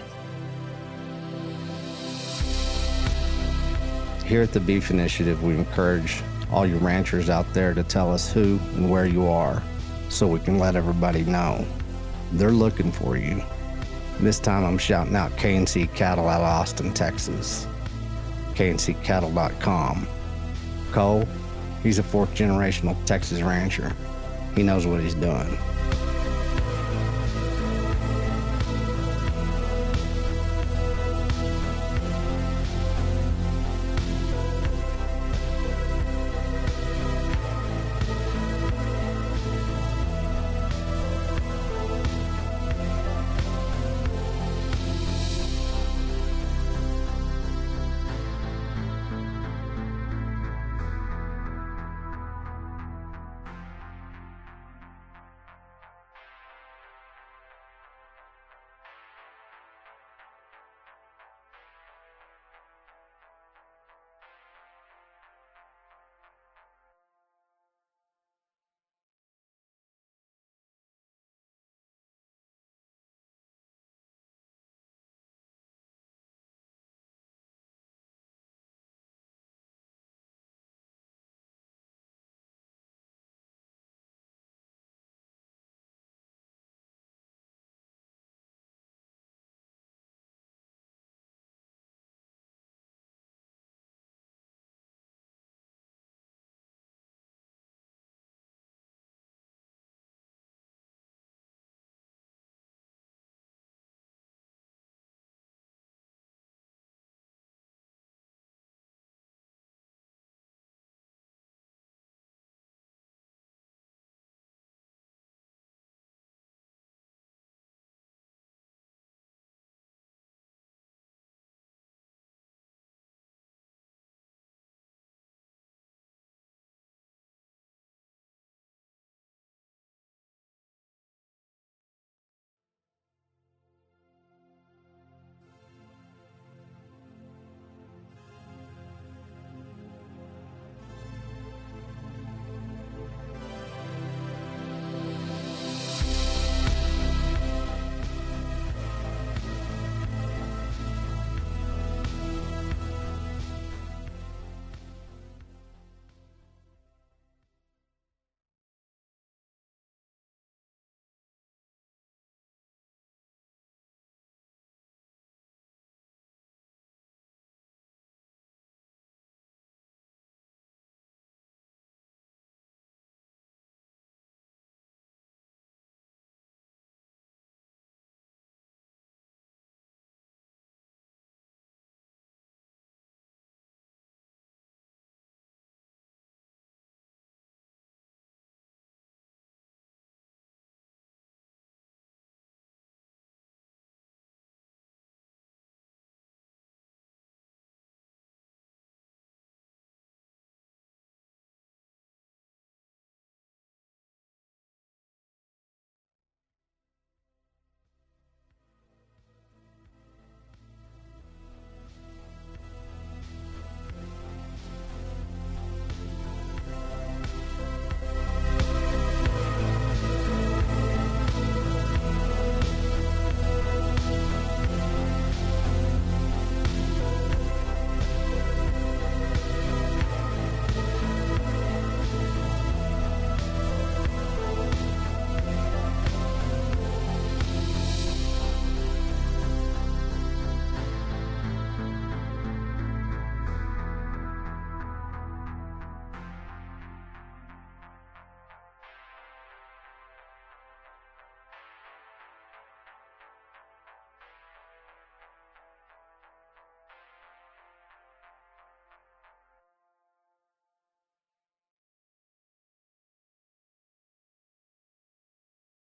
Here 4.27 4.43
at 4.43 4.53
the 4.53 4.61
Beef 4.61 4.91
Initiative, 4.91 5.43
we 5.43 5.55
encourage 5.55 6.23
all 6.53 6.67
you 6.67 6.77
ranchers 6.79 7.31
out 7.31 7.53
there 7.53 7.75
to 7.75 7.83
tell 7.83 8.13
us 8.13 8.33
who 8.33 8.59
and 8.75 8.91
where 8.91 9.07
you 9.07 9.27
are 9.27 9.63
so 10.09 10.27
we 10.27 10.41
can 10.41 10.59
let 10.59 10.77
everybody 10.77 11.25
know. 11.25 11.65
They're 12.33 12.51
looking 12.51 12.93
for 12.93 13.17
you. 13.17 13.43
This 14.21 14.39
time 14.39 14.65
I'm 14.65 14.77
shouting 14.77 15.17
out 15.17 15.31
KNC 15.39 15.95
Cattle 15.95 16.29
out 16.29 16.43
of 16.43 16.47
Austin, 16.47 16.93
Texas. 16.93 17.67
KNCCattle.com. 18.53 20.07
Cole, 20.93 21.27
he's 21.83 21.99
a 21.99 22.03
fourth 22.03 22.35
generational 22.35 23.03
Texas 23.07 23.41
rancher. 23.41 23.97
He 24.55 24.63
knows 24.63 24.87
what 24.87 25.01
he's 25.01 25.15
doing. 25.15 25.57